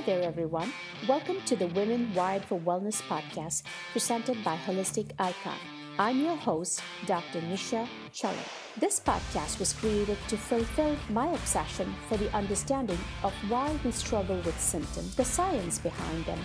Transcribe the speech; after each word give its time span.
Hi 0.00 0.06
there, 0.06 0.22
everyone. 0.22 0.72
Welcome 1.06 1.42
to 1.44 1.54
the 1.54 1.66
Women 1.66 2.14
Wired 2.14 2.42
for 2.46 2.58
Wellness 2.58 3.02
podcast 3.02 3.64
presented 3.92 4.42
by 4.42 4.56
Holistic 4.56 5.10
Icon. 5.18 5.58
I'm 5.98 6.20
your 6.20 6.36
host, 6.36 6.80
Dr. 7.04 7.42
Nisha 7.42 7.86
Chellam. 8.10 8.48
This 8.78 8.98
podcast 8.98 9.58
was 9.58 9.74
created 9.74 10.16
to 10.28 10.38
fulfill 10.38 10.96
my 11.10 11.30
obsession 11.34 11.94
for 12.08 12.16
the 12.16 12.34
understanding 12.34 12.98
of 13.22 13.34
why 13.50 13.78
we 13.84 13.90
struggle 13.90 14.36
with 14.36 14.58
symptoms, 14.58 15.16
the 15.16 15.24
science 15.24 15.78
behind 15.78 16.24
them, 16.24 16.38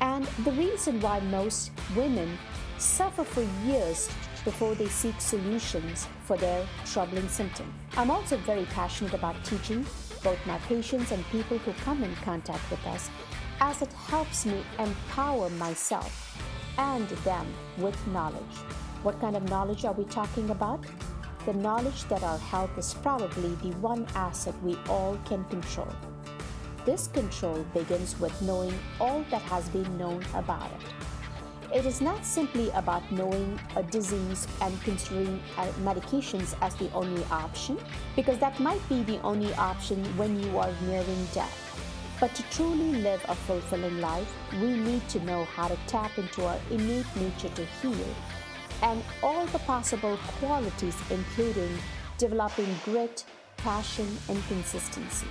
and 0.00 0.24
the 0.46 0.52
reason 0.52 0.98
why 1.02 1.20
most 1.20 1.72
women 1.94 2.38
suffer 2.78 3.22
for 3.22 3.42
years 3.66 4.08
before 4.46 4.74
they 4.76 4.88
seek 4.88 5.20
solutions 5.20 6.08
for 6.24 6.38
their 6.38 6.66
troubling 6.86 7.28
symptom. 7.28 7.70
I'm 7.98 8.10
also 8.10 8.38
very 8.38 8.64
passionate 8.64 9.12
about 9.12 9.44
teaching 9.44 9.84
both 10.22 10.44
my 10.46 10.58
patients 10.58 11.12
and 11.12 11.24
people 11.30 11.58
who 11.58 11.72
come 11.84 12.02
in 12.02 12.14
contact 12.16 12.70
with 12.70 12.84
us, 12.86 13.10
as 13.60 13.82
it 13.82 13.92
helps 13.92 14.46
me 14.46 14.62
empower 14.78 15.50
myself 15.50 16.38
and 16.78 17.08
them 17.24 17.46
with 17.78 18.06
knowledge. 18.08 18.56
What 19.02 19.20
kind 19.20 19.36
of 19.36 19.48
knowledge 19.48 19.84
are 19.84 19.92
we 19.92 20.04
talking 20.04 20.50
about? 20.50 20.84
The 21.44 21.52
knowledge 21.54 22.04
that 22.04 22.22
our 22.22 22.38
health 22.38 22.76
is 22.78 22.94
probably 22.94 23.54
the 23.56 23.76
one 23.78 24.06
asset 24.14 24.54
we 24.62 24.76
all 24.88 25.18
can 25.24 25.44
control. 25.46 25.92
This 26.84 27.08
control 27.08 27.64
begins 27.74 28.18
with 28.18 28.40
knowing 28.42 28.76
all 29.00 29.24
that 29.30 29.42
has 29.42 29.68
been 29.68 29.98
known 29.98 30.24
about 30.34 30.70
it. 30.72 31.11
It 31.74 31.86
is 31.86 32.02
not 32.02 32.22
simply 32.22 32.68
about 32.72 33.10
knowing 33.10 33.58
a 33.76 33.82
disease 33.82 34.46
and 34.60 34.78
considering 34.82 35.40
uh, 35.56 35.68
medications 35.82 36.54
as 36.60 36.74
the 36.74 36.92
only 36.92 37.24
option, 37.30 37.78
because 38.14 38.36
that 38.40 38.60
might 38.60 38.86
be 38.90 39.02
the 39.04 39.18
only 39.22 39.54
option 39.54 40.04
when 40.18 40.38
you 40.38 40.58
are 40.58 40.70
nearing 40.86 41.24
death. 41.32 41.58
But 42.20 42.34
to 42.34 42.42
truly 42.50 43.00
live 43.00 43.24
a 43.26 43.34
fulfilling 43.34 44.02
life, 44.02 44.30
we 44.60 44.76
need 44.76 45.08
to 45.08 45.24
know 45.24 45.44
how 45.46 45.68
to 45.68 45.78
tap 45.86 46.18
into 46.18 46.44
our 46.44 46.58
innate 46.70 47.06
nature 47.16 47.48
to 47.48 47.64
heal 47.80 48.14
and 48.82 49.02
all 49.22 49.46
the 49.46 49.58
possible 49.60 50.18
qualities, 50.40 50.96
including 51.10 51.70
developing 52.18 52.68
grit, 52.84 53.24
passion, 53.56 54.08
and 54.28 54.46
consistency. 54.48 55.26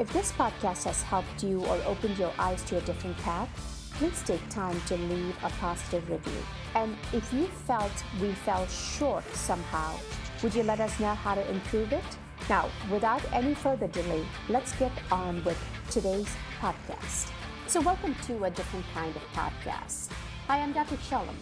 If 0.00 0.12
this 0.12 0.32
podcast 0.32 0.84
has 0.84 1.02
helped 1.02 1.44
you 1.44 1.64
or 1.66 1.80
opened 1.86 2.18
your 2.18 2.32
eyes 2.36 2.62
to 2.64 2.78
a 2.78 2.80
different 2.80 3.16
path, 3.18 3.73
please 3.94 4.22
take 4.24 4.48
time 4.48 4.80
to 4.86 4.96
leave 4.96 5.36
a 5.44 5.50
positive 5.60 6.08
review. 6.10 6.42
And 6.74 6.96
if 7.12 7.32
you 7.32 7.46
felt 7.46 7.92
we 8.20 8.32
fell 8.32 8.66
short 8.66 9.24
somehow, 9.34 9.94
would 10.42 10.52
you 10.52 10.64
let 10.64 10.80
us 10.80 10.98
know 10.98 11.14
how 11.14 11.36
to 11.36 11.48
improve 11.48 11.92
it? 11.92 12.04
Now, 12.48 12.68
without 12.90 13.22
any 13.32 13.54
further 13.54 13.86
delay, 13.86 14.26
let's 14.48 14.72
get 14.76 14.90
on 15.12 15.44
with 15.44 15.58
today's 15.90 16.28
podcast. 16.60 17.30
So, 17.68 17.80
welcome 17.80 18.16
to 18.26 18.44
a 18.44 18.50
different 18.50 18.84
kind 18.92 19.14
of 19.14 19.22
podcast. 19.32 20.10
Hi, 20.48 20.58
I'm 20.58 20.72
Dr. 20.72 20.96
Chellam, 20.96 21.36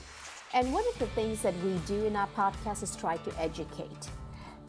and 0.52 0.72
one 0.74 0.84
of 0.92 0.98
the 0.98 1.06
things 1.06 1.40
that 1.40 1.54
we 1.64 1.78
do 1.86 2.04
in 2.04 2.16
our 2.16 2.28
podcast 2.36 2.82
is 2.82 2.94
try 2.94 3.16
to 3.16 3.40
educate. 3.40 4.10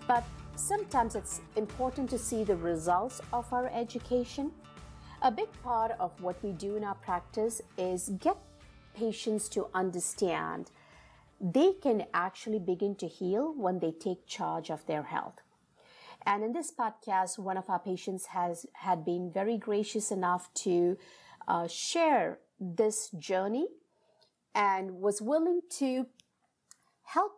But 0.08 0.24
sometimes 0.56 1.16
it's 1.16 1.42
important 1.58 2.10
to 2.12 2.18
see 2.18 2.46
the 2.46 2.56
results 2.56 3.20
of 3.34 3.52
our 3.52 3.70
education 3.74 4.52
a 5.24 5.32
big 5.32 5.48
part 5.64 5.92
of 6.02 6.12
what 6.22 6.44
we 6.44 6.52
do 6.52 6.76
in 6.76 6.84
our 6.84 6.96
practice 6.96 7.62
is 7.78 8.10
get 8.20 8.36
patients 8.94 9.48
to 9.48 9.68
understand 9.74 10.70
they 11.40 11.72
can 11.82 12.04
actually 12.14 12.60
begin 12.60 12.94
to 12.96 13.08
heal 13.08 13.54
when 13.56 13.80
they 13.80 13.92
take 13.92 14.28
charge 14.28 14.70
of 14.70 14.86
their 14.86 15.04
health. 15.04 15.40
And 16.26 16.44
in 16.44 16.52
this 16.52 16.72
podcast, 16.72 17.40
one 17.40 17.58
of 17.58 17.70
our 17.70 17.80
patients 17.80 18.28
has 18.28 18.66
had 18.74 19.06
been 19.06 19.32
very 19.34 19.58
gracious 19.58 20.12
enough 20.12 20.54
to 20.56 20.98
uh, 21.48 21.68
share 21.68 22.40
this 22.60 23.10
journey 23.12 23.68
and 24.54 25.00
was 25.00 25.22
willing 25.22 25.62
to 25.78 26.08
help 27.04 27.32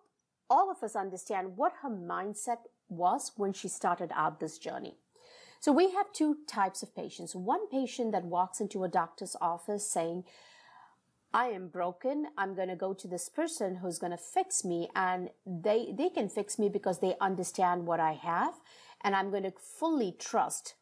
all 0.49 0.71
of 0.71 0.83
us 0.83 0.95
understand 0.95 1.55
what 1.55 1.73
her 1.81 1.89
mindset 1.89 2.65
was 2.89 3.31
when 3.37 3.53
she 3.53 3.67
started 3.67 4.11
out 4.15 4.39
this 4.39 4.57
journey. 4.57 4.95
So 5.65 5.71
we 5.71 5.89
have 5.93 6.13
two 6.13 6.37
types 6.45 6.83
of 6.83 6.95
patients. 6.95 7.35
One 7.35 7.67
patient 7.67 8.11
that 8.11 8.23
walks 8.23 8.61
into 8.61 8.83
a 8.83 8.87
doctor's 8.87 9.35
office 9.41 9.89
saying, 9.89 10.23
I 11.33 11.47
am 11.47 11.69
broken. 11.69 12.27
I'm 12.37 12.53
going 12.53 12.67
to 12.67 12.75
go 12.75 12.93
to 12.93 13.07
this 13.07 13.29
person 13.29 13.77
who's 13.77 13.97
going 13.97 14.11
to 14.11 14.17
fix 14.35 14.63
me 14.63 14.89
and 14.95 15.31
they, 15.43 15.91
they 15.91 16.09
can 16.09 16.29
fix 16.29 16.59
me 16.59 16.69
because 16.69 16.99
they 16.99 17.15
understand 17.19 17.87
what 17.87 17.99
I 17.99 18.11
have 18.11 18.53
and 19.03 19.15
I'm 19.15 19.31
going 19.31 19.41
to 19.41 19.53
fully 19.79 20.15
trust 20.19 20.75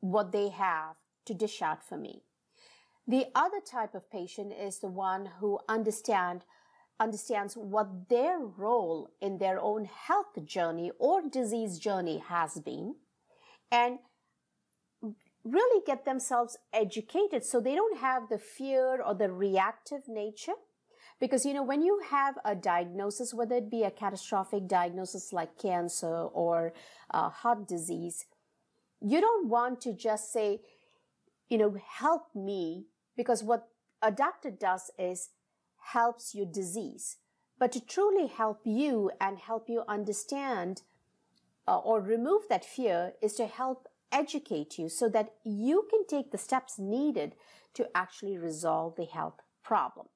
what 0.00 0.30
they 0.30 0.50
have 0.50 0.96
to 1.24 1.32
dish 1.32 1.62
out 1.62 1.82
for 1.82 1.96
me. 1.96 2.20
The 3.06 3.28
other 3.34 3.60
type 3.60 3.94
of 3.94 4.10
patient 4.12 4.52
is 4.52 4.80
the 4.80 4.88
one 4.88 5.30
who 5.40 5.58
understand 5.70 6.42
understands 7.00 7.56
what 7.56 8.10
their 8.10 8.38
role 8.40 9.08
in 9.22 9.38
their 9.38 9.58
own 9.58 9.86
health 9.86 10.44
journey 10.44 10.92
or 10.98 11.22
disease 11.22 11.78
journey 11.78 12.18
has 12.18 12.60
been 12.60 12.96
and 13.70 13.98
really 15.50 15.82
get 15.86 16.04
themselves 16.04 16.56
educated 16.72 17.44
so 17.44 17.60
they 17.60 17.74
don't 17.74 17.98
have 17.98 18.28
the 18.28 18.38
fear 18.38 19.02
or 19.02 19.14
the 19.14 19.30
reactive 19.30 20.08
nature. 20.08 20.54
Because, 21.20 21.44
you 21.44 21.52
know, 21.52 21.64
when 21.64 21.82
you 21.82 22.00
have 22.10 22.38
a 22.44 22.54
diagnosis, 22.54 23.34
whether 23.34 23.56
it 23.56 23.70
be 23.70 23.82
a 23.82 23.90
catastrophic 23.90 24.68
diagnosis 24.68 25.32
like 25.32 25.58
cancer 25.58 26.06
or 26.06 26.72
uh, 27.10 27.28
heart 27.28 27.66
disease, 27.66 28.26
you 29.00 29.20
don't 29.20 29.48
want 29.48 29.80
to 29.80 29.92
just 29.92 30.32
say, 30.32 30.60
you 31.48 31.58
know, 31.58 31.76
help 31.84 32.26
me, 32.34 32.86
because 33.16 33.42
what 33.42 33.68
a 34.00 34.12
doctor 34.12 34.50
does 34.50 34.92
is 34.96 35.30
helps 35.92 36.34
your 36.34 36.46
disease. 36.46 37.16
But 37.58 37.72
to 37.72 37.80
truly 37.80 38.28
help 38.28 38.60
you 38.64 39.10
and 39.20 39.38
help 39.38 39.68
you 39.68 39.82
understand 39.88 40.82
uh, 41.66 41.78
or 41.78 42.00
remove 42.00 42.42
that 42.48 42.64
fear 42.64 43.14
is 43.20 43.34
to 43.34 43.46
help 43.46 43.87
educate 44.12 44.78
you 44.78 44.88
so 44.88 45.08
that 45.08 45.34
you 45.44 45.86
can 45.90 46.06
take 46.06 46.30
the 46.30 46.38
steps 46.38 46.78
needed 46.78 47.34
to 47.74 47.88
actually 47.94 48.38
resolve 48.38 48.96
the 48.96 49.04
health 49.04 49.40
problem 49.62 50.06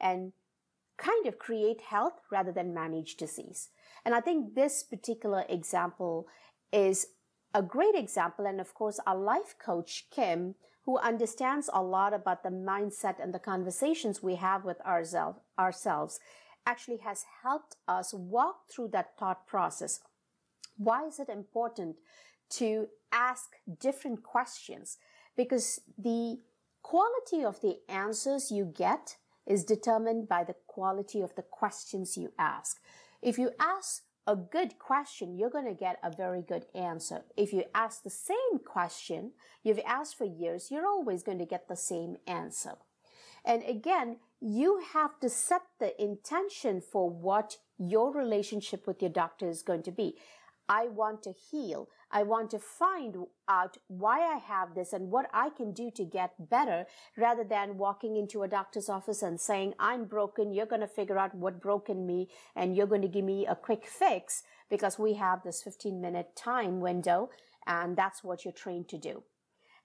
and 0.00 0.32
kind 0.96 1.26
of 1.26 1.38
create 1.38 1.80
health 1.80 2.20
rather 2.30 2.52
than 2.52 2.74
manage 2.74 3.16
disease. 3.16 3.68
And 4.04 4.14
I 4.14 4.20
think 4.20 4.54
this 4.54 4.82
particular 4.82 5.44
example 5.48 6.26
is 6.72 7.08
a 7.54 7.62
great 7.62 7.94
example. 7.94 8.46
And 8.46 8.60
of 8.60 8.74
course, 8.74 9.00
our 9.06 9.16
life 9.16 9.56
coach, 9.58 10.06
Kim, 10.10 10.54
who 10.84 10.98
understands 10.98 11.68
a 11.72 11.82
lot 11.82 12.14
about 12.14 12.42
the 12.42 12.50
mindset 12.50 13.22
and 13.22 13.34
the 13.34 13.38
conversations 13.38 14.22
we 14.22 14.36
have 14.36 14.64
with 14.64 14.80
ourselves, 14.82 15.38
ourselves 15.58 16.20
actually 16.66 16.98
has 16.98 17.24
helped 17.42 17.76
us 17.88 18.14
walk 18.14 18.68
through 18.70 18.88
that 18.88 19.18
thought 19.18 19.46
process. 19.46 20.00
Why 20.76 21.06
is 21.06 21.18
it 21.18 21.28
important 21.28 21.96
to 22.50 22.88
ask 23.12 23.50
different 23.78 24.22
questions 24.22 24.98
because 25.36 25.80
the 25.98 26.38
quality 26.82 27.44
of 27.44 27.60
the 27.60 27.78
answers 27.88 28.50
you 28.50 28.64
get 28.64 29.16
is 29.46 29.64
determined 29.64 30.28
by 30.28 30.44
the 30.44 30.54
quality 30.66 31.20
of 31.20 31.34
the 31.34 31.42
questions 31.42 32.16
you 32.16 32.32
ask. 32.38 32.80
If 33.22 33.38
you 33.38 33.50
ask 33.58 34.02
a 34.26 34.36
good 34.36 34.78
question, 34.78 35.36
you're 35.36 35.50
going 35.50 35.66
to 35.66 35.74
get 35.74 35.98
a 36.02 36.14
very 36.14 36.42
good 36.42 36.66
answer. 36.74 37.22
If 37.36 37.52
you 37.52 37.64
ask 37.74 38.02
the 38.02 38.10
same 38.10 38.58
question 38.64 39.32
you've 39.62 39.80
asked 39.86 40.16
for 40.16 40.24
years, 40.24 40.70
you're 40.70 40.86
always 40.86 41.22
going 41.22 41.38
to 41.38 41.46
get 41.46 41.68
the 41.68 41.76
same 41.76 42.16
answer. 42.26 42.74
And 43.44 43.62
again, 43.64 44.18
you 44.40 44.82
have 44.92 45.18
to 45.20 45.28
set 45.28 45.62
the 45.78 46.00
intention 46.00 46.80
for 46.80 47.08
what 47.08 47.56
your 47.78 48.12
relationship 48.12 48.86
with 48.86 49.00
your 49.00 49.10
doctor 49.10 49.48
is 49.48 49.62
going 49.62 49.82
to 49.84 49.92
be. 49.92 50.16
I 50.70 50.86
want 50.86 51.24
to 51.24 51.32
heal. 51.32 51.88
I 52.12 52.22
want 52.22 52.50
to 52.52 52.60
find 52.60 53.16
out 53.48 53.78
why 53.88 54.20
I 54.20 54.36
have 54.36 54.76
this 54.76 54.92
and 54.92 55.10
what 55.10 55.28
I 55.34 55.50
can 55.50 55.72
do 55.72 55.90
to 55.96 56.04
get 56.04 56.48
better 56.48 56.86
rather 57.16 57.42
than 57.42 57.76
walking 57.76 58.16
into 58.16 58.44
a 58.44 58.48
doctor's 58.48 58.88
office 58.88 59.20
and 59.20 59.40
saying, 59.40 59.74
I'm 59.80 60.04
broken. 60.04 60.52
You're 60.52 60.66
going 60.66 60.80
to 60.80 60.86
figure 60.86 61.18
out 61.18 61.34
what 61.34 61.60
broken 61.60 62.06
me 62.06 62.28
and 62.54 62.76
you're 62.76 62.86
going 62.86 63.02
to 63.02 63.08
give 63.08 63.24
me 63.24 63.48
a 63.48 63.56
quick 63.56 63.84
fix 63.84 64.44
because 64.70 64.96
we 64.96 65.14
have 65.14 65.42
this 65.42 65.60
15 65.60 66.00
minute 66.00 66.36
time 66.36 66.78
window 66.78 67.30
and 67.66 67.96
that's 67.96 68.22
what 68.22 68.44
you're 68.44 68.52
trained 68.52 68.88
to 68.90 68.98
do. 68.98 69.24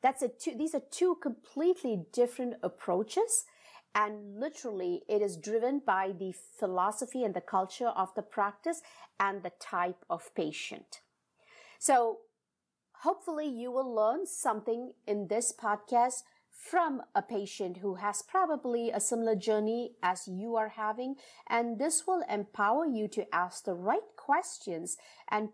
That's 0.03 0.21
a 0.21 0.27
two, 0.27 0.55
these 0.55 0.75
are 0.75 0.83
two 0.91 1.17
completely 1.19 2.05
different 2.13 2.57
approaches 2.61 3.45
and 3.95 4.37
literally, 4.37 5.03
it 5.07 5.21
is 5.21 5.37
driven 5.37 5.81
by 5.83 6.11
the 6.11 6.33
philosophy 6.59 7.23
and 7.23 7.33
the 7.33 7.39
culture 7.39 7.87
of 7.87 8.13
the 8.13 8.21
practice 8.21 8.81
and 9.17 9.41
the 9.41 9.53
type 9.59 10.03
of 10.09 10.35
patient. 10.35 10.99
So 11.79 12.19
hopefully 13.03 13.47
you 13.47 13.71
will 13.71 13.93
learn 13.95 14.27
something 14.27 14.91
in 15.07 15.27
this 15.27 15.53
podcast 15.53 16.23
from 16.51 17.03
a 17.13 17.21
patient 17.21 17.77
who 17.77 17.95
has 17.95 18.21
probably 18.21 18.91
a 18.91 18.99
similar 18.99 19.35
journey 19.35 19.91
as 20.03 20.27
you 20.27 20.57
are 20.57 20.69
having. 20.69 21.15
And 21.47 21.79
this 21.79 22.03
will 22.05 22.23
empower 22.29 22.85
you 22.85 23.07
to 23.09 23.33
ask 23.33 23.63
the 23.63 23.75
right 23.75 24.15
questions 24.17 24.97
and 25.29 25.49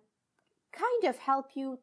kind 0.71 1.03
of 1.03 1.19
help 1.19 1.49
you 1.53 1.79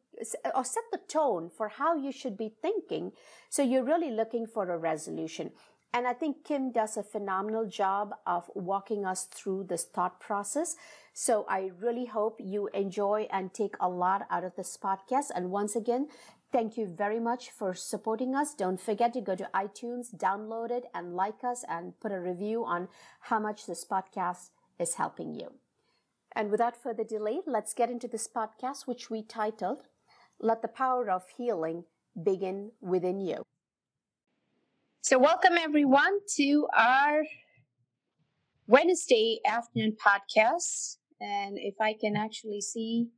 or 0.54 0.64
set 0.64 0.84
the 0.90 1.00
tone 1.06 1.50
for 1.54 1.68
how 1.68 1.94
you 1.94 2.10
should 2.10 2.36
be 2.36 2.52
thinking. 2.62 3.12
So 3.48 3.62
you're 3.62 3.84
really 3.84 4.10
looking 4.10 4.46
for 4.46 4.70
a 4.70 4.78
resolution. 4.78 5.52
And 5.92 6.06
I 6.06 6.12
think 6.12 6.44
Kim 6.44 6.70
does 6.70 6.96
a 6.96 7.02
phenomenal 7.02 7.66
job 7.66 8.14
of 8.26 8.50
walking 8.54 9.06
us 9.06 9.24
through 9.24 9.64
this 9.64 9.84
thought 9.84 10.20
process. 10.20 10.76
So 11.14 11.46
I 11.48 11.70
really 11.80 12.04
hope 12.04 12.36
you 12.38 12.68
enjoy 12.74 13.26
and 13.30 13.52
take 13.52 13.74
a 13.80 13.88
lot 13.88 14.26
out 14.30 14.44
of 14.44 14.54
this 14.54 14.76
podcast. 14.76 15.30
And 15.34 15.50
once 15.50 15.74
again, 15.74 16.08
thank 16.52 16.76
you 16.76 16.86
very 16.86 17.18
much 17.18 17.50
for 17.50 17.74
supporting 17.74 18.34
us. 18.34 18.54
Don't 18.54 18.80
forget 18.80 19.14
to 19.14 19.22
go 19.22 19.34
to 19.34 19.48
iTunes, 19.54 20.14
download 20.14 20.70
it, 20.70 20.84
and 20.94 21.16
like 21.16 21.42
us 21.42 21.64
and 21.68 21.98
put 22.00 22.12
a 22.12 22.20
review 22.20 22.64
on 22.64 22.88
how 23.22 23.38
much 23.38 23.66
this 23.66 23.84
podcast 23.84 24.50
is 24.78 24.94
helping 24.94 25.34
you. 25.34 25.54
And 26.32 26.50
without 26.50 26.80
further 26.80 27.04
delay, 27.04 27.40
let's 27.46 27.74
get 27.74 27.90
into 27.90 28.06
this 28.08 28.28
podcast, 28.28 28.86
which 28.86 29.10
we 29.10 29.22
titled, 29.22 29.84
Let 30.38 30.60
the 30.62 30.68
Power 30.68 31.10
of 31.10 31.24
Healing 31.36 31.84
Begin 32.22 32.72
Within 32.80 33.20
You. 33.20 33.42
So, 35.08 35.18
welcome 35.18 35.56
everyone 35.56 36.18
to 36.36 36.66
our 36.76 37.22
Wednesday 38.66 39.40
afternoon 39.46 39.96
podcast. 39.96 40.98
And 41.18 41.56
if 41.56 41.76
I 41.80 41.94
can 41.98 42.14
actually 42.14 42.60
see, 42.60 43.08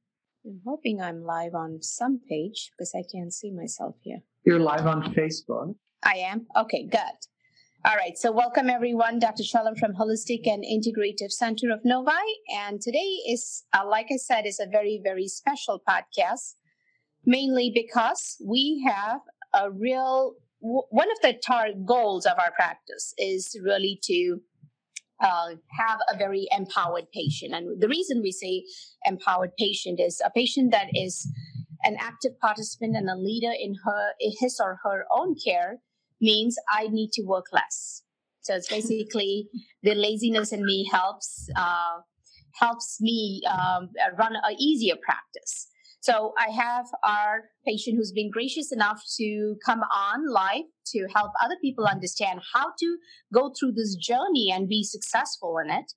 I'm 0.47 0.61
hoping 0.65 1.01
I'm 1.01 1.25
live 1.25 1.57
on 1.57 1.83
some 1.83 2.21
page 2.29 2.71
because 2.71 2.93
I 2.95 3.03
can't 3.13 3.35
see 3.35 3.51
myself 3.51 3.97
here. 4.03 4.21
You're 4.47 4.61
live 4.61 4.87
on 4.87 5.13
Facebook. 5.15 5.75
I 6.05 6.19
am? 6.19 6.47
Okay, 6.57 6.87
good. 6.87 7.01
All 7.85 7.97
right, 7.97 8.17
so 8.17 8.31
welcome 8.31 8.71
everyone. 8.71 9.19
Dr. 9.19 9.43
Chellam 9.43 9.77
from 9.77 9.95
Holistic 9.95 10.47
and 10.47 10.63
Integrative 10.63 11.33
Center 11.33 11.73
of 11.73 11.81
Novi. 11.85 12.13
And 12.55 12.81
today 12.81 13.19
is, 13.29 13.65
uh, 13.73 13.85
like 13.85 14.07
I 14.13 14.17
said, 14.17 14.47
is 14.47 14.61
a 14.61 14.71
very, 14.71 15.01
very 15.03 15.27
special 15.27 15.83
podcast, 15.89 16.55
mainly 17.27 17.73
because 17.75 18.37
we 18.47 18.81
have 18.87 19.23
a 19.53 19.73
real, 19.73 20.35
w- 20.63 20.87
one 20.91 21.11
of 21.11 21.19
the 21.23 21.35
tar- 21.45 21.73
goals 21.85 22.27
of 22.27 22.39
our 22.39 22.53
practice 22.53 23.15
is 23.19 23.57
really 23.63 23.99
to 24.05 24.41
uh, 25.21 25.51
have 25.79 25.99
a 26.13 26.17
very 26.17 26.49
empowered 26.51 27.11
patient. 27.13 27.55
And 27.55 27.81
the 27.81 27.89
reason 27.89 28.23
we 28.23 28.33
say 28.33 28.65
empowered 29.05 29.51
patient 29.59 30.01
is 30.01 30.21
a 30.25 30.31
patient 30.31 30.73
that 30.73 30.89
is 30.95 31.29
an 31.83 31.97
active 32.01 32.39
participant 32.41 32.97
and 32.97 33.09
a 33.09 33.17
leader 33.17 33.53
in 33.59 33.75
her, 33.85 34.13
in 34.19 34.33
his 34.39 34.61
or 34.63 34.79
her 34.85 35.05
own 35.11 35.35
care 35.45 35.79
means 36.21 36.57
I 36.73 36.89
need 36.89 37.13
to 37.13 37.23
work 37.23 37.47
less. 37.53 38.03
So 38.41 38.55
it's 38.55 38.69
basically 38.69 39.49
the 39.83 39.95
laziness 39.95 40.53
in 40.53 40.65
me 40.65 40.89
helps 40.91 41.49
uh, 41.57 42.01
helps 42.55 42.99
me 43.01 43.43
um, 43.49 43.91
run 44.19 44.35
an 44.35 44.57
easier 44.59 44.97
practice. 45.03 45.69
So 46.01 46.33
I 46.39 46.51
have 46.51 46.87
our 47.05 47.45
patient 47.67 47.97
who's 47.97 48.13
been 48.13 48.31
gracious 48.31 48.73
enough 48.73 49.03
to 49.19 49.57
come 49.65 49.81
on 49.81 50.33
live 50.33 50.65
to 50.87 51.07
help 51.15 51.33
other 51.43 51.57
people 51.61 51.85
understand 51.85 52.41
how 52.55 52.69
to 52.79 52.97
go 53.33 53.53
through 53.59 53.73
this 53.73 53.97
journey 53.97 54.51
and 54.53 54.67
be 54.67 54.83
successful 54.83 55.59
in 55.59 55.71
it. 55.71 55.93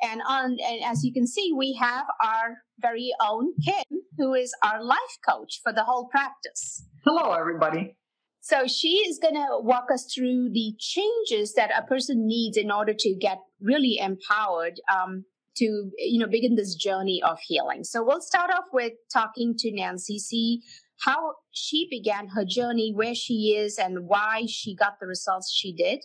And 0.00 0.22
on 0.28 0.56
and 0.64 0.84
as 0.84 1.02
you 1.02 1.12
can 1.12 1.26
see, 1.26 1.52
we 1.56 1.76
have 1.80 2.06
our 2.24 2.58
very 2.80 3.10
own 3.20 3.52
Kim, 3.64 4.00
who 4.16 4.32
is 4.34 4.52
our 4.62 4.82
life 4.82 5.18
coach 5.28 5.60
for 5.62 5.72
the 5.72 5.82
whole 5.82 6.06
practice. 6.06 6.84
Hello, 7.04 7.32
everybody. 7.32 7.96
So 8.40 8.66
she 8.66 9.04
is 9.08 9.18
going 9.18 9.34
to 9.34 9.58
walk 9.60 9.86
us 9.92 10.10
through 10.14 10.50
the 10.52 10.72
changes 10.78 11.54
that 11.54 11.70
a 11.76 11.86
person 11.86 12.26
needs 12.26 12.56
in 12.56 12.70
order 12.70 12.94
to 12.96 13.14
get 13.20 13.38
really 13.60 13.98
empowered 13.98 14.80
um, 14.90 15.24
to 15.58 15.90
you 15.98 16.18
know 16.18 16.26
begin 16.26 16.56
this 16.56 16.74
journey 16.74 17.22
of 17.22 17.38
healing. 17.40 17.84
So 17.84 18.04
we'll 18.04 18.20
start 18.20 18.50
off 18.50 18.64
with 18.72 18.92
talking 19.12 19.54
to 19.58 19.72
Nancy, 19.72 20.18
see 20.18 20.62
how 21.04 21.34
she 21.52 21.86
began 21.90 22.28
her 22.28 22.44
journey, 22.44 22.92
where 22.94 23.14
she 23.14 23.56
is, 23.56 23.78
and 23.78 24.06
why 24.06 24.44
she 24.48 24.74
got 24.74 24.94
the 25.00 25.06
results 25.06 25.52
she 25.52 25.72
did. 25.72 26.04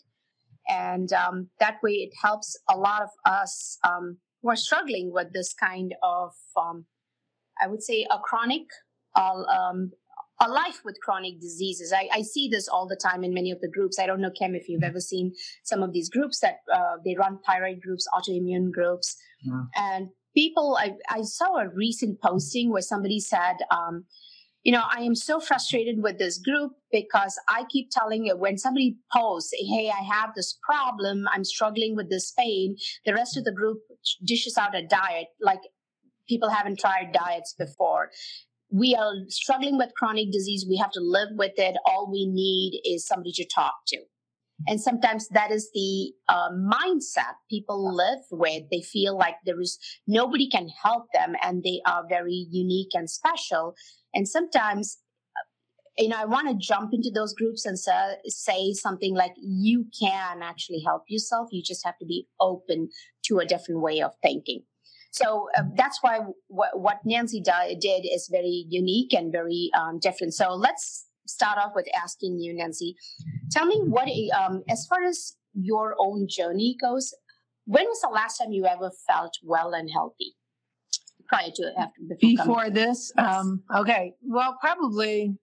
And 0.68 1.12
um, 1.14 1.50
that 1.60 1.78
way, 1.84 1.92
it 1.92 2.12
helps 2.22 2.58
a 2.70 2.78
lot 2.78 3.02
of 3.02 3.10
us 3.26 3.78
um, 3.84 4.18
who 4.42 4.50
are 4.50 4.56
struggling 4.56 5.12
with 5.12 5.34
this 5.34 5.54
kind 5.54 5.94
of, 6.04 6.32
um, 6.56 6.86
I 7.62 7.68
would 7.68 7.84
say, 7.84 8.06
a 8.10 8.20
chronic 8.20 8.68
uh, 9.16 9.44
um, 9.44 9.92
a 10.42 10.50
life 10.50 10.82
with 10.84 10.98
chronic 11.02 11.40
diseases. 11.40 11.94
I, 11.94 12.10
I, 12.12 12.22
see 12.22 12.50
this 12.50 12.68
all 12.68 12.88
the 12.88 12.96
time 12.96 13.24
in 13.24 13.34
many 13.34 13.52
of 13.52 13.62
the 13.62 13.70
groups. 13.70 14.00
I 14.00 14.08
don't 14.08 14.22
know, 14.22 14.32
Kim, 14.32 14.56
if 14.56 14.68
you've 14.68 14.84
ever 14.84 15.00
seen 15.00 15.34
some 15.64 15.84
of 15.84 15.94
these 15.94 16.10
groups 16.10 16.40
that 16.40 16.58
uh, 16.74 16.98
they 17.06 17.16
run 17.18 17.40
thyroid 17.46 17.82
groups, 17.82 18.08
autoimmune 18.14 18.72
groups, 18.72 19.16
yeah. 19.44 19.64
and 19.76 20.10
people. 20.36 20.78
I, 20.80 20.94
I, 21.10 21.22
saw 21.22 21.58
a 21.58 21.70
recent 21.70 22.22
posting 22.22 22.72
where 22.72 22.82
somebody 22.82 23.20
said, 23.20 23.58
um, 23.72 24.06
you 24.64 24.72
know, 24.72 24.84
I 24.90 25.02
am 25.02 25.16
so 25.16 25.40
frustrated 25.40 26.02
with 26.02 26.18
this 26.18 26.40
group 26.40 26.72
because 26.92 27.40
I 27.48 27.66
keep 27.70 27.90
telling 27.92 28.26
you 28.26 28.38
when 28.38 28.58
somebody 28.58 28.98
posts, 29.12 29.54
hey, 29.54 29.92
I 29.92 30.04
have 30.04 30.32
this 30.36 30.58
problem, 30.64 31.28
I'm 31.32 31.44
struggling 31.44 31.96
with 31.96 32.10
this 32.10 32.32
pain, 32.32 32.78
the 33.06 33.14
rest 33.14 33.38
of 33.38 33.44
the 33.44 33.52
group 33.52 33.80
dishes 34.26 34.58
out 34.58 34.76
a 34.76 34.86
diet 34.86 35.28
like 35.42 35.60
people 36.28 36.50
haven't 36.50 36.80
tried 36.80 37.12
diets 37.12 37.54
before 37.58 38.10
we 38.74 38.96
are 38.96 39.14
struggling 39.30 39.78
with 39.78 39.94
chronic 39.96 40.32
disease. 40.32 40.66
We 40.68 40.78
have 40.78 40.92
to 40.92 41.00
live 41.00 41.30
with 41.34 41.54
it. 41.58 41.76
All 41.86 42.10
we 42.12 42.28
need 42.28 42.82
is 42.84 43.06
somebody 43.06 43.32
to 43.34 43.46
talk 43.46 43.76
to. 43.90 44.00
And 44.68 44.82
sometimes 44.82 45.28
that 45.30 45.52
is 45.52 45.70
the 45.74 46.12
uh, 46.28 46.50
mindset 46.50 47.36
people 47.52 47.96
live 47.96 48.20
with. 48.32 48.64
They 48.72 48.82
feel 48.82 49.16
like 49.16 49.36
there 49.46 49.62
is 49.62 49.78
nobody 50.08 50.50
can 50.50 50.70
help 50.84 51.04
them 51.14 51.36
and 51.44 51.64
they 51.64 51.82
are 51.86 52.04
very 52.10 52.48
unique 52.50 52.92
and 52.94 53.10
special. 53.10 53.76
And 54.14 54.28
sometimes, 54.28 54.98
uh, 55.38 56.02
you 56.02 56.10
know, 56.10 56.18
I 56.18 56.26
want 56.26 56.48
to 56.48 56.56
jump 56.56 56.92
into 56.94 57.12
those 57.14 57.36
groups 57.36 57.66
and 57.66 57.78
say, 57.78 58.16
say 58.26 58.74
something 58.74 59.14
like, 59.14 59.34
you 59.38 59.86
can 60.00 60.42
actually 60.42 60.82
help 60.84 61.04
yourself. 61.10 61.50
You 61.52 61.62
just 61.64 61.86
have 61.86 61.98
to 62.00 62.06
be 62.06 62.28
open 62.40 62.90
to 63.26 63.38
a 63.38 63.46
different 63.46 63.82
way 63.82 64.02
of 64.02 64.14
thinking. 64.24 64.64
So 65.14 65.48
uh, 65.56 65.64
that's 65.78 66.00
why 66.02 66.18
w- 66.18 66.74
what 66.74 66.98
Nancy 67.06 67.40
di- 67.40 67.76
did 67.80 68.04
is 68.04 68.28
very 68.32 68.66
unique 68.68 69.14
and 69.14 69.32
very 69.32 69.70
um, 69.78 70.00
different. 70.00 70.34
So 70.34 70.54
let's 70.54 71.06
start 71.28 71.60
off 71.60 71.74
with 71.76 71.86
asking 71.96 72.40
you, 72.40 72.56
Nancy. 72.56 72.96
Tell 73.52 73.66
me 73.68 73.80
what, 73.86 74.08
um, 74.36 74.64
as 74.68 74.88
far 74.90 75.04
as 75.04 75.36
your 75.54 75.96
own 76.00 76.26
journey 76.28 76.76
goes, 76.82 77.14
when 77.66 77.86
was 77.86 78.02
the 78.02 78.10
last 78.10 78.40
time 78.40 78.52
you 78.52 78.66
ever 78.66 78.92
felt 79.08 79.34
well 79.44 79.74
and 79.74 79.90
healthy? 79.94 80.34
Prior 81.28 81.50
to 81.56 81.72
after 81.78 82.02
before, 82.20 82.46
before 82.46 82.70
this, 82.72 83.14
yes. 83.16 83.26
um, 83.26 83.64
okay. 83.74 84.14
Well, 84.24 84.58
probably 84.60 85.38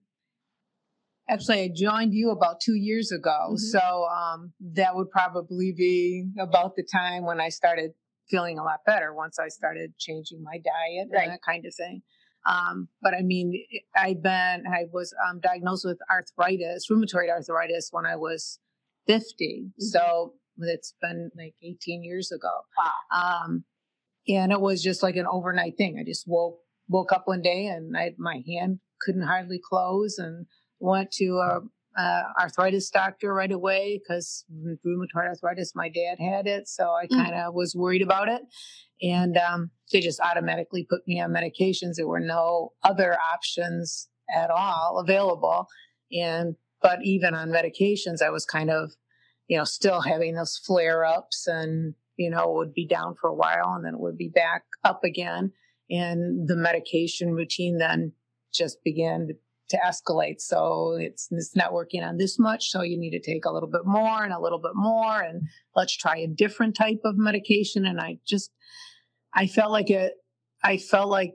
actually 1.29 1.61
i 1.61 1.69
joined 1.73 2.13
you 2.13 2.29
about 2.29 2.59
two 2.59 2.75
years 2.75 3.11
ago 3.11 3.51
mm-hmm. 3.51 3.55
so 3.55 4.05
um, 4.05 4.51
that 4.59 4.95
would 4.95 5.09
probably 5.09 5.73
be 5.75 6.25
about 6.39 6.75
the 6.75 6.83
time 6.91 7.23
when 7.23 7.39
i 7.39 7.47
started 7.47 7.91
feeling 8.31 8.57
a 8.57 8.63
lot 8.63 8.79
better 8.85 9.13
once 9.13 9.37
I 9.37 9.49
started 9.49 9.93
changing 9.99 10.41
my 10.41 10.57
diet 10.57 11.09
right. 11.11 11.23
and 11.23 11.31
that 11.33 11.41
kind 11.43 11.65
of 11.65 11.75
thing. 11.75 12.01
Um, 12.49 12.87
but 13.01 13.13
I 13.13 13.21
mean, 13.21 13.63
I've 13.95 14.23
been, 14.23 14.63
I 14.67 14.85
was 14.91 15.13
um, 15.29 15.39
diagnosed 15.41 15.85
with 15.85 15.99
arthritis, 16.09 16.87
rheumatoid 16.89 17.29
arthritis 17.29 17.89
when 17.91 18.05
I 18.05 18.15
was 18.15 18.59
50. 19.07 19.65
Mm-hmm. 19.65 19.83
So 19.83 20.33
it's 20.57 20.95
been 21.01 21.29
like 21.37 21.53
18 21.61 22.03
years 22.03 22.31
ago. 22.31 22.49
Wow. 22.77 23.43
Um, 23.45 23.63
and 24.27 24.51
it 24.51 24.61
was 24.61 24.81
just 24.81 25.03
like 25.03 25.17
an 25.17 25.27
overnight 25.29 25.77
thing. 25.77 25.97
I 25.99 26.03
just 26.03 26.27
woke, 26.27 26.59
woke 26.87 27.11
up 27.11 27.27
one 27.27 27.41
day 27.41 27.67
and 27.67 27.95
I, 27.95 28.15
my 28.17 28.41
hand 28.47 28.79
couldn't 29.01 29.23
hardly 29.23 29.59
close 29.63 30.17
and 30.17 30.45
went 30.79 31.11
to 31.13 31.37
a 31.37 31.61
uh, 31.97 32.23
arthritis 32.39 32.89
doctor 32.89 33.33
right 33.33 33.51
away 33.51 33.99
because 33.99 34.45
rheumatoid 34.85 35.27
arthritis, 35.27 35.73
my 35.75 35.89
dad 35.89 36.17
had 36.19 36.47
it. 36.47 36.67
So 36.67 36.91
I 36.91 37.07
kind 37.07 37.33
of 37.33 37.53
mm. 37.53 37.55
was 37.55 37.75
worried 37.75 38.01
about 38.01 38.29
it. 38.29 38.41
And 39.01 39.37
um, 39.37 39.71
they 39.91 39.99
just 39.99 40.19
automatically 40.19 40.85
put 40.89 41.01
me 41.07 41.19
on 41.19 41.31
medications. 41.31 41.95
There 41.97 42.07
were 42.07 42.19
no 42.19 42.73
other 42.83 43.17
options 43.33 44.07
at 44.33 44.49
all 44.49 44.99
available. 44.99 45.67
And, 46.11 46.55
but 46.81 46.99
even 47.03 47.33
on 47.33 47.49
medications, 47.49 48.21
I 48.21 48.29
was 48.29 48.45
kind 48.45 48.69
of, 48.69 48.91
you 49.47 49.57
know, 49.57 49.63
still 49.63 50.01
having 50.01 50.35
those 50.35 50.57
flare 50.65 51.03
ups 51.03 51.47
and, 51.47 51.95
you 52.15 52.29
know, 52.29 52.51
would 52.51 52.73
be 52.73 52.87
down 52.87 53.15
for 53.19 53.29
a 53.29 53.35
while 53.35 53.73
and 53.75 53.83
then 53.83 53.95
it 53.95 53.99
would 53.99 54.17
be 54.17 54.29
back 54.29 54.63
up 54.83 55.03
again. 55.03 55.51
And 55.89 56.47
the 56.47 56.55
medication 56.55 57.33
routine 57.33 57.79
then 57.79 58.13
just 58.53 58.83
began 58.83 59.27
to 59.27 59.33
to 59.71 59.77
escalate. 59.77 60.39
So 60.39 60.97
it's, 60.99 61.27
it's 61.31 61.55
not 61.55 61.73
working 61.73 62.03
on 62.03 62.17
this 62.17 62.39
much. 62.39 62.69
So 62.69 62.81
you 62.81 62.97
need 62.97 63.11
to 63.11 63.19
take 63.19 63.45
a 63.45 63.51
little 63.51 63.69
bit 63.69 63.85
more 63.85 64.23
and 64.23 64.31
a 64.31 64.39
little 64.39 64.59
bit 64.59 64.75
more. 64.75 65.21
And 65.21 65.41
let's 65.75 65.95
try 65.95 66.17
a 66.17 66.27
different 66.27 66.75
type 66.75 66.99
of 67.03 67.17
medication. 67.17 67.85
And 67.85 67.99
I 67.99 68.19
just, 68.25 68.51
I 69.33 69.47
felt 69.47 69.71
like 69.71 69.89
it, 69.89 70.13
I 70.63 70.77
felt 70.77 71.09
like 71.09 71.33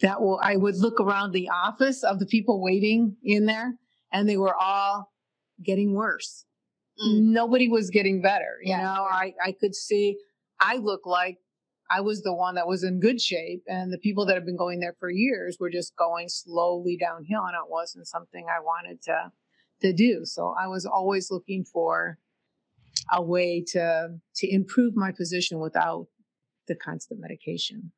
that 0.00 0.20
will, 0.20 0.40
I 0.42 0.56
would 0.56 0.76
look 0.76 1.00
around 1.00 1.32
the 1.32 1.50
office 1.50 2.02
of 2.02 2.18
the 2.18 2.26
people 2.26 2.62
waiting 2.62 3.16
in 3.22 3.46
there 3.46 3.74
and 4.12 4.28
they 4.28 4.36
were 4.36 4.54
all 4.54 5.12
getting 5.64 5.94
worse. 5.94 6.44
Mm. 7.04 7.32
Nobody 7.32 7.68
was 7.68 7.90
getting 7.90 8.22
better. 8.22 8.58
You 8.62 8.70
yeah. 8.70 8.82
know, 8.82 9.06
I, 9.10 9.34
I 9.44 9.52
could 9.52 9.74
see, 9.74 10.18
I 10.60 10.76
look 10.76 11.06
like 11.06 11.38
I 11.94 12.00
was 12.00 12.22
the 12.22 12.32
one 12.32 12.54
that 12.54 12.66
was 12.66 12.84
in 12.84 13.00
good 13.00 13.20
shape, 13.20 13.64
and 13.66 13.92
the 13.92 13.98
people 13.98 14.24
that 14.26 14.34
have 14.34 14.46
been 14.46 14.56
going 14.56 14.80
there 14.80 14.96
for 14.98 15.10
years 15.10 15.58
were 15.60 15.70
just 15.70 15.94
going 15.96 16.28
slowly 16.28 16.96
downhill, 16.96 17.42
and 17.42 17.54
it 17.54 17.70
wasn't 17.70 18.06
something 18.06 18.46
I 18.48 18.60
wanted 18.60 19.02
to 19.02 19.32
to 19.82 19.92
do. 19.92 20.24
So 20.24 20.54
I 20.58 20.68
was 20.68 20.86
always 20.86 21.30
looking 21.30 21.64
for 21.64 22.18
a 23.10 23.20
way 23.20 23.62
to 23.72 24.18
to 24.36 24.54
improve 24.54 24.96
my 24.96 25.12
position 25.12 25.58
without 25.60 26.06
the 26.68 26.74
constant 26.74 27.20
medication. 27.20 27.92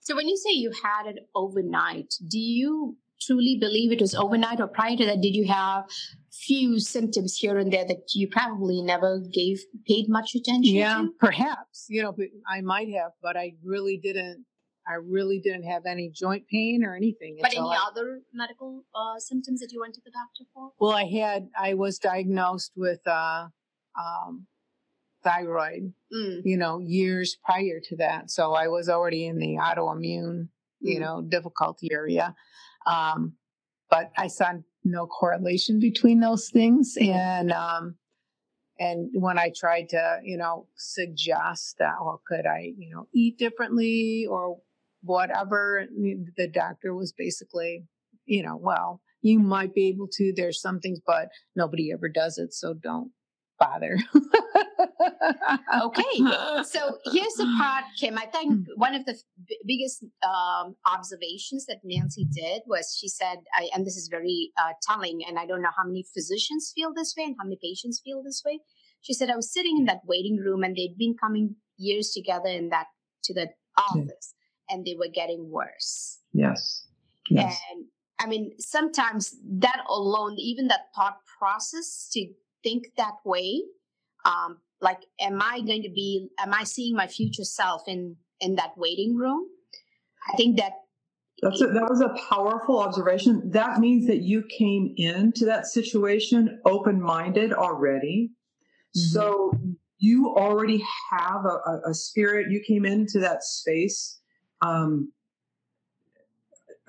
So 0.00 0.16
when 0.16 0.28
you 0.28 0.36
say 0.36 0.50
you 0.52 0.72
had 0.82 1.06
it 1.06 1.28
overnight, 1.34 2.14
do 2.26 2.38
you 2.38 2.96
truly 3.20 3.56
believe 3.60 3.92
it 3.92 4.00
was 4.00 4.14
overnight 4.14 4.60
or 4.60 4.68
prior 4.68 4.96
to 4.96 5.04
that 5.04 5.20
did 5.20 5.34
you 5.34 5.46
have 5.46 5.84
few 6.32 6.78
symptoms 6.80 7.36
here 7.36 7.58
and 7.58 7.72
there 7.72 7.84
that 7.84 8.02
you 8.14 8.28
probably 8.28 8.82
never 8.82 9.20
gave 9.32 9.60
paid 9.86 10.08
much 10.08 10.34
attention 10.34 10.74
yeah 10.74 11.02
to? 11.02 11.10
perhaps 11.18 11.86
you 11.88 12.02
know 12.02 12.14
i 12.48 12.60
might 12.60 12.88
have 12.88 13.12
but 13.22 13.36
i 13.36 13.52
really 13.64 13.98
didn't 14.02 14.44
i 14.88 14.94
really 14.94 15.38
didn't 15.38 15.64
have 15.64 15.84
any 15.86 16.10
joint 16.14 16.44
pain 16.50 16.82
or 16.84 16.94
anything 16.94 17.36
but 17.40 17.50
any 17.50 17.60
I, 17.60 17.84
other 17.90 18.20
medical 18.32 18.84
uh, 18.94 19.18
symptoms 19.18 19.60
that 19.60 19.70
you 19.72 19.80
went 19.80 19.94
to 19.94 20.00
the 20.04 20.10
doctor 20.10 20.44
for 20.54 20.72
well 20.78 20.96
i 20.96 21.04
had 21.04 21.48
i 21.58 21.74
was 21.74 21.98
diagnosed 21.98 22.72
with 22.76 23.00
uh, 23.06 23.48
um, 23.98 24.46
thyroid 25.22 25.92
mm. 26.14 26.40
you 26.44 26.56
know 26.56 26.78
years 26.78 27.36
prior 27.44 27.80
to 27.84 27.96
that 27.96 28.30
so 28.30 28.54
i 28.54 28.68
was 28.68 28.88
already 28.88 29.26
in 29.26 29.38
the 29.38 29.56
autoimmune 29.56 30.48
you 30.80 30.96
Mm. 30.96 31.00
know 31.00 31.22
difficulty 31.22 31.88
area 31.92 32.34
um, 32.86 33.34
but 33.90 34.10
I 34.16 34.28
saw 34.28 34.52
no 34.84 35.06
correlation 35.06 35.78
between 35.80 36.20
those 36.20 36.48
things. 36.48 36.96
And 37.00 37.52
um, 37.52 37.96
and 38.78 39.10
when 39.12 39.38
I 39.38 39.52
tried 39.54 39.90
to, 39.90 40.20
you 40.22 40.38
know, 40.38 40.66
suggest 40.76 41.76
that, 41.78 41.94
well, 42.00 42.22
could 42.26 42.46
I, 42.46 42.72
you 42.78 42.90
know, 42.94 43.08
eat 43.14 43.38
differently 43.38 44.26
or 44.28 44.58
whatever, 45.02 45.86
the 46.36 46.48
doctor 46.48 46.94
was 46.94 47.12
basically, 47.12 47.84
you 48.24 48.42
know, 48.42 48.56
well, 48.56 49.02
you 49.20 49.38
might 49.38 49.74
be 49.74 49.88
able 49.88 50.08
to. 50.12 50.32
There's 50.34 50.62
some 50.62 50.80
things, 50.80 50.98
but 51.06 51.28
nobody 51.54 51.92
ever 51.92 52.08
does 52.08 52.38
it, 52.38 52.54
so 52.54 52.72
don't 52.72 53.10
bother. 53.58 53.98
okay 55.82 56.14
so 56.64 56.98
here's 57.12 57.34
the 57.34 57.46
part 57.58 57.84
kim 57.98 58.18
i 58.18 58.26
think 58.26 58.48
Hmm. 58.50 58.62
one 58.76 58.94
of 58.94 59.04
the 59.06 59.14
b- 59.48 59.58
biggest 59.66 60.04
um, 60.26 60.74
observations 60.90 61.66
that 61.66 61.78
nancy 61.84 62.26
did 62.32 62.62
was 62.66 62.96
she 62.98 63.08
said 63.08 63.38
I, 63.54 63.68
and 63.74 63.86
this 63.86 63.96
is 63.96 64.08
very 64.10 64.50
uh, 64.60 64.72
telling 64.82 65.20
and 65.26 65.38
i 65.38 65.46
don't 65.46 65.62
know 65.62 65.74
how 65.76 65.84
many 65.84 66.04
physicians 66.14 66.72
feel 66.74 66.92
this 66.94 67.14
way 67.16 67.24
and 67.24 67.36
how 67.38 67.44
many 67.44 67.58
patients 67.62 68.00
feel 68.04 68.22
this 68.22 68.42
way 68.44 68.60
she 69.00 69.12
said 69.14 69.30
i 69.30 69.36
was 69.36 69.52
sitting 69.52 69.76
in 69.78 69.84
that 69.86 70.00
waiting 70.06 70.36
room 70.36 70.62
and 70.64 70.74
they'd 70.76 70.96
been 70.98 71.14
coming 71.20 71.54
years 71.76 72.10
together 72.10 72.48
in 72.48 72.68
that 72.70 72.86
to 73.24 73.32
the 73.34 73.48
office 73.78 74.34
and 74.68 74.84
they 74.84 74.96
were 74.98 75.12
getting 75.12 75.50
worse 75.50 76.18
Yes. 76.32 76.86
Yes. 77.28 77.58
and 77.72 77.84
I 78.22 78.26
mean, 78.26 78.52
sometimes 78.58 79.34
that 79.60 79.80
alone, 79.88 80.34
even 80.38 80.68
that 80.68 80.88
thought 80.94 81.16
process 81.38 82.06
to 82.12 82.26
think 82.62 82.84
that 82.98 83.14
way, 83.24 83.62
um, 84.26 84.58
like, 84.80 85.00
am 85.20 85.40
I 85.42 85.60
going 85.60 85.82
to 85.82 85.90
be, 85.90 86.28
am 86.38 86.54
I 86.54 86.64
seeing 86.64 86.96
my 86.96 87.06
future 87.06 87.44
self 87.44 87.82
in 87.86 88.16
in 88.40 88.54
that 88.56 88.72
waiting 88.76 89.16
room? 89.16 89.46
I 90.32 90.36
think 90.36 90.56
that 90.58 90.72
That's 91.42 91.60
a, 91.60 91.66
that 91.66 91.88
was 91.88 92.00
a 92.00 92.14
powerful 92.28 92.78
observation. 92.78 93.50
That 93.50 93.80
means 93.80 94.06
that 94.06 94.22
you 94.22 94.44
came 94.58 94.94
into 94.96 95.44
that 95.46 95.66
situation 95.66 96.60
open 96.64 97.00
minded 97.00 97.52
already. 97.52 98.30
Mhm. 98.96 99.12
So 99.12 99.52
you 99.98 100.34
already 100.34 100.82
have 101.10 101.44
a, 101.44 101.70
a, 101.70 101.90
a 101.90 101.94
spirit. 101.94 102.50
You 102.50 102.62
came 102.66 102.86
into 102.86 103.20
that 103.20 103.44
space 103.44 104.18
um, 104.62 105.12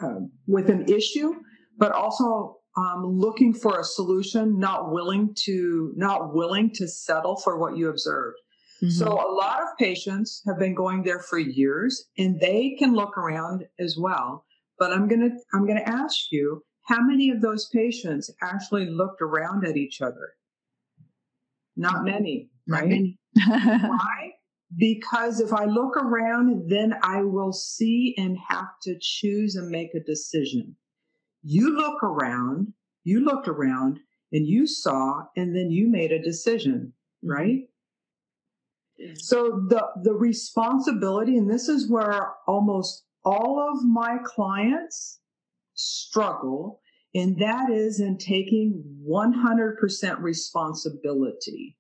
uh, 0.02 0.22
with 0.48 0.70
an 0.70 0.86
issue, 0.88 1.34
but 1.78 1.92
also 1.92 2.61
um, 2.78 3.06
looking 3.06 3.54
for 3.54 3.80
a 3.80 3.84
solution, 3.84 4.60
not 4.60 4.92
willing 4.92 5.36
to 5.46 5.94
not 5.96 6.34
willing 6.34 6.72
to 6.76 6.88
settle 6.88 7.36
for 7.36 7.58
what 7.58 7.78
you 7.78 7.90
observed. 7.90 8.38
So 8.90 9.06
Mm-hmm. 9.06 9.14
a 9.14 9.32
lot 9.36 9.62
of 9.62 9.78
patients 9.78 10.42
have 10.48 10.58
been 10.58 10.74
going 10.74 11.04
there 11.04 11.20
for 11.20 11.38
years 11.38 12.08
and 12.18 12.40
they 12.40 12.76
can 12.80 12.96
look 12.96 13.16
around 13.16 13.66
as 13.80 13.96
well. 13.96 14.44
But 14.80 14.92
I'm 14.92 15.08
going 15.08 15.22
to 15.22 15.38
I'm 15.54 15.68
going 15.68 15.78
to 15.78 15.88
ask 15.88 16.32
you 16.32 16.64
how 16.88 17.00
many 17.02 17.30
of 17.30 17.42
those 17.42 17.70
patients 17.70 18.32
actually 18.42 18.88
looked 18.88 19.22
around 19.22 19.68
at 19.68 19.78
each 19.78 20.02
other? 20.02 20.34
Not 21.76 22.04
many, 22.04 22.50
Not 22.66 22.82
right? 22.82 22.90
many. 22.90 23.20
Why? 23.46 24.32
Because 24.78 25.40
if 25.42 25.54
I 25.54 25.66
look 25.66 25.96
around, 25.98 26.70
then 26.70 26.96
I 27.04 27.22
will 27.22 27.54
see 27.54 28.16
and 28.18 28.38
have 28.50 28.70
to 28.84 28.96
choose 29.00 29.56
and 29.56 29.70
make 29.70 29.94
a 29.94 30.00
decision. 30.00 30.76
You 31.44 31.76
look 31.76 32.04
around, 32.04 32.74
you 33.04 33.24
looked 33.24 33.48
around 33.48 34.00
and 34.32 34.48
you 34.48 34.68
saw, 34.68 35.24
and 35.36 35.56
then 35.56 35.72
you 35.72 35.90
made 35.90 36.12
a 36.12 36.22
decision, 36.22 36.94
right? 37.24 37.62
So 39.16 39.64
the 39.68 39.88
the 40.04 40.14
responsibility, 40.14 41.38
and 41.38 41.50
this 41.50 41.68
is 41.68 41.90
where 41.90 42.34
almost 42.48 43.04
all 43.26 43.68
of 43.72 43.84
my 43.84 44.18
clients 44.24 45.20
struggle, 45.74 46.82
and 47.16 47.38
that 47.40 47.70
is 47.72 48.00
in 48.00 48.18
taking 48.18 48.84
100% 49.10 50.22
responsibility 50.22 51.78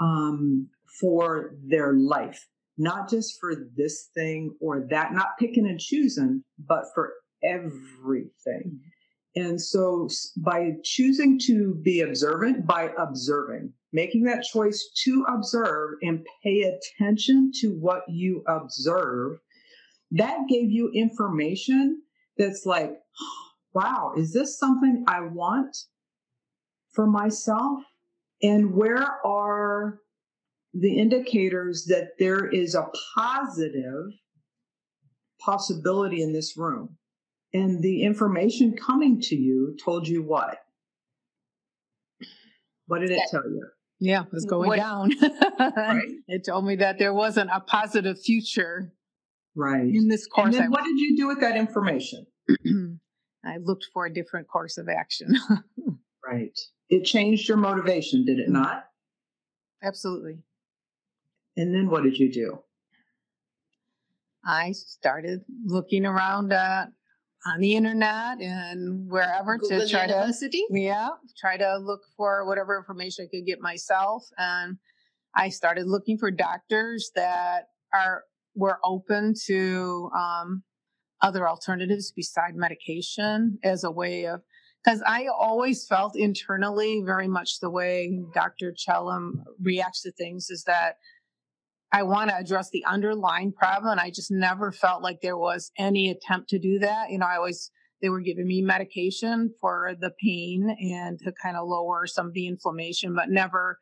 um, 0.00 0.68
for 1.00 1.56
their 1.66 1.94
life, 1.94 2.46
not 2.78 3.10
just 3.10 3.38
for 3.40 3.54
this 3.76 4.08
thing 4.14 4.54
or 4.60 4.86
that, 4.90 5.12
not 5.12 5.38
picking 5.38 5.66
and 5.66 5.80
choosing, 5.80 6.42
but 6.58 6.84
for 6.94 7.12
everything. 7.44 8.80
And 9.34 9.60
so 9.60 10.08
by 10.36 10.72
choosing 10.84 11.38
to 11.46 11.74
be 11.82 12.00
observant, 12.00 12.66
by 12.66 12.92
observing, 12.98 13.72
making 13.92 14.24
that 14.24 14.44
choice 14.44 14.90
to 15.04 15.24
observe 15.28 15.94
and 16.02 16.26
pay 16.42 16.62
attention 16.62 17.50
to 17.60 17.68
what 17.68 18.02
you 18.08 18.44
observe, 18.46 19.38
that 20.10 20.40
gave 20.48 20.70
you 20.70 20.90
information 20.94 22.02
that's 22.36 22.66
like, 22.66 22.92
wow, 23.74 24.12
is 24.16 24.34
this 24.34 24.58
something 24.58 25.04
I 25.08 25.22
want 25.22 25.74
for 26.90 27.06
myself? 27.06 27.80
And 28.42 28.74
where 28.74 29.24
are 29.24 30.00
the 30.74 30.98
indicators 30.98 31.86
that 31.86 32.18
there 32.18 32.46
is 32.48 32.74
a 32.74 32.88
positive 33.14 34.10
possibility 35.40 36.22
in 36.22 36.32
this 36.32 36.56
room? 36.56 36.98
And 37.54 37.82
the 37.82 38.02
information 38.04 38.74
coming 38.76 39.20
to 39.22 39.36
you 39.36 39.76
told 39.84 40.08
you 40.08 40.22
what? 40.22 40.58
What 42.86 43.00
did 43.00 43.10
it 43.10 43.20
tell 43.30 43.44
you? 43.44 43.66
Yeah, 44.00 44.22
it 44.22 44.32
was 44.32 44.44
going 44.46 44.68
What- 44.68 44.76
down. 44.76 45.12
Right. 45.76 46.08
It 46.26 46.44
told 46.46 46.64
me 46.66 46.76
that 46.76 46.98
there 46.98 47.14
wasn't 47.14 47.50
a 47.52 47.60
positive 47.60 48.20
future 48.20 48.92
Right. 49.54 49.82
in 49.84 50.08
this 50.08 50.24
And 50.24 50.32
course. 50.32 50.56
then 50.56 50.70
what 50.70 50.82
did 50.84 50.98
you 50.98 51.16
do 51.16 51.28
with 51.28 51.40
that 51.40 51.56
information? 51.56 52.26
I, 52.48 52.54
I 53.54 53.56
looked 53.58 53.86
for 53.92 54.06
a 54.06 54.12
different 54.12 54.48
course 54.48 54.78
of 54.78 54.88
action. 54.88 55.34
Right. 56.24 56.56
It 56.88 57.04
changed 57.04 57.48
your 57.48 57.56
motivation, 57.56 58.24
did 58.24 58.38
it 58.38 58.48
not? 58.48 58.84
Absolutely. 59.82 60.38
And 61.56 61.74
then 61.74 61.90
what 61.90 62.04
did 62.04 62.16
you 62.16 62.32
do? 62.32 62.60
I 64.44 64.70
started 64.70 65.44
looking 65.64 66.06
around 66.06 66.52
uh, 66.52 66.86
on 67.46 67.60
the 67.60 67.74
internet 67.74 68.40
and 68.40 69.10
wherever 69.10 69.58
to 69.58 69.60
Google 69.60 69.88
try 69.88 70.06
to 70.06 70.32
yeah 70.70 71.08
try 71.36 71.56
to 71.56 71.78
look 71.78 72.02
for 72.16 72.46
whatever 72.46 72.76
information 72.76 73.26
I 73.26 73.36
could 73.36 73.46
get 73.46 73.60
myself 73.60 74.24
and 74.38 74.78
I 75.34 75.48
started 75.48 75.86
looking 75.86 76.18
for 76.18 76.30
doctors 76.30 77.10
that 77.14 77.68
are 77.92 78.24
were 78.54 78.78
open 78.84 79.34
to 79.46 80.10
um, 80.16 80.62
other 81.22 81.48
alternatives 81.48 82.12
beside 82.12 82.54
medication 82.54 83.58
as 83.64 83.84
a 83.84 83.90
way 83.90 84.26
of 84.26 84.42
because 84.84 85.02
I 85.06 85.26
always 85.26 85.86
felt 85.86 86.16
internally 86.16 87.02
very 87.04 87.28
much 87.28 87.60
the 87.60 87.70
way 87.70 88.20
Dr. 88.34 88.72
Chellam 88.72 89.44
reacts 89.62 90.02
to 90.02 90.12
things 90.12 90.50
is 90.50 90.64
that 90.64 90.96
I 91.92 92.04
want 92.04 92.30
to 92.30 92.36
address 92.36 92.70
the 92.70 92.84
underlying 92.86 93.52
problem. 93.52 93.92
And 93.92 94.00
I 94.00 94.10
just 94.10 94.30
never 94.30 94.72
felt 94.72 95.02
like 95.02 95.20
there 95.20 95.36
was 95.36 95.70
any 95.78 96.10
attempt 96.10 96.48
to 96.50 96.58
do 96.58 96.78
that. 96.78 97.10
You 97.10 97.18
know, 97.18 97.26
I 97.26 97.36
always, 97.36 97.70
they 98.00 98.08
were 98.08 98.20
giving 98.20 98.46
me 98.46 98.62
medication 98.62 99.52
for 99.60 99.92
the 100.00 100.10
pain 100.22 100.74
and 100.80 101.18
to 101.20 101.32
kind 101.42 101.56
of 101.56 101.68
lower 101.68 102.06
some 102.06 102.28
of 102.28 102.32
the 102.32 102.46
inflammation, 102.46 103.14
but 103.14 103.28
never 103.28 103.78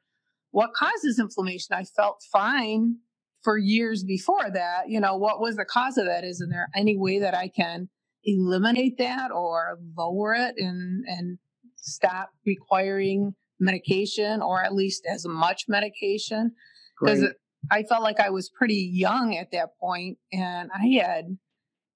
what 0.51 0.71
causes 0.75 1.21
inflammation. 1.21 1.77
I 1.77 1.85
felt 1.85 2.25
fine 2.33 2.97
for 3.45 3.57
years 3.57 4.03
before 4.03 4.51
that. 4.53 4.89
You 4.89 5.01
know, 5.01 5.17
what 5.17 5.41
was 5.41 5.57
the 5.57 5.65
cause 5.65 5.97
of 5.97 6.07
that? 6.07 6.25
Isn't 6.25 6.51
there 6.51 6.69
any 6.75 6.97
way 6.99 7.21
that 7.21 7.35
I 7.35 7.49
can 7.49 7.89
eliminate 8.25 8.99
that 8.99 9.31
or 9.31 9.79
lower 9.97 10.35
it 10.35 10.57
and, 10.59 11.05
and 11.07 11.39
stop 11.77 12.31
requiring 12.45 13.37
medication 13.61 14.43
or 14.43 14.63
at 14.65 14.75
least 14.75 15.07
as 15.09 15.25
much 15.27 15.67
medication? 15.69 16.53
Because. 17.01 17.25
I 17.71 17.83
felt 17.83 18.03
like 18.03 18.21
I 18.21 18.31
was 18.31 18.49
pretty 18.49 18.91
young 18.93 19.37
at 19.37 19.51
that 19.53 19.71
point, 19.79 20.19
and 20.33 20.71
I 20.75 20.87
had, 21.03 21.37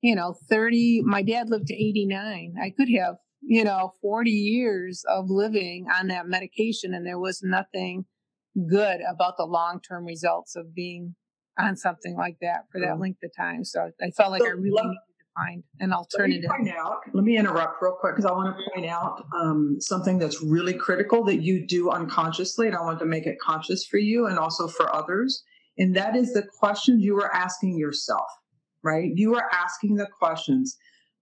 you 0.02 0.14
know, 0.14 0.34
30. 0.48 1.02
My 1.04 1.22
dad 1.22 1.48
lived 1.48 1.68
to 1.68 1.74
89. 1.74 2.54
I 2.60 2.70
could 2.70 2.88
have, 2.98 3.16
you 3.42 3.64
know, 3.64 3.92
40 4.02 4.30
years 4.30 5.04
of 5.08 5.26
living 5.28 5.86
on 5.94 6.08
that 6.08 6.26
medication, 6.26 6.94
and 6.94 7.06
there 7.06 7.18
was 7.18 7.42
nothing 7.42 8.04
good 8.68 9.00
about 9.08 9.36
the 9.36 9.44
long 9.44 9.80
term 9.80 10.04
results 10.04 10.56
of 10.56 10.74
being 10.74 11.14
on 11.58 11.76
something 11.76 12.16
like 12.16 12.36
that 12.40 12.64
for 12.70 12.80
that 12.80 12.98
length 12.98 13.22
of 13.22 13.30
time. 13.36 13.64
So 13.64 13.90
I 14.00 14.10
felt 14.10 14.32
like 14.32 14.42
so 14.42 14.48
I 14.48 14.50
really 14.50 14.70
let, 14.70 14.84
needed 14.84 14.98
to 15.18 15.24
find 15.36 15.62
an 15.80 15.92
alternative. 15.92 16.50
Let 16.50 16.60
me, 16.60 16.70
point 16.70 16.76
out, 16.76 17.00
let 17.12 17.24
me 17.24 17.36
interrupt 17.36 17.80
real 17.80 17.96
quick 18.00 18.16
because 18.16 18.28
I 18.28 18.32
want 18.32 18.56
to 18.56 18.62
point 18.74 18.86
out 18.86 19.24
um, 19.36 19.76
something 19.80 20.18
that's 20.18 20.42
really 20.42 20.74
critical 20.74 21.24
that 21.24 21.42
you 21.42 21.66
do 21.66 21.90
unconsciously, 21.90 22.66
and 22.66 22.76
I 22.76 22.80
want 22.82 22.98
to 23.00 23.06
make 23.06 23.26
it 23.26 23.36
conscious 23.40 23.86
for 23.86 23.98
you 23.98 24.26
and 24.26 24.38
also 24.38 24.68
for 24.68 24.94
others. 24.94 25.44
And 25.78 25.96
that 25.96 26.16
is 26.16 26.32
the 26.32 26.46
questions 26.58 27.02
you 27.02 27.16
are 27.18 27.34
asking 27.34 27.76
yourself, 27.76 28.28
right? 28.82 29.10
You 29.14 29.34
are 29.34 29.48
asking 29.52 29.96
the 29.96 30.08
questions. 30.18 30.76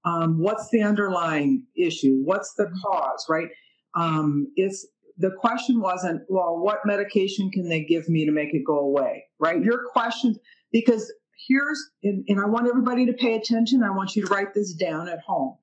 Um, 0.04 0.38
what's 0.38 0.68
the 0.70 0.82
underlying 0.82 1.64
issue? 1.76 2.20
What's 2.24 2.54
the 2.54 2.70
cause, 2.82 3.26
right? 3.28 3.48
Um, 3.94 4.48
it's 4.56 4.86
the 5.18 5.30
question 5.38 5.80
wasn't, 5.80 6.22
well, 6.28 6.58
what 6.58 6.80
medication 6.84 7.50
can 7.50 7.68
they 7.68 7.84
give 7.84 8.08
me 8.08 8.26
to 8.26 8.32
make 8.32 8.52
it 8.52 8.64
go 8.66 8.78
away, 8.78 9.24
right? 9.38 9.62
Your 9.62 9.84
question, 9.92 10.34
because 10.72 11.12
here's, 11.46 11.90
and, 12.02 12.24
and 12.28 12.40
I 12.40 12.46
want 12.46 12.66
everybody 12.66 13.06
to 13.06 13.12
pay 13.12 13.34
attention. 13.34 13.82
I 13.82 13.90
want 13.90 14.16
you 14.16 14.26
to 14.26 14.32
write 14.32 14.54
this 14.54 14.74
down 14.74 15.08
at 15.08 15.20
home. 15.20 15.56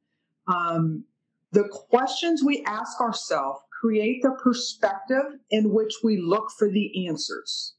Um, 0.47 1.03
the 1.51 1.67
questions 1.67 2.43
we 2.43 2.63
ask 2.65 3.01
ourselves 3.01 3.59
create 3.81 4.21
the 4.21 4.35
perspective 4.43 5.39
in 5.49 5.73
which 5.73 5.93
we 6.03 6.21
look 6.21 6.49
for 6.57 6.69
the 6.69 7.07
answers, 7.07 7.75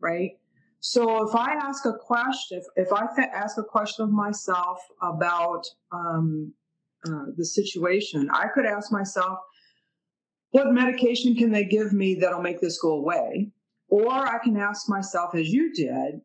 right? 0.00 0.32
So 0.80 1.28
if 1.28 1.34
I 1.34 1.52
ask 1.52 1.84
a 1.84 1.92
question, 1.92 2.58
if, 2.58 2.86
if 2.86 2.92
I 2.92 3.06
th- 3.14 3.28
ask 3.34 3.58
a 3.58 3.62
question 3.62 4.04
of 4.04 4.10
myself 4.10 4.78
about 5.02 5.66
um, 5.92 6.54
uh, 7.06 7.26
the 7.36 7.44
situation, 7.44 8.28
I 8.32 8.48
could 8.48 8.64
ask 8.64 8.90
myself, 8.90 9.38
what 10.52 10.72
medication 10.72 11.36
can 11.36 11.52
they 11.52 11.64
give 11.64 11.92
me 11.92 12.14
that'll 12.14 12.42
make 12.42 12.60
this 12.60 12.80
go 12.80 12.92
away? 12.92 13.52
Or 13.88 14.12
I 14.12 14.38
can 14.42 14.56
ask 14.56 14.88
myself, 14.88 15.34
as 15.34 15.48
you 15.50 15.72
did, 15.72 16.20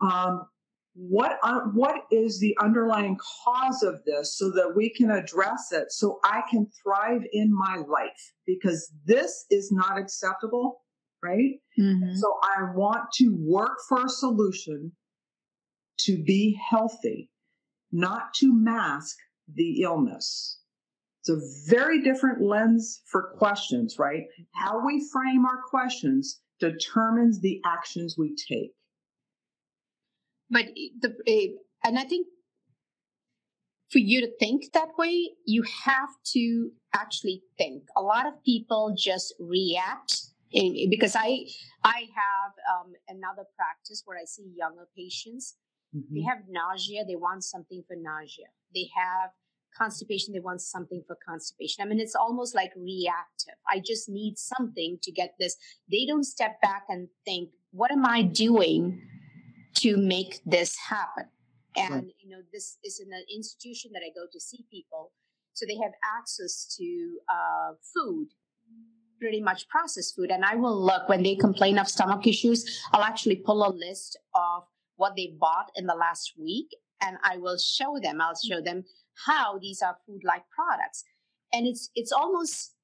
um, 0.00 0.46
what 0.94 1.38
uh, 1.44 1.60
what 1.74 2.06
is 2.10 2.40
the 2.40 2.56
underlying 2.60 3.16
cause 3.44 3.84
of 3.84 4.02
this, 4.04 4.36
so 4.36 4.50
that 4.50 4.74
we 4.74 4.90
can 4.90 5.10
address 5.10 5.70
it, 5.70 5.92
so 5.92 6.18
I 6.24 6.42
can 6.50 6.66
thrive 6.82 7.22
in 7.32 7.56
my 7.56 7.76
life 7.76 8.32
because 8.46 8.92
this 9.04 9.46
is 9.48 9.70
not 9.70 9.96
acceptable, 9.96 10.80
right? 11.22 11.60
Mm-hmm. 11.78 12.14
So 12.14 12.34
I 12.42 12.72
want 12.74 13.12
to 13.14 13.36
work 13.40 13.78
for 13.88 14.04
a 14.04 14.08
solution 14.08 14.92
to 16.00 16.22
be 16.22 16.58
healthy, 16.70 17.30
not 17.92 18.34
to 18.34 18.52
mask 18.52 19.16
the 19.52 19.82
illness. 19.82 20.60
It's 21.20 21.30
a 21.30 21.70
very 21.70 22.00
different 22.02 22.40
lens 22.40 23.02
for 23.10 23.34
questions, 23.36 23.96
right? 23.98 24.24
How 24.54 24.84
we 24.84 25.06
frame 25.12 25.44
our 25.44 25.62
questions 25.68 26.40
determines 26.60 27.40
the 27.40 27.60
actions 27.66 28.16
we 28.16 28.34
take. 28.48 28.72
But 30.50 30.66
the 31.00 31.14
and 31.84 31.98
I 31.98 32.04
think 32.04 32.26
for 33.90 33.98
you 33.98 34.20
to 34.20 34.30
think 34.38 34.72
that 34.72 34.88
way, 34.98 35.30
you 35.44 35.62
have 35.84 36.10
to 36.32 36.70
actually 36.94 37.42
think. 37.56 37.84
A 37.96 38.02
lot 38.02 38.26
of 38.26 38.42
people 38.44 38.94
just 38.96 39.34
react 39.40 40.28
because 40.90 41.14
I 41.16 41.46
I 41.84 42.08
have 42.14 42.52
um, 42.72 42.92
another 43.08 43.44
practice 43.56 44.02
where 44.04 44.18
I 44.18 44.24
see 44.24 44.50
younger 44.56 44.88
patients. 44.96 45.56
Mm-hmm. 45.96 46.14
They 46.14 46.22
have 46.22 46.38
nausea. 46.48 47.04
They 47.06 47.16
want 47.16 47.44
something 47.44 47.82
for 47.86 47.96
nausea. 47.96 48.46
They 48.74 48.88
have 48.96 49.30
constipation, 49.76 50.32
they 50.32 50.40
want 50.40 50.60
something 50.60 51.02
for 51.06 51.16
constipation. 51.26 51.84
I 51.84 51.88
mean, 51.88 52.00
it's 52.00 52.14
almost 52.14 52.54
like 52.54 52.72
reactive. 52.76 53.54
I 53.68 53.80
just 53.84 54.08
need 54.08 54.38
something 54.38 54.98
to 55.02 55.12
get 55.12 55.34
this. 55.38 55.56
They 55.90 56.04
don't 56.06 56.24
step 56.24 56.60
back 56.60 56.84
and 56.88 57.08
think, 57.24 57.50
what 57.70 57.92
am 57.92 58.04
I 58.04 58.22
doing 58.22 59.00
to 59.76 59.96
make 59.96 60.40
this 60.44 60.76
happen? 60.76 61.26
And, 61.76 61.94
right. 61.94 62.14
you 62.18 62.30
know, 62.30 62.42
this 62.52 62.78
is 62.82 63.00
in 63.00 63.12
an 63.12 63.24
institution 63.32 63.92
that 63.94 64.02
I 64.02 64.10
go 64.14 64.26
to 64.32 64.40
see 64.40 64.64
people. 64.70 65.12
So 65.52 65.66
they 65.66 65.76
have 65.76 65.92
access 66.18 66.76
to 66.78 67.18
uh, 67.28 67.74
food, 67.94 68.28
pretty 69.20 69.40
much 69.40 69.68
processed 69.68 70.14
food. 70.16 70.30
And 70.30 70.44
I 70.44 70.54
will 70.54 70.80
look 70.80 71.08
when 71.08 71.22
they 71.22 71.34
complain 71.34 71.78
of 71.78 71.88
stomach 71.88 72.26
issues, 72.26 72.64
I'll 72.92 73.04
actually 73.04 73.36
pull 73.36 73.66
a 73.66 73.72
list 73.72 74.18
of 74.34 74.64
what 74.96 75.14
they 75.16 75.34
bought 75.38 75.70
in 75.74 75.86
the 75.86 75.94
last 75.94 76.32
week 76.38 76.68
and 77.00 77.16
I 77.22 77.36
will 77.36 77.58
show 77.58 77.98
them. 78.02 78.20
I'll 78.20 78.34
show 78.34 78.60
them 78.60 78.84
how 79.26 79.58
these 79.58 79.82
are 79.82 79.96
food 80.06 80.22
like 80.24 80.42
products 80.54 81.04
and 81.52 81.66
it's 81.66 81.90
it's 81.94 82.12
almost 82.12 82.74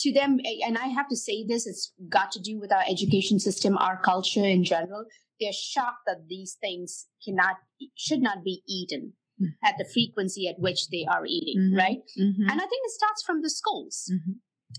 to 0.00 0.12
them 0.12 0.38
and 0.66 0.78
i 0.78 0.86
have 0.86 1.08
to 1.08 1.16
say 1.16 1.44
this 1.46 1.66
it's 1.66 1.92
got 2.08 2.30
to 2.32 2.40
do 2.40 2.58
with 2.58 2.72
our 2.72 2.84
education 2.88 3.38
system 3.38 3.76
our 3.78 4.00
culture 4.00 4.44
in 4.44 4.64
general 4.64 5.04
they're 5.40 5.52
shocked 5.52 6.02
that 6.06 6.28
these 6.28 6.56
things 6.60 7.06
cannot 7.24 7.56
should 7.96 8.20
not 8.20 8.44
be 8.44 8.62
eaten 8.68 9.12
mm-hmm. 9.40 9.66
at 9.66 9.74
the 9.78 9.88
frequency 9.92 10.48
at 10.48 10.58
which 10.58 10.88
they 10.90 11.06
are 11.10 11.24
eating 11.26 11.60
mm-hmm. 11.60 11.76
right 11.76 11.98
mm-hmm. 12.18 12.42
and 12.42 12.60
i 12.60 12.66
think 12.66 12.82
it 12.84 12.92
starts 12.92 13.22
from 13.22 13.42
the 13.42 13.50
schools 13.50 14.10
mm-hmm. 14.12 14.32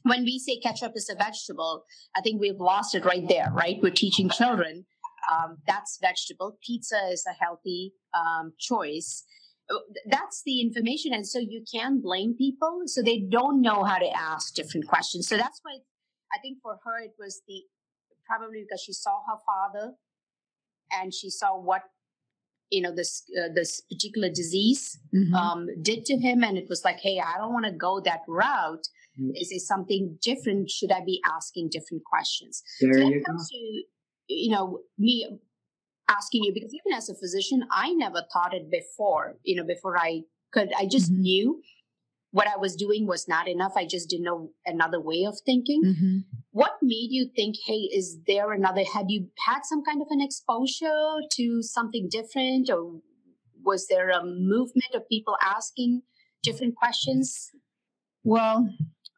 When 0.04 0.24
we 0.24 0.40
say 0.40 0.60
ketchup 0.60 0.94
is 0.96 1.10
a 1.10 1.16
vegetable 1.16 1.84
i 2.16 2.22
think 2.22 2.40
we've 2.40 2.60
lost 2.60 2.96
it 2.96 3.06
right 3.06 3.28
there 3.28 3.52
right? 3.54 3.78
We're 3.82 3.92
teaching 3.92 4.30
children 4.30 4.86
um, 5.32 5.58
that's 5.68 6.00
vegetable. 6.02 6.58
Pizza 6.66 7.00
is 7.12 7.26
a 7.30 7.34
healthy 7.34 7.94
um, 8.14 8.54
choice. 8.58 9.26
That's 10.10 10.42
the 10.46 10.62
information 10.62 11.14
and 11.14 11.28
so 11.28 11.38
you 11.38 11.64
can 11.72 12.02
blame 12.02 12.34
people 12.36 12.84
so 12.86 13.04
they 13.04 13.20
don't 13.20 13.62
know 13.62 13.84
how 13.84 14.00
to 14.00 14.10
ask 14.18 14.56
different 14.56 14.88
questions. 14.88 15.28
So 15.28 15.38
that's 15.38 15.60
why 15.64 15.78
i 16.34 16.38
think 16.42 16.60
for 16.62 16.78
her 16.84 17.00
it 17.04 17.14
was 17.18 17.42
the 17.48 17.64
probably 18.26 18.64
because 18.64 18.82
she 18.82 18.94
saw 18.94 19.20
her 19.28 19.38
father 19.46 19.94
and 20.92 21.14
she 21.14 21.30
saw 21.30 21.60
what 21.60 21.82
you 22.70 22.82
know 22.82 22.94
this 22.94 23.24
uh, 23.40 23.50
this 23.54 23.82
particular 23.92 24.30
disease 24.30 25.00
mm-hmm. 25.14 25.34
um, 25.34 25.68
did 25.82 26.06
to 26.06 26.18
him 26.18 26.44
and 26.44 26.58
it 26.58 26.68
was 26.70 26.84
like 26.84 27.00
hey 27.00 27.20
i 27.20 27.38
don't 27.38 27.54
want 27.54 27.66
to 27.66 27.72
go 27.72 28.00
that 28.00 28.22
route 28.28 28.88
mm-hmm. 29.20 29.32
is 29.36 29.52
it 29.52 29.62
something 29.62 30.18
different 30.22 30.70
should 30.70 30.92
i 30.92 31.02
be 31.06 31.22
asking 31.36 31.70
different 31.72 32.04
questions 32.04 32.64
there 32.82 32.94
so 32.94 33.00
you 33.00 33.24
comes 33.24 33.50
go. 33.50 33.58
to 33.58 33.84
you 34.34 34.52
know 34.52 34.80
me 34.98 35.40
asking 36.10 36.44
you 36.44 36.54
because 36.54 36.74
even 36.74 36.98
as 36.98 37.10
a 37.10 37.16
physician, 37.16 37.64
I 37.72 37.94
never 37.94 38.24
thought 38.34 38.54
it 38.54 38.70
before, 38.72 39.38
you 39.44 39.56
know, 39.56 39.64
before 39.64 39.98
I 39.98 40.22
could, 40.52 40.72
I 40.78 40.86
just 40.86 41.12
mm-hmm. 41.12 41.22
knew 41.22 41.62
what 42.32 42.48
I 42.48 42.58
was 42.58 42.76
doing 42.76 43.08
was 43.08 43.28
not 43.28 43.48
enough. 43.48 43.74
I 43.76 43.86
just 43.86 44.10
didn't 44.10 44.26
know 44.26 44.52
another 44.66 45.02
way 45.02 45.26
of 45.28 45.38
thinking. 45.46 45.82
Mm-hmm. 45.84 46.18
What 46.52 46.74
made 46.82 47.10
you 47.10 47.30
think, 47.36 47.56
hey, 47.66 47.90
is 47.92 48.20
there 48.28 48.52
another? 48.52 48.84
Have 48.94 49.06
you 49.08 49.30
had 49.48 49.62
some 49.64 49.84
kind 49.84 50.02
of 50.02 50.08
an 50.12 50.22
exposure 50.22 51.20
to 51.34 51.62
something 51.62 52.08
different, 52.10 52.70
or 52.70 53.00
was 53.64 53.88
there 53.88 54.10
a 54.10 54.24
movement 54.24 54.94
of 54.94 55.08
people 55.10 55.38
asking 55.44 56.02
different 56.44 56.76
questions? 56.76 57.50
Well, 58.24 58.70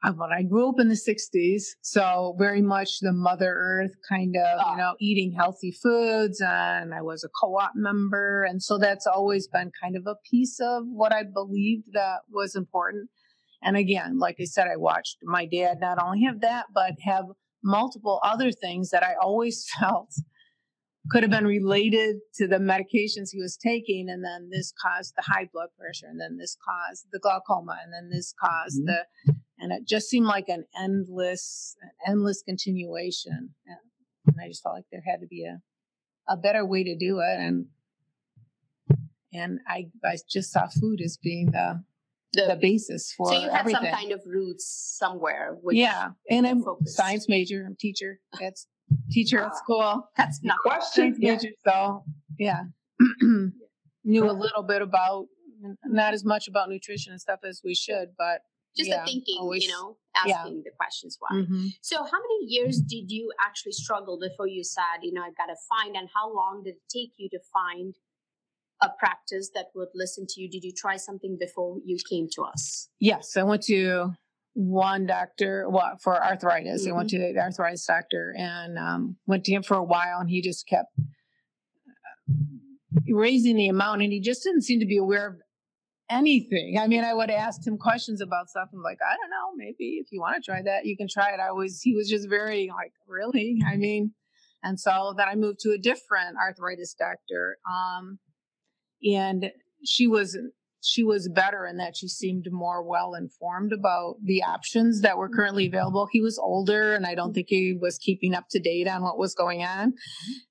but 0.03 0.31
I 0.31 0.41
grew 0.41 0.69
up 0.69 0.79
in 0.79 0.87
the 0.87 0.95
60s, 0.95 1.63
so 1.81 2.35
very 2.39 2.61
much 2.61 2.99
the 2.99 3.13
Mother 3.13 3.53
Earth 3.55 3.91
kind 4.09 4.35
of, 4.35 4.59
you 4.59 4.65
ah. 4.65 4.75
know, 4.75 4.95
eating 4.99 5.31
healthy 5.31 5.71
foods. 5.71 6.41
And 6.41 6.93
I 6.93 7.01
was 7.01 7.23
a 7.23 7.29
co 7.29 7.55
op 7.57 7.73
member. 7.75 8.43
And 8.43 8.61
so 8.63 8.77
that's 8.79 9.05
always 9.05 9.47
been 9.47 9.71
kind 9.81 9.95
of 9.95 10.07
a 10.07 10.15
piece 10.29 10.59
of 10.59 10.83
what 10.87 11.13
I 11.13 11.23
believed 11.23 11.93
that 11.93 12.21
was 12.31 12.55
important. 12.55 13.09
And 13.63 13.77
again, 13.77 14.17
like 14.17 14.37
I 14.39 14.45
said, 14.45 14.67
I 14.67 14.77
watched 14.77 15.17
my 15.23 15.45
dad 15.45 15.77
not 15.79 16.01
only 16.01 16.23
have 16.23 16.41
that, 16.41 16.65
but 16.73 16.93
have 17.03 17.25
multiple 17.63 18.19
other 18.23 18.51
things 18.51 18.89
that 18.89 19.03
I 19.03 19.13
always 19.21 19.65
felt 19.79 20.13
could 21.09 21.23
have 21.23 21.31
been 21.31 21.47
related 21.47 22.17
to 22.35 22.47
the 22.47 22.57
medications 22.57 23.29
he 23.31 23.41
was 23.41 23.57
taking 23.57 24.07
and 24.09 24.23
then 24.23 24.49
this 24.51 24.71
caused 24.81 25.13
the 25.15 25.23
high 25.23 25.49
blood 25.51 25.69
pressure 25.77 26.05
and 26.07 26.21
then 26.21 26.37
this 26.37 26.55
caused 26.63 27.07
the 27.11 27.19
glaucoma 27.19 27.75
and 27.83 27.91
then 27.91 28.09
this 28.09 28.33
caused 28.39 28.81
mm-hmm. 28.81 28.97
the 29.27 29.35
and 29.61 29.71
it 29.71 29.87
just 29.87 30.09
seemed 30.09 30.25
like 30.25 30.49
an 30.49 30.65
endless 30.77 31.75
an 31.81 31.89
endless 32.07 32.41
continuation 32.43 33.49
and 33.65 34.35
i 34.43 34.47
just 34.47 34.63
felt 34.63 34.75
like 34.75 34.85
there 34.91 35.03
had 35.05 35.21
to 35.21 35.27
be 35.27 35.45
a 35.45 35.61
a 36.31 36.37
better 36.37 36.65
way 36.65 36.83
to 36.83 36.97
do 36.97 37.19
it 37.19 37.39
and 37.39 37.65
and 39.33 39.59
i 39.67 39.85
i 40.03 40.17
just 40.29 40.51
saw 40.51 40.67
food 40.67 40.99
as 41.01 41.17
being 41.21 41.51
the 41.51 41.83
the, 42.33 42.45
the 42.47 42.55
basis 42.55 43.13
for 43.17 43.27
so 43.27 43.33
you 43.33 43.49
had 43.49 43.61
everything. 43.61 43.83
some 43.83 43.93
kind 43.93 44.11
of 44.13 44.21
roots 44.25 44.97
somewhere 44.97 45.57
yeah 45.71 46.09
and 46.29 46.47
i'm 46.47 46.63
focused. 46.63 46.95
science 46.95 47.27
major 47.27 47.65
i'm 47.67 47.75
teacher 47.77 48.19
that's 48.39 48.67
teacher 49.11 49.39
at 49.39 49.51
ah, 49.51 49.55
school. 49.55 50.09
That's 50.17 50.39
not 50.43 50.57
question. 50.59 51.15
Yeah. 51.19 51.33
Major, 51.33 51.49
so 51.65 52.03
yeah, 52.37 52.63
knew 54.03 54.29
a 54.29 54.31
little 54.31 54.63
bit 54.63 54.81
about 54.81 55.27
not 55.85 56.13
as 56.13 56.25
much 56.25 56.47
about 56.47 56.69
nutrition 56.69 57.11
and 57.11 57.21
stuff 57.21 57.39
as 57.47 57.61
we 57.63 57.75
should, 57.75 58.09
but 58.17 58.41
just 58.75 58.89
Yeah, 58.89 58.99
the 59.03 59.05
thinking, 59.11 59.37
always- 59.39 59.63
you 59.63 59.69
know, 59.69 59.97
yeah. 60.25 60.33
asking 60.39 60.63
the 60.63 60.71
questions 60.71 61.17
why. 61.19 61.29
Mhm. 61.35 61.69
So, 61.81 62.03
how 62.03 62.19
many 62.21 62.45
years 62.45 62.79
did 62.81 63.11
you 63.11 63.31
actually 63.39 63.73
struggle 63.73 64.17
before 64.19 64.47
you 64.47 64.63
said, 64.63 64.99
you 65.03 65.13
know, 65.13 65.23
I've 65.23 65.35
got 65.37 65.47
to 65.47 65.55
find, 65.69 65.95
and 65.95 66.09
how 66.13 66.33
long 66.33 66.63
did 66.63 66.75
it 66.75 66.81
take 66.89 67.13
you 67.17 67.29
to 67.29 67.39
find 67.53 67.95
a 68.81 68.89
practice 68.97 69.51
that 69.53 69.67
would 69.75 69.89
listen 69.93 70.25
to 70.29 70.41
you? 70.41 70.49
Did 70.49 70.63
you 70.63 70.71
try 70.73 70.97
something 70.97 71.37
before 71.39 71.77
you 71.85 71.97
came 72.09 72.27
to 72.33 72.43
us? 72.43 72.89
Yes, 72.99 73.35
I 73.37 73.43
went 73.43 73.63
to 73.63 74.13
one 74.53 75.05
doctor 75.05 75.69
well, 75.69 75.97
for 76.01 76.21
arthritis. 76.21 76.85
I 76.87 76.91
went 76.91 77.09
to 77.11 77.19
the 77.19 77.37
arthritis 77.39 77.85
doctor 77.85 78.33
and 78.37 78.77
um, 78.77 79.17
went 79.25 79.43
to 79.45 79.51
him 79.53 79.63
for 79.63 79.75
a 79.77 79.83
while, 79.83 80.19
and 80.19 80.29
he 80.29 80.41
just 80.41 80.67
kept 80.67 80.89
uh, 80.97 82.33
raising 83.07 83.55
the 83.55 83.67
amount, 83.67 84.01
and 84.01 84.11
he 84.11 84.19
just 84.19 84.43
didn't 84.43 84.61
seem 84.63 84.79
to 84.79 84.85
be 84.85 84.97
aware 84.97 85.27
of 85.27 85.35
anything. 86.11 86.77
I 86.79 86.87
mean, 86.87 87.03
I 87.03 87.13
would 87.13 87.31
ask 87.31 87.65
him 87.65 87.77
questions 87.77 88.21
about 88.21 88.49
stuff. 88.49 88.69
I'm 88.73 88.83
like, 88.83 88.99
I 89.01 89.15
don't 89.15 89.29
know, 89.29 89.55
maybe 89.55 89.99
if 90.03 90.07
you 90.11 90.19
want 90.19 90.35
to 90.35 90.51
try 90.51 90.61
that, 90.61 90.85
you 90.85 90.97
can 90.97 91.07
try 91.09 91.29
it. 91.29 91.39
I 91.39 91.51
was, 91.51 91.81
he 91.81 91.95
was 91.95 92.09
just 92.09 92.29
very 92.29 92.69
like, 92.69 92.93
really? 93.07 93.59
I 93.65 93.77
mean, 93.77 94.11
and 94.63 94.79
so 94.79 95.13
then 95.17 95.27
I 95.27 95.35
moved 95.35 95.59
to 95.61 95.71
a 95.71 95.77
different 95.77 96.37
arthritis 96.37 96.93
doctor. 96.97 97.57
Um, 97.65 98.19
and 99.03 99.51
she 99.83 100.07
was 100.07 100.37
she 100.83 101.03
was 101.03 101.29
better 101.29 101.65
in 101.65 101.77
that 101.77 101.95
she 101.95 102.07
seemed 102.07 102.47
more 102.51 102.83
well 102.83 103.13
informed 103.13 103.71
about 103.71 104.15
the 104.23 104.41
options 104.43 105.01
that 105.01 105.17
were 105.17 105.29
currently 105.29 105.67
available. 105.67 106.07
He 106.11 106.21
was 106.21 106.39
older, 106.39 106.95
and 106.95 107.05
I 107.05 107.13
don't 107.13 107.33
think 107.33 107.47
he 107.49 107.77
was 107.79 107.99
keeping 107.99 108.33
up 108.33 108.45
to 108.49 108.59
date 108.59 108.87
on 108.87 109.03
what 109.03 109.19
was 109.19 109.35
going 109.35 109.63
on. 109.63 109.93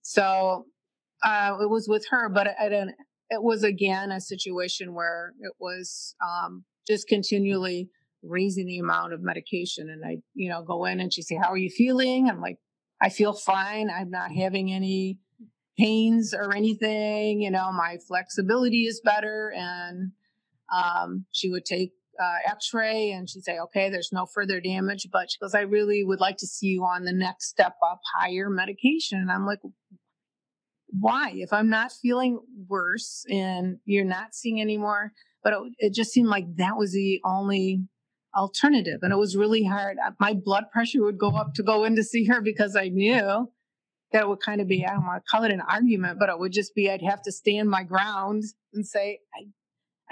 So 0.03 0.67
uh, 1.25 1.57
it 1.61 1.69
was 1.69 1.89
with 1.89 2.07
her, 2.11 2.29
but 2.29 2.49
I 2.61 2.69
don't. 2.69 2.93
It 3.31 3.43
was 3.43 3.63
again 3.63 4.11
a 4.11 4.21
situation 4.21 4.95
where 4.95 5.33
it 5.41 5.53
was 5.61 6.15
um, 6.21 6.65
just 6.87 7.07
continually 7.09 7.89
raising 8.23 8.67
the 8.67 8.79
amount 8.79 9.13
of 9.13 9.23
medication, 9.23 9.89
and 9.89 10.05
I, 10.05 10.19
you 10.35 10.51
know, 10.51 10.63
go 10.63 10.85
in 10.85 11.01
and 11.01 11.13
she 11.13 11.23
say, 11.23 11.37
"How 11.37 11.51
are 11.51 11.57
you 11.57 11.71
feeling?" 11.71 12.29
I'm 12.29 12.41
like, 12.41 12.59
"I 13.01 13.09
feel 13.09 13.33
fine. 13.33 13.89
I'm 13.91 14.11
not 14.11 14.33
having 14.33 14.73
any." 14.73 15.19
pains 15.79 16.35
or 16.35 16.55
anything 16.55 17.41
you 17.41 17.51
know 17.51 17.73
my 17.73 17.97
flexibility 18.07 18.83
is 18.85 19.01
better 19.03 19.53
and 19.57 20.13
um, 20.75 21.25
she 21.33 21.49
would 21.49 21.65
take 21.65 21.93
uh, 22.23 22.51
x-ray 22.51 23.11
and 23.13 23.31
she'd 23.31 23.45
say 23.45 23.59
okay 23.59 23.89
there's 23.89 24.11
no 24.13 24.27
further 24.27 24.61
damage 24.61 25.07
but 25.11 25.31
she 25.31 25.39
goes 25.41 25.55
i 25.55 25.61
really 25.61 26.05
would 26.05 26.21
like 26.21 26.37
to 26.37 26.47
see 26.47 26.67
you 26.67 26.83
on 26.83 27.05
the 27.05 27.13
next 27.13 27.49
step 27.49 27.77
up 27.89 28.01
higher 28.15 28.51
medication 28.51 29.19
and 29.19 29.31
i'm 29.31 29.47
like 29.47 29.61
why 30.99 31.33
if 31.37 31.53
i'm 31.53 31.69
not 31.69 31.93
feeling 31.93 32.39
worse 32.69 33.25
and 33.31 33.79
you're 33.85 34.05
not 34.05 34.35
seeing 34.35 34.61
anymore 34.61 35.13
but 35.45 35.53
it, 35.53 35.59
it 35.79 35.95
just 35.95 36.13
seemed 36.13 36.29
like 36.29 36.45
that 36.57 36.77
was 36.77 36.93
the 36.93 37.21
only 37.25 37.83
alternative 38.37 38.99
and 39.03 39.13
it 39.13 39.17
was 39.17 39.37
really 39.37 39.65
hard 39.65 39.97
my 40.19 40.33
blood 40.35 40.65
pressure 40.73 41.03
would 41.03 41.19
go 41.19 41.31
up 41.31 41.55
to 41.55 41.63
go 41.63 41.85
in 41.85 41.97
to 41.97 42.03
see 42.05 42.25
her 42.25 42.41
because 42.41 42.77
i 42.77 42.89
knew 42.89 43.49
that 44.13 44.29
would 44.29 44.41
kind 44.41 44.61
of 44.61 44.67
be 44.67 44.85
I 44.85 44.93
don't 44.93 45.07
want 45.07 45.23
to 45.25 45.31
call 45.31 45.45
it 45.45 45.53
an 45.53 45.61
argument, 45.61 46.19
but 46.19 46.29
it 46.29 46.37
would 46.37 46.51
just 46.53 46.75
be 46.75 46.91
I'd 46.91 47.01
have 47.03 47.23
to 47.23 47.31
stand 47.31 47.71
my 47.71 47.85
ground 47.85 48.43
and 48.75 48.85
say 48.85 49.21
I 49.33 49.47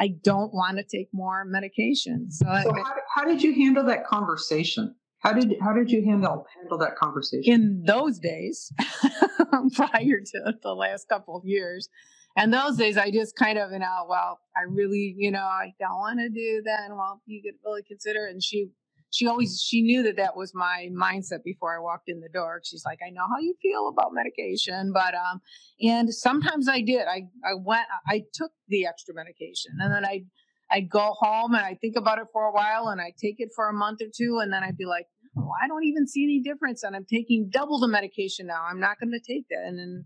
I 0.04 0.08
don't 0.22 0.54
want 0.54 0.76
to 0.78 0.84
take 0.84 1.08
more 1.12 1.44
medication. 1.44 2.30
So, 2.30 2.44
So 2.44 2.50
I, 2.52 2.60
how, 2.62 2.72
did- 2.94 3.02
how 3.16 3.24
did 3.24 3.42
you 3.42 3.52
handle 3.54 3.84
that 3.86 4.06
conversation? 4.06 4.94
How 5.18 5.32
did 5.32 5.56
how 5.60 5.72
did 5.72 5.90
you 5.90 6.04
handle 6.04 6.46
handle 6.60 6.78
that 6.78 6.94
conversation? 6.94 7.52
in 7.52 7.82
those 7.84 8.20
days, 8.20 8.72
prior 9.74 10.20
to 10.20 10.54
the 10.62 10.74
last 10.74 11.08
couple 11.08 11.37
of 11.37 11.44
years, 11.44 11.88
and 12.37 12.52
those 12.52 12.76
days 12.76 12.96
I 12.96 13.11
just 13.11 13.37
kind 13.37 13.58
of 13.58 13.72
you 13.72 13.78
know 13.78 14.06
well 14.08 14.40
I 14.56 14.62
really 14.68 15.14
you 15.16 15.30
know 15.30 15.44
I 15.44 15.72
don't 15.78 15.98
want 15.98 16.20
to 16.20 16.28
do 16.28 16.62
that. 16.64 16.80
And 16.88 16.96
well 16.96 17.22
you 17.26 17.42
could 17.42 17.58
really 17.64 17.82
consider. 17.82 18.26
And 18.26 18.42
she 18.42 18.70
she 19.11 19.26
always 19.26 19.61
she 19.61 19.82
knew 19.82 20.02
that 20.02 20.16
that 20.16 20.37
was 20.37 20.52
my 20.54 20.88
mindset 20.92 21.42
before 21.44 21.74
I 21.76 21.80
walked 21.80 22.08
in 22.08 22.20
the 22.20 22.28
door. 22.28 22.61
She's 22.64 22.84
like, 22.84 22.98
I 23.06 23.11
know 23.11 23.24
how 23.28 23.38
you 23.40 23.54
feel 23.62 23.88
about 23.88 24.12
medication, 24.12 24.92
but 24.92 25.14
um, 25.14 25.40
and 25.80 26.12
sometimes 26.12 26.68
I 26.68 26.80
did. 26.82 27.06
I 27.08 27.22
I 27.44 27.54
went, 27.64 27.87
I 28.06 28.24
took 28.34 28.52
the 28.68 28.87
extra 28.87 29.14
medication, 29.14 29.72
and 29.80 29.92
then 29.92 30.04
I 30.04 30.24
I'd 30.70 30.90
go 30.90 31.14
home 31.18 31.54
and 31.54 31.64
I 31.64 31.74
think 31.80 31.96
about 31.96 32.18
it 32.18 32.26
for 32.32 32.44
a 32.44 32.52
while, 32.52 32.88
and 32.88 33.00
I 33.00 33.12
take 33.20 33.37
it 33.38 33.50
for 33.54 33.68
a 33.68 33.72
month 33.72 34.02
or 34.02 34.08
two, 34.14 34.40
and 34.42 34.52
then 34.52 34.62
I'd 34.62 34.76
be 34.76 34.84
like, 34.84 35.06
oh, 35.38 35.51
I 35.62 35.68
don't 35.68 35.85
even 35.85 36.07
see 36.07 36.24
any 36.24 36.40
difference, 36.40 36.83
and 36.83 36.96
I'm 36.96 37.07
taking 37.09 37.48
double 37.51 37.79
the 37.79 37.88
medication 37.88 38.46
now. 38.46 38.64
I'm 38.68 38.81
not 38.81 38.98
going 39.01 39.12
to 39.12 39.20
take 39.20 39.46
that, 39.51 39.64
and 39.66 39.79
then. 39.79 40.05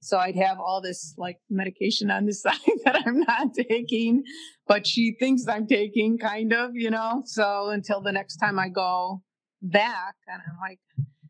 So 0.00 0.18
I'd 0.18 0.36
have 0.36 0.58
all 0.60 0.82
this 0.82 1.14
like 1.16 1.38
medication 1.48 2.10
on 2.10 2.26
the 2.26 2.34
side 2.34 2.58
that 2.84 3.04
I'm 3.06 3.20
not 3.20 3.54
taking, 3.54 4.24
but 4.68 4.86
she 4.86 5.16
thinks 5.18 5.48
I'm 5.48 5.66
taking 5.66 6.18
kind 6.18 6.52
of, 6.52 6.72
you 6.74 6.90
know. 6.90 7.22
So 7.24 7.70
until 7.70 8.02
the 8.02 8.12
next 8.12 8.36
time 8.36 8.58
I 8.58 8.68
go 8.68 9.22
back 9.62 10.16
and 10.28 10.42
I'm 10.46 10.58
like, 10.60 10.78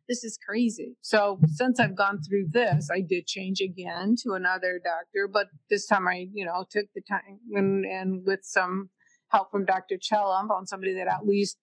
this 0.09 0.25
is 0.25 0.39
crazy. 0.47 0.97
So 1.01 1.39
since 1.47 1.81
I've 1.81 1.97
gone 1.97 2.21
through 2.23 2.49
this, 2.51 2.89
I 2.93 3.01
did 3.01 3.27
change 3.27 3.61
again 3.61 4.17
to 4.23 4.33
another 4.33 4.81
doctor, 4.83 5.29
but 5.33 5.47
this 5.71 5.87
time 5.87 6.07
I, 6.07 6.27
you 6.33 6.45
know, 6.45 6.67
took 6.71 6.87
the 6.95 7.03
time 7.09 7.41
and, 7.53 7.85
and 7.85 8.27
with 8.27 8.41
some 8.43 8.91
help 9.31 9.51
from 9.51 9.65
Dr. 9.65 9.97
Chellam, 9.97 10.49
found 10.49 10.69
somebody 10.69 10.95
that 10.95 11.09
at 11.09 11.27
least 11.27 11.59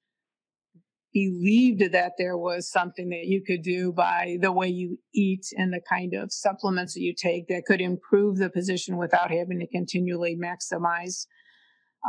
believed 1.13 1.91
that 1.91 2.13
there 2.17 2.37
was 2.37 2.71
something 2.71 3.09
that 3.09 3.25
you 3.25 3.43
could 3.45 3.61
do 3.61 3.91
by 3.91 4.37
the 4.41 4.51
way 4.51 4.67
you 4.67 4.97
eat 5.13 5.45
and 5.57 5.73
the 5.73 5.81
kind 5.89 6.13
of 6.13 6.31
supplements 6.31 6.93
that 6.93 7.01
you 7.01 7.13
take 7.13 7.47
that 7.47 7.65
could 7.65 7.81
improve 7.81 8.37
the 8.37 8.49
position 8.49 8.97
without 8.97 9.31
having 9.31 9.59
to 9.59 9.67
continually 9.67 10.37
maximize 10.37 11.25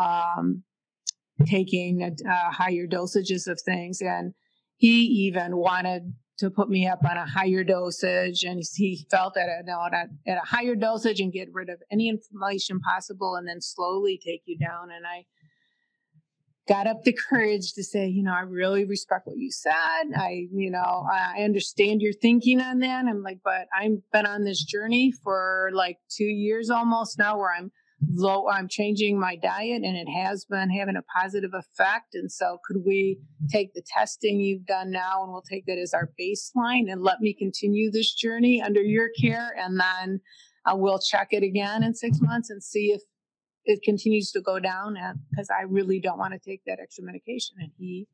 um, 0.00 0.62
taking 1.46 2.16
higher 2.26 2.86
dosages 2.86 3.46
of 3.46 3.60
things. 3.64 4.00
And 4.00 4.34
he 4.76 5.02
even 5.26 5.56
wanted 5.56 6.14
to 6.38 6.50
put 6.50 6.68
me 6.68 6.86
up 6.86 7.04
on 7.08 7.16
a 7.16 7.26
higher 7.26 7.62
dosage, 7.62 8.42
and 8.42 8.62
he 8.74 9.06
felt 9.10 9.34
that 9.34 9.48
at, 9.48 9.68
at, 9.68 10.08
at 10.26 10.38
a 10.38 10.46
higher 10.46 10.74
dosage 10.74 11.20
and 11.20 11.32
get 11.32 11.48
rid 11.52 11.68
of 11.68 11.80
any 11.90 12.08
inflammation 12.08 12.80
possible, 12.80 13.36
and 13.36 13.46
then 13.46 13.60
slowly 13.60 14.18
take 14.24 14.42
you 14.46 14.58
down. 14.58 14.88
And 14.90 15.06
I 15.06 15.24
got 16.68 16.86
up 16.86 17.02
the 17.02 17.12
courage 17.12 17.72
to 17.74 17.82
say, 17.82 18.06
you 18.06 18.22
know, 18.22 18.32
I 18.32 18.40
really 18.40 18.84
respect 18.84 19.26
what 19.26 19.36
you 19.36 19.50
said. 19.50 20.12
I, 20.16 20.46
you 20.52 20.70
know, 20.70 21.06
I 21.10 21.42
understand 21.42 22.00
your 22.00 22.12
thinking 22.12 22.60
on 22.60 22.78
that. 22.80 23.04
I'm 23.06 23.22
like, 23.22 23.38
but 23.44 23.66
I've 23.76 23.98
been 24.12 24.26
on 24.26 24.44
this 24.44 24.62
journey 24.62 25.12
for 25.24 25.70
like 25.72 25.98
two 26.08 26.24
years 26.24 26.70
almost 26.70 27.18
now 27.18 27.36
where 27.38 27.52
I'm 27.52 27.72
low, 28.14 28.48
I'm 28.48 28.68
changing 28.68 29.18
my 29.18 29.36
diet 29.36 29.82
and 29.82 29.96
it 29.96 30.08
has 30.10 30.44
been 30.44 30.70
having 30.70 30.96
a 30.96 31.02
positive 31.02 31.52
effect. 31.54 32.14
And 32.14 32.30
so 32.30 32.58
could 32.64 32.82
we 32.84 33.18
take 33.50 33.74
the 33.74 33.82
testing 33.86 34.40
you've 34.40 34.66
done 34.66 34.90
now 34.90 35.22
and 35.22 35.32
we'll 35.32 35.42
take 35.42 35.66
that 35.66 35.78
as 35.78 35.94
our 35.94 36.10
baseline 36.20 36.90
and 36.90 37.02
let 37.02 37.20
me 37.20 37.34
continue 37.34 37.90
this 37.90 38.12
journey 38.14 38.62
under 38.62 38.82
your 38.82 39.08
care. 39.20 39.54
And 39.56 39.80
then 39.80 40.20
uh, 40.66 40.76
we'll 40.76 40.98
check 40.98 41.28
it 41.30 41.42
again 41.42 41.82
in 41.82 41.94
six 41.94 42.18
months 42.20 42.50
and 42.50 42.62
see 42.62 42.92
if 42.92 43.02
it 43.64 43.82
continues 43.82 44.30
to 44.32 44.40
go 44.40 44.58
down 44.58 44.96
because 45.30 45.48
I 45.50 45.62
really 45.62 46.00
don't 46.00 46.18
want 46.18 46.32
to 46.34 46.38
take 46.38 46.62
that 46.66 46.78
extra 46.82 47.04
medication. 47.04 47.56
And 47.58 47.70
he 47.78 48.08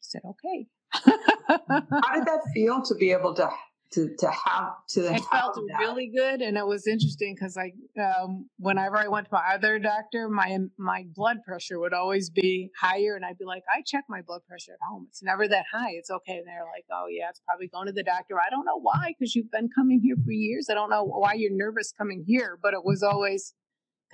said, 0.00 0.22
okay. 0.24 0.66
How 0.92 2.14
did 2.14 2.26
that 2.26 2.40
feel 2.54 2.82
to 2.82 2.94
be 2.94 3.12
able 3.12 3.34
to 3.34 3.48
to 3.92 4.08
to 4.18 4.30
have 4.30 4.72
to? 4.90 5.06
It 5.06 5.12
have 5.12 5.24
felt 5.26 5.54
that? 5.54 5.78
really 5.78 6.10
good, 6.14 6.40
and 6.40 6.56
it 6.56 6.66
was 6.66 6.86
interesting 6.86 7.34
because 7.34 7.56
I, 7.56 7.72
um, 8.00 8.48
whenever 8.58 8.96
I 8.96 9.08
went 9.08 9.26
to 9.26 9.34
my 9.34 9.54
other 9.54 9.78
doctor, 9.78 10.28
my 10.28 10.58
my 10.78 11.04
blood 11.14 11.38
pressure 11.46 11.78
would 11.78 11.92
always 11.92 12.30
be 12.30 12.70
higher, 12.80 13.14
and 13.14 13.24
I'd 13.24 13.38
be 13.38 13.44
like, 13.44 13.62
I 13.72 13.82
check 13.84 14.04
my 14.08 14.22
blood 14.22 14.42
pressure 14.48 14.72
at 14.72 14.78
home; 14.88 15.06
it's 15.08 15.22
never 15.22 15.46
that 15.48 15.66
high. 15.72 15.90
It's 15.92 16.10
okay. 16.10 16.38
And 16.38 16.46
they're 16.46 16.64
like, 16.64 16.86
Oh 16.92 17.06
yeah, 17.08 17.28
it's 17.30 17.40
probably 17.46 17.68
going 17.68 17.86
to 17.86 17.92
the 17.92 18.02
doctor. 18.02 18.36
I 18.40 18.50
don't 18.50 18.64
know 18.64 18.80
why, 18.80 19.14
because 19.16 19.34
you've 19.34 19.50
been 19.50 19.68
coming 19.74 20.00
here 20.00 20.16
for 20.24 20.32
years. 20.32 20.68
I 20.70 20.74
don't 20.74 20.90
know 20.90 21.04
why 21.04 21.34
you're 21.34 21.52
nervous 21.52 21.92
coming 21.96 22.24
here, 22.26 22.58
but 22.60 22.74
it 22.74 22.84
was 22.84 23.02
always 23.02 23.54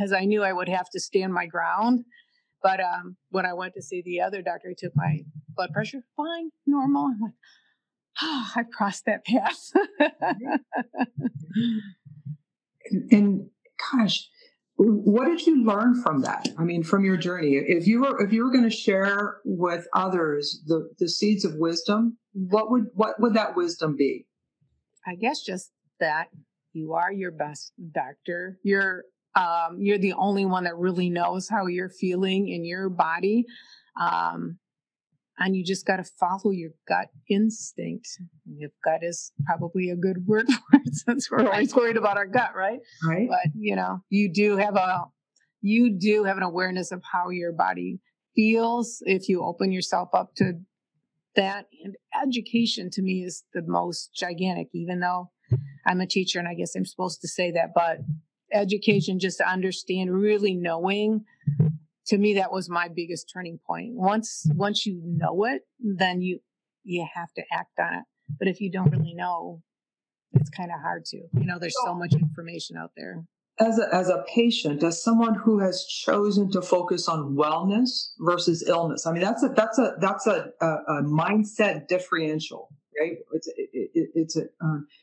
because 0.03 0.13
I 0.13 0.25
knew 0.25 0.43
I 0.43 0.53
would 0.53 0.69
have 0.69 0.91
to 0.91 1.01
stand 1.01 1.33
my 1.33 1.47
ground. 1.47 2.05
But 2.63 2.81
um, 2.81 3.17
when 3.31 3.47
I 3.47 3.53
went 3.53 3.75
to 3.75 3.83
see 3.83 4.03
the 4.03 4.21
other 4.21 4.43
doctor, 4.43 4.69
he 4.69 4.75
took 4.75 4.93
my 4.95 5.21
blood 5.57 5.71
pressure, 5.73 6.03
fine, 6.17 6.51
normal. 6.67 7.07
I'm 7.07 7.21
like, 7.21 7.33
oh, 8.23 8.51
I 8.57 8.63
crossed 8.65 9.05
that 9.07 9.25
path. 9.25 9.73
And, 12.91 13.11
and 13.13 13.51
gosh, 13.93 14.29
what 14.77 15.27
did 15.27 15.47
you 15.47 15.65
learn 15.65 16.01
from 16.03 16.23
that? 16.23 16.49
I 16.59 16.65
mean, 16.65 16.83
from 16.83 17.05
your 17.05 17.17
journey. 17.17 17.55
If 17.55 17.87
you 17.87 18.03
were 18.03 18.25
if 18.25 18.33
you 18.33 18.45
were 18.45 18.53
going 18.53 18.69
to 18.69 18.71
share 18.71 19.39
with 19.45 19.87
others 19.95 20.63
the 20.67 20.89
the 20.99 21.09
seeds 21.09 21.45
of 21.45 21.55
wisdom, 21.57 22.19
what 22.33 22.71
would 22.71 22.87
what 22.95 23.21
would 23.21 23.35
that 23.35 23.57
wisdom 23.57 23.97
be? 23.97 24.27
I 25.07 25.15
guess 25.17 25.43
just 25.43 25.71
that 26.01 26.29
you 26.73 26.95
are 26.95 27.13
your 27.13 27.31
best 27.31 27.73
doctor. 27.93 28.59
You're 28.63 29.05
um, 29.35 29.79
you're 29.81 29.99
the 29.99 30.15
only 30.15 30.45
one 30.45 30.65
that 30.65 30.77
really 30.77 31.11
knows 31.11 31.49
how 31.49 31.67
you're 31.67 31.89
feeling 31.89 32.49
in 32.49 32.65
your 32.65 32.89
body. 32.89 33.47
Um, 34.01 34.59
and 35.39 35.57
you 35.57 35.65
just 35.65 35.87
got 35.87 35.97
to 35.97 36.05
follow 36.05 36.51
your 36.51 36.71
gut 36.87 37.09
instinct. 37.29 38.09
If 38.59 38.71
gut 38.85 39.03
is 39.03 39.33
probably 39.47 39.91
a 39.91 39.97
good 39.97 40.19
word 40.27 40.47
for 40.47 40.79
it, 40.79 40.95
since 40.95 41.31
we're 41.31 41.47
always 41.47 41.75
worried 41.75 41.97
about 41.97 42.17
our 42.17 42.27
gut, 42.27 42.55
right? 42.55 42.81
Right. 43.07 43.29
But 43.29 43.53
you 43.55 43.77
know, 43.77 44.03
you 44.11 44.33
do 44.33 44.57
have 44.57 44.77
a 44.77 45.05
you 45.63 45.97
do 45.99 46.25
have 46.25 46.37
an 46.37 46.43
awareness 46.43 46.93
of 46.93 47.03
how 47.11 47.31
your 47.31 47.53
body 47.53 48.01
feels 48.35 48.99
if 49.07 49.29
you 49.29 49.43
open 49.43 49.73
yourself 49.73 50.09
up 50.13 50.35
to 50.37 50.55
that. 51.37 51.67
And 51.83 51.97
education 52.23 52.91
to 52.91 53.03
me 53.03 53.25
is 53.25 53.45
the 53.55 53.63
most 53.67 54.15
gigantic, 54.15 54.69
even 54.75 55.01
though 55.01 55.31
I'm 55.87 56.01
a 56.01 56.07
teacher 56.07 56.39
and 56.39 56.49
I 56.49 56.55
guess 56.55 56.75
I'm 56.75 56.85
supposed 56.85 57.21
to 57.23 57.29
say 57.29 57.53
that, 57.53 57.71
but 57.75 57.99
education 58.53 59.19
just 59.19 59.39
to 59.39 59.49
understand, 59.49 60.13
really 60.13 60.55
knowing 60.55 61.25
to 62.07 62.19
me 62.19 62.35
that 62.35 62.53
was 62.53 62.69
my 62.69 62.89
biggest 62.89 63.31
turning 63.33 63.59
point. 63.67 63.95
Once 63.95 64.47
once 64.55 64.87
you 64.87 65.01
know 65.05 65.45
it, 65.45 65.63
then 65.79 66.21
you 66.21 66.41
you 66.85 67.07
have 67.15 67.33
to 67.35 67.43
act 67.53 67.79
on 67.79 67.95
it. 67.95 68.05
But 68.39 68.49
if 68.49 68.61
you 68.61 68.71
don't 68.71 68.91
really 68.91 69.15
know, 69.15 69.63
it's 70.33 70.51
kind 70.51 70.71
of 70.71 70.81
hard 70.81 71.05
to. 71.07 71.17
You 71.17 71.47
know, 71.47 71.59
there's 71.59 71.77
so 71.85 71.95
much 71.95 72.15
information 72.15 72.77
out 72.77 72.91
there 72.97 73.25
as 73.59 73.79
a, 73.79 73.95
as 73.95 74.09
a 74.09 74.25
patient, 74.35 74.83
as 74.83 75.03
someone 75.03 75.35
who 75.35 75.59
has 75.59 75.85
chosen 75.85 76.51
to 76.53 76.63
focus 76.63 77.09
on 77.09 77.37
wellness 77.37 78.13
versus 78.19 78.65
illness, 78.67 79.07
I 79.07 79.13
mean 79.13 79.23
that's 79.23 79.43
a 79.43 79.49
that's 79.49 79.79
a 79.79 79.95
that's 80.01 80.27
a, 80.27 80.51
a, 80.61 80.67
a 80.67 81.03
mindset 81.03 81.89
differential, 81.89 82.69
right? 82.99 83.19
It's 83.33 83.49
it, 83.49 83.71
it, 83.73 84.11
it's 84.15 84.37
a 84.37 84.45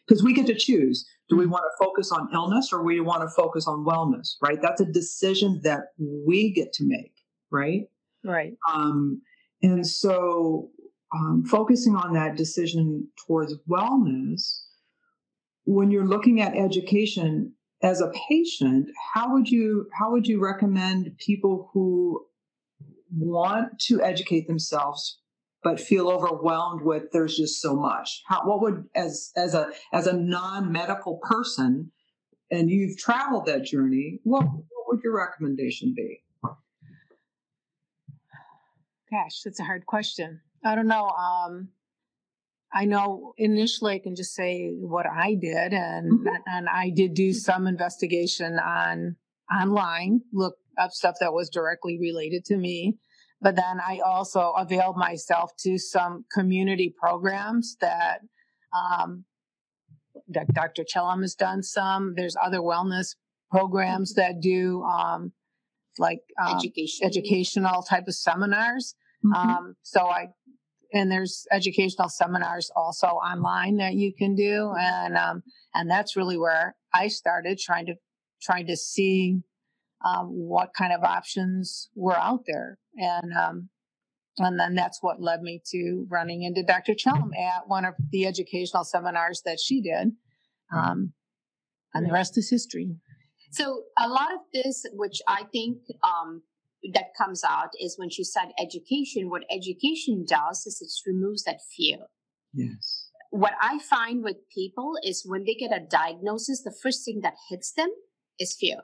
because 0.05 0.21
uh, 0.21 0.25
we 0.25 0.33
get 0.33 0.47
to 0.47 0.55
choose: 0.55 1.07
do 1.29 1.37
we 1.37 1.45
want 1.45 1.63
to 1.63 1.85
focus 1.85 2.11
on 2.11 2.29
illness 2.33 2.73
or 2.73 2.83
we 2.83 2.99
want 2.99 3.21
to 3.21 3.29
focus 3.29 3.67
on 3.67 3.85
wellness, 3.85 4.35
right? 4.41 4.59
That's 4.61 4.81
a 4.81 4.85
decision 4.85 5.61
that 5.63 5.81
we 5.97 6.51
get 6.51 6.73
to 6.73 6.83
make, 6.85 7.13
right? 7.51 7.83
Right. 8.23 8.53
Um, 8.71 9.21
and 9.61 9.85
so, 9.85 10.69
um, 11.13 11.43
focusing 11.45 11.95
on 11.95 12.13
that 12.13 12.35
decision 12.35 13.07
towards 13.25 13.55
wellness, 13.69 14.63
when 15.65 15.91
you're 15.91 16.05
looking 16.05 16.41
at 16.41 16.55
education, 16.55 17.53
as 17.81 18.01
a 18.01 18.11
patient, 18.27 18.89
how 19.13 19.31
would 19.33 19.47
you 19.47 19.87
how 19.93 20.11
would 20.11 20.27
you 20.27 20.43
recommend 20.43 21.15
people 21.17 21.69
who 21.73 22.25
want 23.15 23.79
to 23.79 24.01
educate 24.01 24.47
themselves 24.47 25.19
but 25.63 25.79
feel 25.79 26.09
overwhelmed 26.09 26.81
with 26.81 27.11
there's 27.11 27.35
just 27.35 27.61
so 27.61 27.75
much? 27.75 28.21
How 28.27 28.47
what 28.47 28.61
would 28.61 28.85
as 28.95 29.31
as 29.35 29.53
a 29.53 29.69
as 29.93 30.07
a 30.07 30.13
non-medical 30.13 31.19
person 31.21 31.91
and 32.51 32.69
you've 32.69 32.97
traveled 32.97 33.45
that 33.45 33.63
journey, 33.63 34.19
what 34.23 34.43
what 34.43 34.87
would 34.87 35.01
your 35.03 35.17
recommendation 35.17 35.93
be? 35.95 36.21
Gosh, 39.11 39.41
that's 39.43 39.59
a 39.59 39.63
hard 39.63 39.85
question. 39.85 40.41
I 40.63 40.75
don't 40.75 40.87
know. 40.87 41.07
Um, 41.07 41.69
I 42.71 42.85
know 42.85 43.33
initially 43.37 43.95
I 43.95 43.99
can 43.99 44.15
just 44.15 44.35
say 44.35 44.69
what 44.79 45.07
I 45.07 45.33
did 45.33 45.73
and 45.73 46.19
mm-hmm. 46.19 46.35
and 46.45 46.69
I 46.69 46.91
did 46.91 47.13
do 47.13 47.33
some 47.33 47.65
investigation 47.67 48.59
on 48.59 49.15
online, 49.51 50.21
look 50.31 50.55
up 50.77 50.91
stuff 50.91 51.15
that 51.19 51.33
was 51.33 51.49
directly 51.49 51.97
related 51.99 52.45
to 52.45 52.57
me. 52.57 52.97
But 53.41 53.55
then 53.55 53.79
I 53.79 53.99
also 54.05 54.51
availed 54.57 54.97
myself 54.97 55.51
to 55.59 55.77
some 55.77 56.25
community 56.33 56.93
programs 56.97 57.77
that 57.79 58.19
um, 58.75 59.25
Dr. 60.31 60.83
Chellam 60.83 61.21
has 61.21 61.35
done 61.35 61.63
some. 61.63 62.13
There's 62.15 62.35
other 62.41 62.59
wellness 62.59 63.15
programs 63.49 64.13
mm-hmm. 64.13 64.21
that 64.21 64.41
do 64.41 64.83
um, 64.83 65.31
like 65.97 66.19
um, 66.41 66.57
Education. 66.57 67.05
educational 67.05 67.81
type 67.81 68.07
of 68.07 68.15
seminars. 68.15 68.95
Mm-hmm. 69.25 69.49
Um, 69.49 69.75
so 69.83 70.01
I 70.07 70.27
and 70.93 71.11
there's 71.11 71.45
educational 71.51 72.09
seminars 72.09 72.71
also 72.75 73.07
online 73.07 73.77
that 73.77 73.93
you 73.93 74.13
can 74.13 74.35
do 74.35 74.73
and 74.79 75.17
um, 75.17 75.43
and 75.73 75.89
that's 75.89 76.15
really 76.15 76.37
where 76.37 76.75
i 76.93 77.07
started 77.07 77.59
trying 77.59 77.85
to 77.85 77.93
trying 78.41 78.67
to 78.67 78.75
see 78.75 79.37
um, 80.05 80.27
what 80.27 80.69
kind 80.77 80.93
of 80.93 81.03
options 81.03 81.89
were 81.95 82.17
out 82.17 82.41
there 82.47 82.77
and 82.99 83.33
um, 83.33 83.69
and 84.37 84.59
then 84.59 84.75
that's 84.75 84.99
what 85.01 85.21
led 85.21 85.41
me 85.41 85.61
to 85.71 86.05
running 86.09 86.43
into 86.43 86.63
dr 86.63 86.93
chellam 86.93 87.31
at 87.37 87.67
one 87.67 87.85
of 87.85 87.95
the 88.11 88.25
educational 88.25 88.83
seminars 88.83 89.41
that 89.45 89.59
she 89.59 89.81
did 89.81 90.11
um, 90.75 91.13
and 91.93 92.05
the 92.05 92.11
rest 92.11 92.37
is 92.37 92.49
history 92.49 92.95
so 93.51 93.83
a 93.97 94.07
lot 94.07 94.31
of 94.33 94.39
this 94.53 94.85
which 94.93 95.19
i 95.27 95.43
think 95.51 95.77
um, 96.03 96.43
that 96.93 97.13
comes 97.17 97.43
out 97.43 97.69
is 97.79 97.97
when 97.97 98.09
she 98.09 98.23
said 98.23 98.51
education, 98.59 99.29
what 99.29 99.43
education 99.51 100.25
does 100.27 100.65
is 100.65 100.81
it 100.81 101.09
removes 101.09 101.43
that 101.43 101.59
fear. 101.75 101.97
Yes. 102.53 103.09
What 103.31 103.53
I 103.61 103.79
find 103.79 104.23
with 104.23 104.37
people 104.53 104.93
is 105.03 105.25
when 105.25 105.43
they 105.43 105.53
get 105.53 105.75
a 105.75 105.85
diagnosis, 105.85 106.63
the 106.63 106.75
first 106.81 107.05
thing 107.05 107.21
that 107.21 107.35
hits 107.49 107.71
them 107.71 107.89
is 108.39 108.55
fear. 108.59 108.77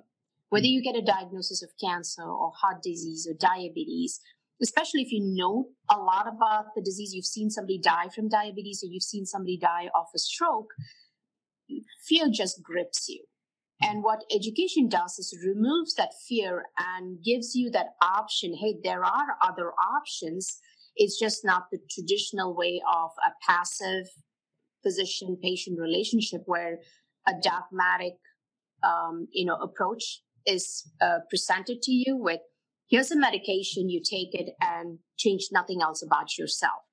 Whether 0.56 0.68
you 0.68 0.82
get 0.82 0.96
a 0.96 1.02
diagnosis 1.02 1.62
of 1.62 1.72
cancer 1.84 2.24
or 2.24 2.54
heart 2.56 2.82
disease 2.82 3.28
or 3.30 3.34
diabetes, 3.34 4.22
especially 4.62 5.02
if 5.02 5.12
you 5.12 5.20
know 5.22 5.66
a 5.92 5.98
lot 5.98 6.30
about 6.30 6.68
the 6.74 6.82
disease, 6.82 7.14
you've 7.14 7.26
seen 7.26 7.50
somebody 7.50 7.78
die 7.78 8.08
from 8.16 8.30
diabetes 8.30 8.82
or 8.82 8.88
you've 8.90 9.04
seen 9.04 9.26
somebody 9.26 9.58
die 9.58 9.90
of 9.94 10.06
a 10.16 10.18
stroke, 10.18 10.70
fear 12.08 12.28
just 12.32 12.64
grips 12.64 13.10
you. 13.10 13.26
And 13.82 14.02
what 14.02 14.24
education 14.34 14.88
does 14.88 15.20
is 15.20 15.38
removes 15.46 15.94
that 15.96 16.14
fear 16.26 16.64
and 16.80 17.22
gives 17.22 17.54
you 17.54 17.70
that 17.72 17.88
option. 18.02 18.56
Hey, 18.56 18.76
there 18.82 19.04
are 19.04 19.36
other 19.44 19.74
options. 19.74 20.58
It's 20.96 21.20
just 21.20 21.44
not 21.44 21.64
the 21.70 21.80
traditional 21.92 22.56
way 22.56 22.82
of 22.90 23.10
a 23.28 23.32
passive 23.46 24.08
physician 24.84 25.38
patient 25.44 25.82
relationship 25.82 26.44
where 26.46 26.80
a 27.28 27.34
dogmatic, 27.44 28.14
um, 28.84 29.28
you 29.34 29.44
know, 29.44 29.56
approach 29.56 30.22
is 30.46 30.90
uh, 31.02 31.20
presented 31.30 31.82
to 31.84 31.92
you 31.92 32.18
with 32.18 32.42
here's 32.90 33.12
a 33.12 33.18
medication, 33.18 33.90
you 33.90 34.02
take 34.02 34.34
it 34.34 34.54
and 34.62 35.00
change 35.18 35.48
nothing 35.52 35.82
else 35.82 36.04
about 36.04 36.38
yourself. 36.38 36.84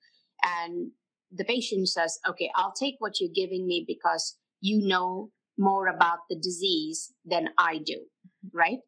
And 0.43 0.93
the 1.31 1.45
patient 1.45 1.89
says, 1.89 2.19
okay, 2.29 2.51
I'll 2.57 2.73
take 2.73 2.97
what 2.99 3.21
you're 3.21 3.31
giving 3.35 3.67
me 3.67 3.85
because 3.87 4.37
you 4.61 4.87
know 4.87 5.31
more 5.59 5.87
about 5.87 6.19
the 6.29 6.37
disease 6.37 7.13
than 7.25 7.51
I 7.59 7.79
do, 7.85 8.01
right? 8.53 8.79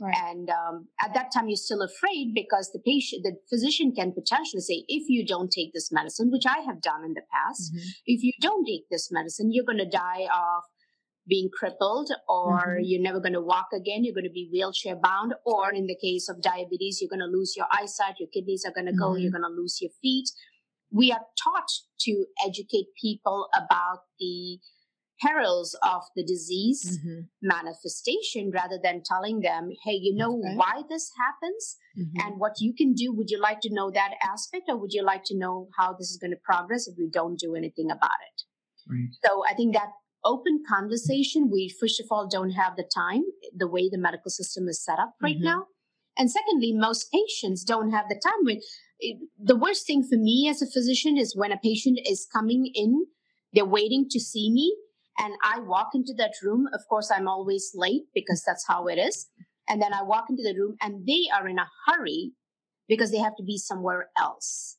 Right. 0.00 0.14
And 0.16 0.48
um, 0.50 0.88
at 1.00 1.14
that 1.14 1.30
time, 1.32 1.48
you're 1.48 1.56
still 1.56 1.82
afraid 1.82 2.32
because 2.34 2.70
the 2.72 2.80
patient, 2.84 3.22
the 3.22 3.36
physician 3.48 3.92
can 3.94 4.12
potentially 4.12 4.60
say, 4.60 4.84
if 4.88 5.08
you 5.08 5.24
don't 5.24 5.50
take 5.50 5.72
this 5.72 5.92
medicine, 5.92 6.30
which 6.32 6.46
I 6.46 6.60
have 6.66 6.80
done 6.80 7.04
in 7.04 7.12
the 7.12 7.22
past, 7.32 7.72
mm-hmm. 7.72 7.88
if 8.06 8.22
you 8.22 8.32
don't 8.40 8.66
take 8.66 8.88
this 8.90 9.10
medicine, 9.12 9.52
you're 9.52 9.66
going 9.66 9.78
to 9.78 9.88
die 9.88 10.24
of 10.24 10.62
being 11.28 11.48
crippled, 11.56 12.10
or 12.28 12.58
mm-hmm. 12.58 12.80
you're 12.84 13.02
never 13.02 13.20
going 13.20 13.32
to 13.32 13.40
walk 13.40 13.68
again. 13.74 14.04
You're 14.04 14.14
going 14.14 14.24
to 14.24 14.30
be 14.30 14.50
wheelchair 14.52 14.96
bound, 14.96 15.34
or 15.44 15.72
in 15.72 15.86
the 15.86 15.96
case 16.00 16.28
of 16.28 16.42
diabetes, 16.42 17.00
you're 17.00 17.10
going 17.10 17.20
to 17.20 17.36
lose 17.36 17.54
your 17.56 17.66
eyesight, 17.72 18.16
your 18.18 18.28
kidneys 18.32 18.64
are 18.66 18.72
going 18.72 18.86
to 18.86 18.98
go, 18.98 19.10
mm-hmm. 19.10 19.22
you're 19.22 19.32
going 19.32 19.42
to 19.42 19.48
lose 19.48 19.78
your 19.80 19.90
feet. 20.00 20.28
We 20.90 21.12
are 21.12 21.24
taught 21.42 21.68
to 22.00 22.26
educate 22.44 22.86
people 23.00 23.48
about 23.56 24.00
the 24.18 24.58
perils 25.22 25.78
of 25.82 26.02
the 26.16 26.24
disease 26.24 26.98
mm-hmm. 26.98 27.20
manifestation 27.40 28.50
rather 28.52 28.78
than 28.82 29.02
telling 29.04 29.40
them, 29.40 29.70
hey, 29.84 29.92
you 29.92 30.14
know 30.16 30.40
right. 30.40 30.56
why 30.56 30.82
this 30.90 31.10
happens 31.16 31.76
mm-hmm. 31.98 32.26
and 32.26 32.40
what 32.40 32.54
you 32.58 32.74
can 32.76 32.92
do. 32.94 33.12
Would 33.14 33.30
you 33.30 33.40
like 33.40 33.60
to 33.60 33.72
know 33.72 33.90
that 33.90 34.12
aspect 34.22 34.64
or 34.68 34.76
would 34.78 34.92
you 34.92 35.04
like 35.04 35.22
to 35.26 35.38
know 35.38 35.68
how 35.78 35.92
this 35.92 36.10
is 36.10 36.18
going 36.20 36.32
to 36.32 36.40
progress 36.42 36.88
if 36.88 36.96
we 36.98 37.08
don't 37.10 37.38
do 37.38 37.54
anything 37.54 37.90
about 37.90 38.10
it? 38.10 38.42
Right. 38.90 39.08
So 39.24 39.44
I 39.48 39.54
think 39.54 39.74
that 39.74 39.90
open 40.24 40.62
conversation, 40.68 41.50
we 41.50 41.68
first 41.80 42.00
of 42.00 42.06
all 42.10 42.28
don't 42.28 42.50
have 42.50 42.76
the 42.76 42.88
time, 42.94 43.22
the 43.54 43.68
way 43.68 43.88
the 43.88 43.98
medical 43.98 44.30
system 44.30 44.68
is 44.68 44.84
set 44.84 44.98
up 44.98 45.14
right 45.22 45.36
mm-hmm. 45.36 45.44
now. 45.44 45.66
And 46.16 46.30
secondly, 46.30 46.72
most 46.74 47.10
patients 47.10 47.64
don't 47.64 47.90
have 47.90 48.06
the 48.08 48.20
time. 48.22 48.44
When 48.44 48.60
the 49.42 49.56
worst 49.56 49.86
thing 49.86 50.02
for 50.02 50.16
me 50.16 50.46
as 50.48 50.60
a 50.60 50.70
physician 50.70 51.16
is 51.16 51.34
when 51.34 51.52
a 51.52 51.56
patient 51.56 51.98
is 52.04 52.26
coming 52.32 52.70
in, 52.74 53.06
they're 53.54 53.64
waiting 53.64 54.06
to 54.10 54.20
see 54.20 54.50
me, 54.50 54.76
and 55.18 55.34
I 55.42 55.60
walk 55.60 55.90
into 55.94 56.14
that 56.18 56.32
room. 56.42 56.68
Of 56.72 56.80
course, 56.88 57.10
I'm 57.10 57.28
always 57.28 57.72
late 57.74 58.02
because 58.14 58.42
that's 58.46 58.66
how 58.66 58.86
it 58.86 58.98
is. 58.98 59.28
And 59.68 59.80
then 59.80 59.92
I 59.92 60.02
walk 60.02 60.26
into 60.28 60.42
the 60.42 60.58
room 60.58 60.76
and 60.80 61.06
they 61.06 61.28
are 61.34 61.48
in 61.48 61.58
a 61.58 61.68
hurry 61.86 62.32
because 62.88 63.10
they 63.10 63.18
have 63.18 63.36
to 63.36 63.42
be 63.42 63.58
somewhere 63.58 64.08
else. 64.18 64.76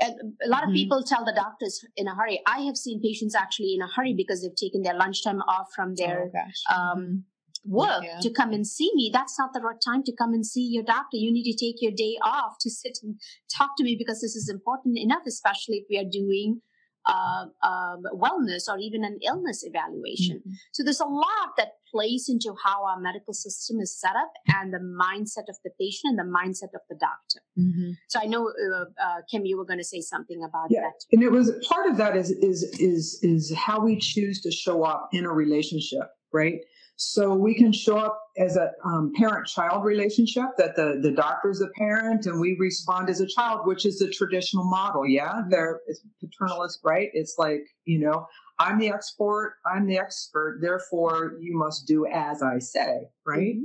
And 0.00 0.34
a 0.44 0.48
lot 0.48 0.62
mm-hmm. 0.62 0.70
of 0.70 0.74
people 0.74 1.02
tell 1.04 1.24
the 1.24 1.34
doctors 1.34 1.84
in 1.96 2.08
a 2.08 2.14
hurry. 2.14 2.40
I 2.46 2.60
have 2.60 2.76
seen 2.76 3.00
patients 3.02 3.34
actually 3.34 3.74
in 3.74 3.82
a 3.82 3.88
hurry 3.88 4.14
because 4.16 4.42
they've 4.42 4.56
taken 4.56 4.82
their 4.82 4.94
lunchtime 4.94 5.40
off 5.42 5.68
from 5.74 5.94
their 5.94 6.30
oh, 6.70 6.74
um, 6.74 6.98
mm-hmm. 6.98 7.70
work 7.70 8.02
yeah. 8.02 8.18
to 8.22 8.30
come 8.30 8.52
and 8.52 8.66
see 8.66 8.90
me. 8.94 9.10
That's 9.12 9.38
not 9.38 9.52
the 9.52 9.60
right 9.60 9.76
time 9.84 10.02
to 10.04 10.16
come 10.16 10.32
and 10.32 10.44
see 10.44 10.66
your 10.70 10.84
doctor. 10.84 11.16
You 11.16 11.32
need 11.32 11.50
to 11.52 11.64
take 11.64 11.76
your 11.80 11.92
day 11.92 12.16
off 12.24 12.54
to 12.60 12.70
sit 12.70 12.98
and 13.02 13.16
talk 13.54 13.70
to 13.76 13.84
me 13.84 13.94
because 13.98 14.20
this 14.20 14.34
is 14.34 14.48
important 14.48 14.98
enough, 14.98 15.22
especially 15.26 15.76
if 15.76 15.86
we 15.90 15.98
are 15.98 16.10
doing 16.10 16.62
uh, 17.06 17.46
um, 17.66 18.02
wellness 18.14 18.68
or 18.68 18.78
even 18.78 19.04
an 19.04 19.18
illness 19.26 19.64
evaluation. 19.64 20.38
Mm-hmm. 20.38 20.52
So 20.72 20.82
there's 20.82 21.00
a 21.00 21.06
lot 21.06 21.56
that 21.56 21.72
plays 21.90 22.26
into 22.28 22.54
how 22.64 22.84
our 22.84 23.00
medical 23.00 23.34
system 23.34 23.80
is 23.80 23.98
set 23.98 24.12
up 24.16 24.32
and 24.48 24.72
the 24.72 24.78
mindset 24.78 25.48
of 25.48 25.56
the 25.64 25.70
patient 25.80 26.16
and 26.16 26.18
the 26.18 26.32
mindset 26.38 26.74
of 26.74 26.82
the 26.88 26.96
doctor. 26.96 27.40
Mm-hmm. 27.58 27.92
So 28.08 28.20
I 28.20 28.26
know, 28.26 28.48
uh, 28.48 28.84
uh, 29.02 29.16
Kim, 29.30 29.44
you 29.44 29.56
were 29.56 29.64
going 29.64 29.78
to 29.78 29.84
say 29.84 30.00
something 30.00 30.42
about 30.44 30.68
yeah. 30.70 30.82
that. 30.82 31.04
And 31.12 31.22
it 31.22 31.32
was 31.32 31.52
part 31.68 31.88
of 31.88 31.96
that 31.96 32.16
is 32.16 32.30
is 32.30 32.62
is 32.78 33.18
is 33.22 33.54
how 33.56 33.80
we 33.80 33.96
choose 33.98 34.40
to 34.42 34.50
show 34.50 34.84
up 34.84 35.08
in 35.12 35.24
a 35.24 35.32
relationship, 35.32 36.08
right? 36.32 36.60
So 37.02 37.34
we 37.34 37.54
can 37.54 37.72
show 37.72 37.96
up 37.96 38.20
as 38.36 38.58
a 38.58 38.72
um, 38.84 39.10
parent-child 39.16 39.86
relationship 39.86 40.44
that 40.58 40.76
the 40.76 41.00
the 41.00 41.12
doctor's 41.12 41.62
a 41.62 41.68
parent 41.68 42.26
and 42.26 42.38
we 42.38 42.58
respond 42.60 43.08
as 43.08 43.22
a 43.22 43.26
child, 43.26 43.60
which 43.64 43.86
is 43.86 43.98
the 43.98 44.10
traditional 44.10 44.64
model. 44.64 45.08
Yeah, 45.08 45.40
there 45.48 45.80
is 45.88 46.04
paternalist, 46.22 46.80
right? 46.84 47.08
It's 47.14 47.36
like 47.38 47.62
you 47.86 48.00
know, 48.00 48.26
I'm 48.58 48.78
the 48.78 48.90
expert, 48.90 49.56
I'm 49.64 49.86
the 49.86 49.96
expert, 49.96 50.58
therefore 50.60 51.38
you 51.40 51.56
must 51.56 51.86
do 51.86 52.04
as 52.04 52.42
I 52.42 52.58
say, 52.58 53.08
right? 53.26 53.56
Mm-hmm. 53.56 53.64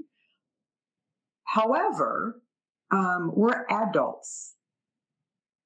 However, 1.44 2.42
um, 2.92 3.34
we're 3.36 3.66
adults, 3.70 4.54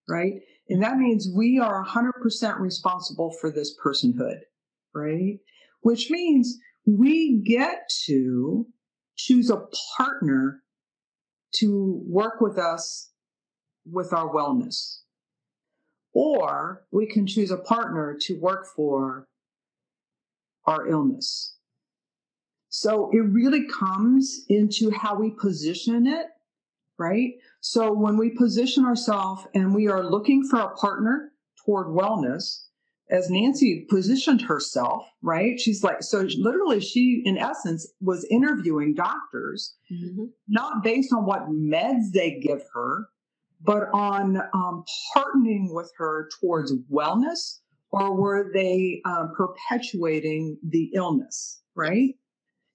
right? 0.10 0.42
And 0.70 0.82
that 0.82 0.98
means 0.98 1.30
we 1.36 1.60
are 1.60 1.86
100% 1.86 2.60
responsible 2.60 3.32
for 3.40 3.52
this 3.52 3.78
personhood, 3.78 4.40
right? 4.96 5.38
Which 5.82 6.10
means 6.10 6.58
we 6.98 7.42
get 7.46 7.90
to 8.06 8.66
choose 9.16 9.50
a 9.50 9.68
partner 9.98 10.64
to 11.56 12.02
work 12.06 12.42
with 12.42 12.58
us 12.58 13.12
with 13.86 14.14
our 14.14 14.30
wellness. 14.30 15.00
Or 16.14 16.86
we 16.92 17.06
can 17.06 17.28
choose 17.28 17.52
a 17.52 17.58
partner 17.58 18.18
to 18.22 18.40
work 18.40 18.66
for 18.76 19.28
our 20.66 20.88
illness. 20.88 21.56
So 22.70 23.10
it 23.12 23.20
really 23.20 23.66
comes 23.68 24.46
into 24.48 24.92
how 24.92 25.16
we 25.16 25.32
position 25.32 26.08
it, 26.08 26.28
right? 26.98 27.34
So 27.62 27.94
when 27.94 28.18
we 28.18 28.32
position 28.32 28.86
ourselves 28.86 29.48
and 29.54 29.74
we 29.74 29.88
are 29.88 30.04
looking 30.04 30.44
for 30.44 30.60
a 30.60 30.76
partner 30.76 31.32
toward 31.66 31.88
wellness, 31.88 32.66
as 33.10 33.30
Nancy 33.30 33.88
positioned 33.90 34.42
herself, 34.42 35.04
right? 35.22 35.60
She's 35.60 35.84
like, 35.84 36.04
so 36.04 36.28
literally, 36.38 36.80
she, 36.80 37.22
in 37.26 37.38
essence, 37.38 37.92
was 38.02 38.26
interviewing 38.30 38.94
doctors, 38.94 39.76
mm-hmm. 39.92 40.26
not 40.48 40.84
based 40.84 41.12
on 41.14 41.26
what 41.26 41.50
meds 41.50 42.12
they 42.14 42.40
give 42.40 42.64
her, 42.74 43.08
but 43.62 43.90
on 43.94 44.38
um, 44.54 44.84
partnering 45.16 45.74
with 45.74 45.92
her 45.98 46.30
towards 46.40 46.74
wellness, 46.92 47.60
or 47.92 48.16
were 48.16 48.52
they 48.54 49.02
um, 49.06 49.34
perpetuating 49.36 50.58
the 50.68 50.92
illness, 50.94 51.62
right? 51.76 52.16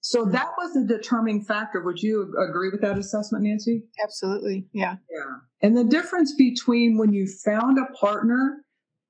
So 0.01 0.21
mm-hmm. 0.21 0.33
that 0.33 0.49
was 0.57 0.73
the 0.73 0.83
determining 0.83 1.43
factor. 1.43 1.81
Would 1.81 2.03
you 2.03 2.33
agree 2.37 2.69
with 2.69 2.81
that 2.81 2.97
assessment, 2.99 3.45
Nancy? 3.45 3.83
Absolutely. 4.03 4.67
Yeah. 4.73 4.97
Yeah. 5.09 5.37
And 5.61 5.77
the 5.77 5.85
difference 5.85 6.35
between 6.35 6.97
when 6.97 7.13
you 7.13 7.25
found 7.43 7.79
a 7.79 7.91
partner 7.93 8.65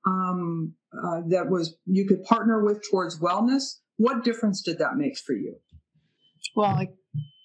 um, 0.06 0.72
uh, 1.04 1.22
that 1.28 1.48
was 1.48 1.76
you 1.86 2.06
could 2.06 2.24
partner 2.24 2.64
with 2.64 2.82
towards 2.90 3.18
wellness. 3.20 3.80
What 3.96 4.24
difference 4.24 4.62
did 4.62 4.78
that 4.78 4.96
make 4.96 5.18
for 5.18 5.32
you? 5.32 5.56
Well, 6.54 6.72
like 6.72 6.94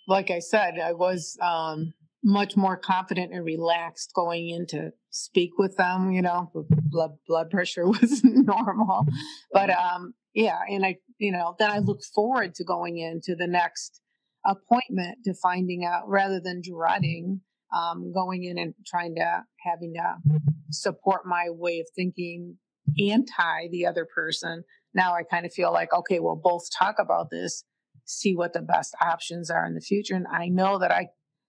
like 0.07 0.31
I 0.31 0.39
said, 0.39 0.75
I 0.83 0.93
was 0.93 1.37
um, 1.41 1.93
much 2.23 2.55
more 2.55 2.77
confident 2.77 3.33
and 3.33 3.45
relaxed 3.45 4.11
going 4.13 4.49
in 4.49 4.67
to 4.67 4.91
speak 5.09 5.51
with 5.57 5.77
them. 5.77 6.11
You 6.11 6.21
know, 6.21 6.51
blood 6.69 7.11
blood 7.27 7.49
pressure 7.49 7.87
was 7.87 8.21
normal, 8.23 9.05
but 9.51 9.69
um, 9.69 10.13
yeah, 10.33 10.59
and 10.69 10.85
I 10.85 10.97
you 11.17 11.31
know 11.31 11.55
then 11.59 11.71
I 11.71 11.79
look 11.79 12.01
forward 12.03 12.55
to 12.55 12.63
going 12.63 12.97
into 12.97 13.35
the 13.35 13.47
next 13.47 14.01
appointment 14.45 15.19
to 15.23 15.33
finding 15.35 15.85
out 15.85 16.07
rather 16.07 16.39
than 16.39 16.61
dreading 16.63 17.41
um, 17.73 18.11
going 18.11 18.43
in 18.43 18.57
and 18.57 18.73
trying 18.85 19.15
to 19.15 19.43
having 19.59 19.93
to 19.93 20.15
support 20.71 21.21
my 21.25 21.47
way 21.49 21.79
of 21.79 21.87
thinking 21.95 22.57
anti 22.99 23.67
the 23.71 23.85
other 23.85 24.05
person. 24.05 24.63
Now 24.93 25.13
I 25.13 25.23
kind 25.23 25.45
of 25.45 25.53
feel 25.53 25.71
like, 25.71 25.93
okay, 25.93 26.19
we'll 26.19 26.35
both 26.35 26.63
talk 26.77 26.95
about 26.99 27.29
this, 27.29 27.63
see 28.05 28.35
what 28.35 28.53
the 28.53 28.61
best 28.61 28.95
options 29.01 29.49
are 29.49 29.65
in 29.65 29.73
the 29.73 29.81
future. 29.81 30.15
And 30.15 30.27
I 30.27 30.47
know 30.47 30.79
that 30.79 30.91
I 30.91 31.07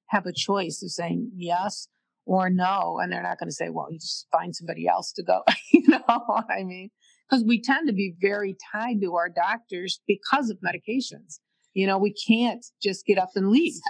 have 0.09 0.27
a 0.27 0.33
choice 0.33 0.83
of 0.83 0.91
saying 0.91 1.33
yes 1.35 1.89
or 2.25 2.51
no. 2.51 2.99
And 3.03 3.13
they're 3.13 3.23
not 3.23 3.39
going 3.39 3.49
to 3.49 3.55
say, 3.55 3.69
well, 3.69 3.89
you 3.91 3.99
just 3.99 4.27
find 4.31 4.55
somebody 4.55 4.87
else 4.87 5.13
to 5.15 5.23
go. 5.23 5.43
you 5.73 5.83
know 5.89 6.03
what 6.27 6.47
I 6.51 6.63
mean? 6.65 6.91
Because 7.29 7.45
we 7.45 7.61
tend 7.61 7.89
to 7.89 7.95
be 7.95 8.15
very 8.21 8.57
tied 8.73 9.01
to 9.03 9.15
our 9.15 9.29
doctors 9.29 10.01
because 10.07 10.51
of 10.51 10.59
medications. 10.59 11.39
You 11.75 11.87
know, 11.87 11.99
we 11.99 12.13
can't 12.13 12.65
just 12.83 13.07
get 13.07 13.19
up 13.19 13.31
and 13.35 13.49
leave. 13.49 13.81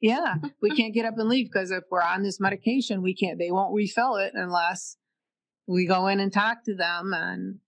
Yeah, 0.00 0.34
we 0.60 0.70
can't 0.70 0.94
get 0.94 1.06
up 1.06 1.14
and 1.16 1.28
leave 1.28 1.46
because 1.46 1.70
if 1.70 1.84
we're 1.88 2.02
on 2.02 2.24
this 2.24 2.40
medication, 2.40 3.02
we 3.02 3.14
can't, 3.14 3.38
they 3.38 3.52
won't 3.52 3.72
refill 3.72 4.16
it 4.16 4.32
unless 4.34 4.96
we 5.72 5.86
go 5.86 6.06
in 6.06 6.20
and 6.20 6.32
talk 6.32 6.64
to 6.64 6.74
them 6.74 7.12
and 7.14 7.58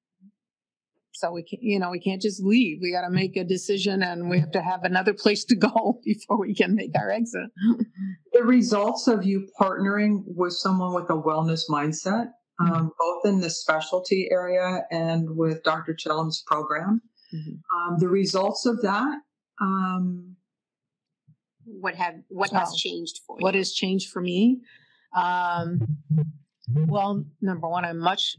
so 1.12 1.30
we 1.30 1.42
can 1.42 1.58
you 1.62 1.78
know 1.78 1.90
we 1.90 2.00
can't 2.00 2.20
just 2.20 2.42
leave 2.42 2.78
we 2.82 2.92
got 2.92 3.02
to 3.02 3.10
make 3.10 3.36
a 3.36 3.44
decision 3.44 4.02
and 4.02 4.28
we 4.28 4.40
have 4.40 4.50
to 4.50 4.60
have 4.60 4.82
another 4.82 5.14
place 5.14 5.44
to 5.44 5.56
go 5.56 6.00
before 6.04 6.38
we 6.38 6.54
can 6.54 6.74
make 6.74 6.90
our 6.96 7.10
exit 7.10 7.50
the 8.32 8.42
results 8.42 9.06
of 9.06 9.24
you 9.24 9.48
partnering 9.60 10.22
with 10.26 10.52
someone 10.52 10.94
with 10.94 11.08
a 11.10 11.14
wellness 11.14 11.62
mindset 11.70 12.30
um, 12.60 12.68
mm-hmm. 12.68 12.86
both 12.98 13.24
in 13.24 13.40
the 13.40 13.50
specialty 13.50 14.28
area 14.30 14.84
and 14.90 15.28
with 15.36 15.62
dr 15.62 15.94
chellam's 15.94 16.42
program 16.46 17.00
mm-hmm. 17.34 17.92
um, 17.92 17.98
the 17.98 18.08
results 18.08 18.66
of 18.66 18.82
that 18.82 19.18
um, 19.60 20.36
what 21.64 21.94
have 21.94 22.16
what 22.28 22.50
has 22.50 22.74
changed 22.74 23.20
for 23.26 23.36
you 23.38 23.42
what 23.42 23.54
has 23.54 23.72
changed 23.72 24.10
for 24.10 24.20
me 24.20 24.60
um, 25.16 25.78
well, 26.72 27.24
number 27.40 27.68
one, 27.68 27.84
I'm 27.84 27.98
much 27.98 28.36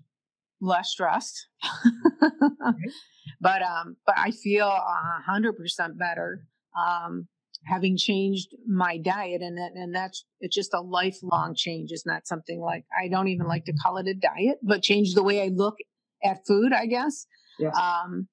less 0.62 0.90
stressed, 0.90 1.48
but 3.42 3.62
um, 3.62 3.98
but 4.06 4.16
I 4.18 4.32
feel 4.32 4.68
a 4.68 5.22
hundred 5.26 5.54
percent 5.54 5.98
better. 5.98 6.46
Um, 6.78 7.28
having 7.66 7.98
changed 7.98 8.50
my 8.68 8.98
diet 8.98 9.42
and 9.42 9.58
that, 9.58 9.72
and 9.74 9.94
that's 9.94 10.26
it's 10.40 10.56
just 10.56 10.74
a 10.74 10.82
lifelong 10.82 11.56
change 11.56 11.90
it's 11.92 12.06
not 12.06 12.28
something 12.28 12.60
like 12.60 12.86
i 13.02 13.08
don't 13.08 13.28
even 13.28 13.48
like 13.48 13.66
to 13.66 13.74
call 13.74 13.98
it 13.98 14.08
a 14.08 14.14
diet 14.14 14.58
but 14.62 14.84
change 14.84 15.14
the 15.14 15.24
way 15.24 15.42
i 15.42 15.48
look 15.48 15.76
at 16.24 16.46
food 16.46 16.72
i 16.74 16.86
guess 16.86 17.26
yes. 17.58 17.76
um, 17.76 18.28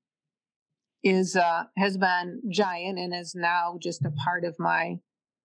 is 1.02 1.34
uh, 1.34 1.64
has 1.76 1.96
been 1.96 2.40
giant 2.50 2.98
and 2.98 3.14
is 3.14 3.34
now 3.34 3.76
just 3.80 4.04
a 4.04 4.10
part 4.24 4.44
of 4.44 4.54
my 4.58 4.96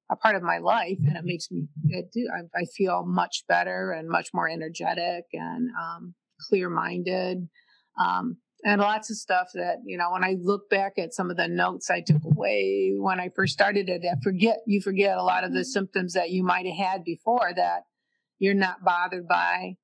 a 0.10 0.16
part 0.16 0.36
of 0.36 0.42
my 0.42 0.58
life 0.60 0.98
and 1.06 1.18
it 1.18 1.26
makes 1.26 1.52
me 1.52 1.68
it 1.90 2.12
do 2.14 2.28
I, 2.34 2.62
I 2.62 2.66
feel 2.66 3.06
much 3.06 3.44
better 3.48 3.92
and 3.92 4.08
much 4.08 4.30
more 4.34 4.48
energetic 4.48 5.26
and 5.34 5.70
um, 5.80 6.16
clear-minded. 6.50 7.50
Um, 8.02 8.38
and 8.64 8.82
lots 8.82 9.10
of 9.10 9.18
stuff 9.18 9.50
that 9.54 9.78
you 9.86 9.98
know 9.98 10.12
when 10.12 10.24
i 10.24 10.36
look 10.42 10.70
back 10.70 10.94
at 10.98 11.14
some 11.14 11.30
of 11.30 11.38
the 11.38 11.48
notes 11.48 11.90
i 11.90 12.02
took 12.02 12.24
away 12.24 12.92
when 12.98 13.20
i 13.20 13.30
first 13.36 13.54
started 13.54 13.88
it 13.88 14.02
i 14.04 14.16
forget 14.24 14.58
you 14.66 14.82
forget 14.82 15.18
a 15.18 15.24
lot 15.24 15.44
of 15.44 15.54
the 15.54 15.64
symptoms 15.64 16.14
that 16.14 16.32
you 16.32 16.44
might 16.44 16.66
have 16.66 16.76
had 16.76 17.04
before 17.04 17.52
that 17.56 17.84
you're 18.40 18.54
not 18.54 18.84
bothered 18.84 19.28
by 19.28 19.76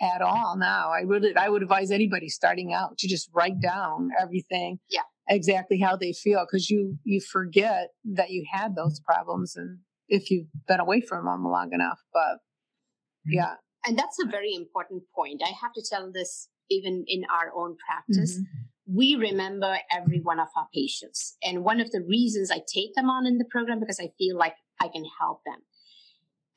at 0.00 0.20
all 0.20 0.56
now. 0.56 0.90
I 0.92 1.04
would 1.04 1.36
i 1.36 1.48
would 1.48 1.62
advise 1.62 1.90
anybody 1.90 2.28
starting 2.28 2.72
out 2.72 2.98
to 2.98 3.08
just 3.08 3.30
write 3.34 3.60
down 3.60 4.10
everything 4.20 4.78
yeah 4.90 5.00
exactly 5.28 5.78
how 5.80 5.96
they 5.96 6.12
feel 6.12 6.44
because 6.46 6.70
you 6.70 6.98
you 7.04 7.20
forget 7.20 7.90
that 8.04 8.30
you 8.30 8.44
had 8.50 8.76
those 8.76 9.00
problems 9.00 9.56
and 9.56 9.78
if 10.08 10.30
you've 10.30 10.46
been 10.68 10.80
away 10.80 11.00
from 11.00 11.24
them 11.24 11.44
long 11.44 11.72
enough 11.72 12.00
but 12.12 12.20
mm-hmm. 12.20 13.32
yeah 13.32 13.54
and 13.84 13.98
that's 13.98 14.18
a 14.22 14.28
very 14.28 14.54
important 14.54 15.02
point 15.14 15.42
i 15.44 15.50
have 15.60 15.72
to 15.72 15.82
tell 15.88 16.10
this 16.12 16.48
even 16.70 17.04
in 17.06 17.22
our 17.32 17.52
own 17.56 17.76
practice 17.86 18.38
mm-hmm. 18.38 18.96
we 18.96 19.16
remember 19.16 19.78
every 19.90 20.20
one 20.20 20.38
of 20.38 20.48
our 20.56 20.68
patients 20.72 21.36
and 21.42 21.64
one 21.64 21.80
of 21.80 21.90
the 21.90 22.02
reasons 22.08 22.50
i 22.50 22.60
take 22.72 22.94
them 22.94 23.10
on 23.10 23.26
in 23.26 23.38
the 23.38 23.46
program 23.50 23.80
because 23.80 24.00
i 24.00 24.08
feel 24.18 24.36
like 24.36 24.54
i 24.80 24.88
can 24.88 25.04
help 25.20 25.40
them 25.44 25.60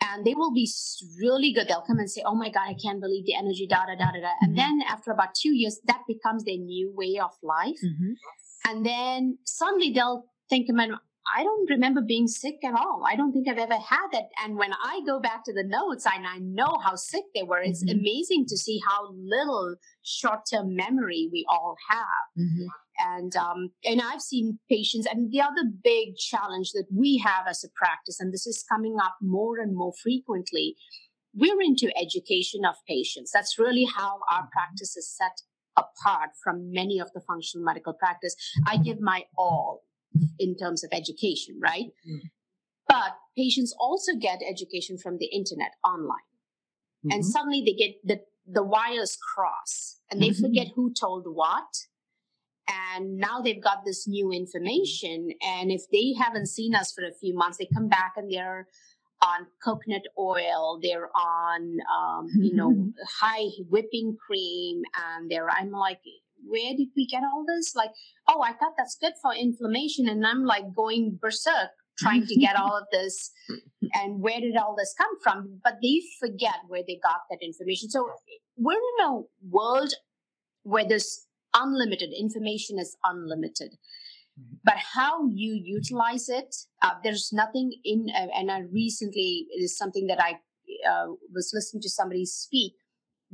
and 0.01 0.25
they 0.25 0.33
will 0.33 0.53
be 0.53 0.69
really 1.19 1.53
good. 1.53 1.67
They'll 1.67 1.81
come 1.81 1.99
and 1.99 2.09
say, 2.09 2.21
"Oh 2.25 2.35
my 2.35 2.49
God, 2.49 2.69
I 2.69 2.73
can't 2.73 3.01
believe 3.01 3.25
the 3.25 3.35
energy." 3.35 3.67
Da 3.67 3.85
da 3.85 3.95
da 3.95 4.11
da 4.11 4.21
da. 4.21 4.31
And 4.41 4.51
mm-hmm. 4.51 4.55
then 4.55 4.81
after 4.87 5.11
about 5.11 5.35
two 5.35 5.53
years, 5.53 5.79
that 5.85 6.01
becomes 6.07 6.45
their 6.45 6.57
new 6.57 6.93
way 6.95 7.19
of 7.21 7.31
life. 7.43 7.79
Mm-hmm. 7.83 8.13
And 8.65 8.85
then 8.85 9.37
suddenly 9.45 9.91
they'll 9.91 10.25
think, 10.49 10.67
I 11.35 11.43
don't 11.43 11.69
remember 11.69 12.01
being 12.01 12.27
sick 12.27 12.55
at 12.63 12.73
all. 12.73 13.03
I 13.05 13.15
don't 13.15 13.31
think 13.31 13.47
I've 13.47 13.57
ever 13.57 13.77
had 13.77 14.07
that. 14.13 14.29
And 14.43 14.57
when 14.57 14.71
I 14.73 15.01
go 15.05 15.19
back 15.19 15.43
to 15.45 15.53
the 15.53 15.63
notes 15.63 16.05
and 16.05 16.25
I 16.25 16.37
know 16.39 16.79
how 16.83 16.95
sick 16.95 17.23
they 17.35 17.43
were, 17.43 17.61
it's 17.61 17.83
mm-hmm. 17.83 17.99
amazing 17.99 18.45
to 18.47 18.57
see 18.57 18.79
how 18.87 19.11
little 19.13 19.75
short 20.03 20.41
term 20.51 20.75
memory 20.75 21.29
we 21.31 21.45
all 21.49 21.75
have. 21.89 22.43
Mm-hmm. 22.43 22.65
And 23.01 23.35
um, 23.37 23.69
and 23.85 24.01
I've 24.01 24.21
seen 24.21 24.59
patients, 24.69 25.07
and 25.09 25.31
the 25.31 25.39
other 25.39 25.63
big 25.83 26.17
challenge 26.17 26.71
that 26.73 26.87
we 26.93 27.23
have 27.25 27.45
as 27.47 27.63
a 27.63 27.69
practice, 27.73 28.19
and 28.19 28.33
this 28.33 28.45
is 28.45 28.65
coming 28.69 28.97
up 29.01 29.15
more 29.21 29.57
and 29.57 29.73
more 29.73 29.93
frequently, 30.03 30.75
we're 31.33 31.61
into 31.61 31.89
education 31.97 32.65
of 32.65 32.75
patients. 32.89 33.31
That's 33.31 33.57
really 33.57 33.85
how 33.85 34.19
our 34.29 34.41
mm-hmm. 34.41 34.51
practice 34.51 34.97
is 34.97 35.15
set 35.15 35.41
apart 35.99 36.29
from 36.43 36.71
many 36.71 36.99
of 36.99 37.11
the 37.13 37.21
functional 37.21 37.65
medical 37.65 37.93
practice. 37.93 38.35
I 38.67 38.77
give 38.77 38.99
my 38.99 39.23
all 39.37 39.83
in 40.39 40.55
terms 40.55 40.83
of 40.83 40.89
education, 40.93 41.59
right? 41.61 41.85
Mm-hmm. 42.07 42.27
But 42.87 43.17
patients 43.37 43.75
also 43.79 44.13
get 44.19 44.39
education 44.47 44.97
from 44.97 45.17
the 45.19 45.27
internet 45.27 45.71
online. 45.85 46.29
Mm-hmm. 47.05 47.11
And 47.11 47.25
suddenly 47.25 47.63
they 47.65 47.73
get 47.73 47.95
the, 48.03 48.21
the 48.51 48.63
wires 48.63 49.17
cross 49.33 49.99
and 50.09 50.21
they 50.21 50.29
mm-hmm. 50.29 50.45
forget 50.45 50.67
who 50.75 50.93
told 50.93 51.25
what. 51.27 51.67
and 52.95 53.17
now 53.17 53.41
they've 53.41 53.63
got 53.63 53.79
this 53.85 54.07
new 54.07 54.31
information 54.31 55.29
and 55.41 55.71
if 55.71 55.83
they 55.91 56.13
haven't 56.19 56.47
seen 56.47 56.75
us 56.75 56.91
for 56.91 57.03
a 57.03 57.13
few 57.13 57.35
months 57.35 57.57
they 57.57 57.67
come 57.73 57.87
back 57.87 58.13
and 58.15 58.31
they're 58.31 58.67
on 59.21 59.47
coconut 59.63 60.03
oil 60.17 60.79
they're 60.81 61.09
on 61.15 61.77
um, 61.97 62.27
you 62.41 62.55
know 62.55 62.69
Mm-hmm. 62.69 62.89
high 63.21 63.47
whipping 63.69 64.15
cream 64.25 64.81
and 65.07 65.29
they're 65.29 65.49
i'm 65.49 65.71
like 65.71 65.99
where 66.47 66.73
did 66.75 66.87
we 66.95 67.05
get 67.05 67.21
all 67.23 67.43
this? 67.45 67.75
Like 67.75 67.91
oh 68.27 68.41
i 68.41 68.53
thought 68.53 68.73
that's 68.77 68.97
good 68.99 69.13
for 69.21 69.33
inflammation 69.35 70.07
and 70.07 70.25
i'm 70.25 70.45
like 70.45 70.73
going 70.73 71.19
berserk 71.21 71.71
trying 71.97 72.25
to 72.25 72.35
get 72.35 72.55
all 72.55 72.77
of 72.77 72.85
this 72.93 73.31
and 73.93 74.21
where 74.21 74.39
did 74.39 74.55
all 74.55 74.75
this 74.77 74.93
come 74.97 75.19
from? 75.21 75.59
But 75.63 75.75
they 75.81 76.01
forget 76.19 76.55
where 76.67 76.83
they 76.87 76.99
got 77.03 77.21
that 77.29 77.39
information. 77.41 77.89
So 77.89 78.09
we're 78.57 78.73
in 78.73 79.05
a 79.05 79.21
world 79.49 79.93
where 80.63 80.87
this 80.87 81.25
unlimited 81.53 82.11
information 82.17 82.79
is 82.79 82.95
unlimited 83.03 83.75
but 84.63 84.75
how 84.95 85.27
you 85.27 85.59
utilize 85.63 86.29
it 86.29 86.55
uh, 86.81 86.91
there's 87.03 87.29
nothing 87.33 87.71
in 87.83 88.07
uh, 88.15 88.27
and 88.35 88.51
i 88.51 88.59
recently 88.71 89.45
it 89.49 89.61
is 89.63 89.77
something 89.77 90.07
that 90.07 90.21
i 90.21 90.31
uh, 90.89 91.07
was 91.33 91.51
listening 91.53 91.81
to 91.81 91.89
somebody 91.89 92.25
speak 92.25 92.73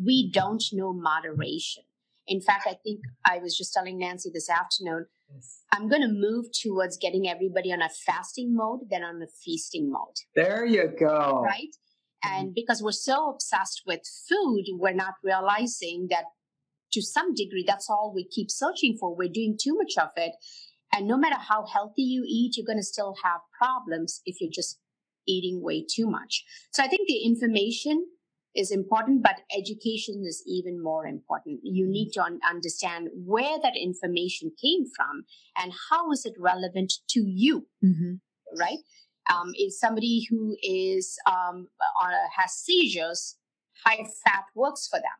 we 0.04 0.32
don't 0.32 0.64
know 0.74 0.94
moderation 0.94 1.84
in 2.28 2.42
fact 2.42 2.68
i 2.68 2.76
think 2.84 3.00
i 3.26 3.38
was 3.38 3.58
just 3.58 3.74
telling 3.74 3.98
nancy 4.00 4.30
this 4.34 4.50
afternoon 4.50 5.06
i'm 5.74 5.88
going 5.90 6.02
to 6.02 6.08
move 6.08 6.46
towards 6.64 6.98
getting 6.98 7.28
everybody 7.28 7.72
on 7.72 7.82
a 7.82 7.90
fasting 8.06 8.56
mode 8.56 8.82
then 8.90 9.04
on 9.04 9.22
a 9.22 9.28
feasting 9.44 9.92
mode 9.92 10.18
There 10.36 10.66
you 10.66 10.88
go. 11.00 11.42
right? 11.44 11.76
And 12.24 12.56
because 12.56 12.82
we're 12.82 12.92
so 12.92 13.30
obsessed 13.30 13.84
with 13.86 14.02
food, 14.28 14.64
we're 14.80 14.94
not 14.94 15.14
realizing 15.24 16.08
that 16.10 16.24
to 16.94 17.02
some 17.02 17.34
degree, 17.36 17.64
that's 17.68 17.88
all 17.90 18.12
we 18.16 18.26
keep 18.28 18.50
searching 18.50 18.98
for. 19.00 19.16
We're 19.16 19.30
doing 19.30 19.58
too 19.62 19.76
much 19.76 19.94
of 20.02 20.10
it. 20.16 20.32
And 20.96 21.08
no 21.08 21.18
matter 21.18 21.36
how 21.38 21.66
healthy 21.66 22.04
you 22.04 22.24
eat, 22.26 22.56
you're 22.56 22.66
going 22.66 22.80
to 22.80 22.84
still 22.84 23.16
have 23.24 23.42
problems 23.62 24.22
if 24.26 24.40
you're 24.40 24.50
just 24.52 24.80
eating 25.28 25.62
way 25.62 25.84
too 25.84 26.08
much. 26.10 26.46
So 26.72 26.84
I 26.84 26.88
think 26.88 27.08
the 27.08 27.24
information 27.24 28.08
is 28.56 28.72
important, 28.72 29.22
but 29.22 29.42
education 29.56 30.24
is 30.26 30.42
even 30.48 30.82
more 30.82 31.06
important. 31.06 31.60
You 31.64 31.86
need 31.88 32.12
to 32.12 32.22
un- 32.24 32.40
understand 32.50 33.10
where 33.14 33.58
that 33.62 33.76
information 33.76 34.52
came 34.62 34.86
from 34.96 35.26
and 35.58 35.74
how 35.90 36.12
is 36.12 36.26
it 36.26 36.36
relevant 36.40 36.94
to 37.10 37.20
you 37.26 37.68
Mhm. 37.84 38.22
right? 38.58 38.80
Um, 39.30 39.54
is 39.60 39.80
somebody 39.80 40.28
who 40.30 40.56
is 40.62 41.18
um, 41.26 41.68
a, 42.02 42.08
has 42.40 42.54
seizures, 42.54 43.38
high 43.84 44.06
fat 44.24 44.46
works 44.56 44.88
for 44.88 44.98
them. 45.00 45.18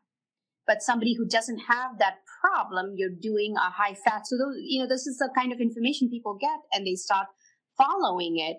But 0.66 0.82
somebody 0.82 1.14
who 1.14 1.26
doesn't 1.26 1.58
have 1.68 1.98
that 1.98 2.16
problem, 2.40 2.94
you're 2.96 3.08
doing 3.10 3.54
a 3.56 3.70
high 3.70 3.94
fat. 3.94 4.26
So 4.26 4.36
those, 4.36 4.56
you 4.60 4.80
know, 4.82 4.88
this 4.88 5.06
is 5.06 5.18
the 5.18 5.30
kind 5.36 5.52
of 5.52 5.60
information 5.60 6.08
people 6.10 6.34
get, 6.40 6.58
and 6.72 6.86
they 6.86 6.94
start 6.96 7.28
following 7.76 8.38
it. 8.38 8.56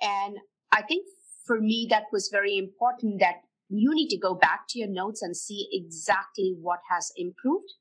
And 0.00 0.36
I 0.72 0.82
think 0.82 1.06
for 1.46 1.60
me, 1.60 1.86
that 1.90 2.04
was 2.12 2.28
very 2.30 2.58
important. 2.58 3.20
That 3.20 3.36
you 3.68 3.94
need 3.94 4.08
to 4.08 4.18
go 4.18 4.34
back 4.34 4.60
to 4.70 4.78
your 4.78 4.88
notes 4.88 5.22
and 5.22 5.36
see 5.36 5.68
exactly 5.72 6.54
what 6.60 6.80
has 6.90 7.10
improved 7.16 7.72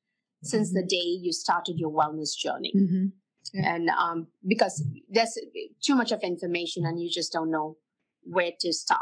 since 0.44 0.72
the 0.74 0.84
day 0.84 0.98
you 1.22 1.32
started 1.32 1.80
your 1.80 1.92
wellness 1.92 2.36
journey 2.38 2.72
Mhm. 2.76 3.12
Yeah. 3.54 3.74
and 3.76 3.90
um, 3.90 4.28
because 4.48 4.84
there's 5.10 5.38
too 5.82 5.96
much 5.96 6.12
of 6.12 6.22
information 6.22 6.86
and 6.86 7.02
you 7.02 7.10
just 7.10 7.32
don't 7.34 7.50
know 7.50 7.78
where 8.22 8.52
to 8.60 8.72
stop 8.74 9.02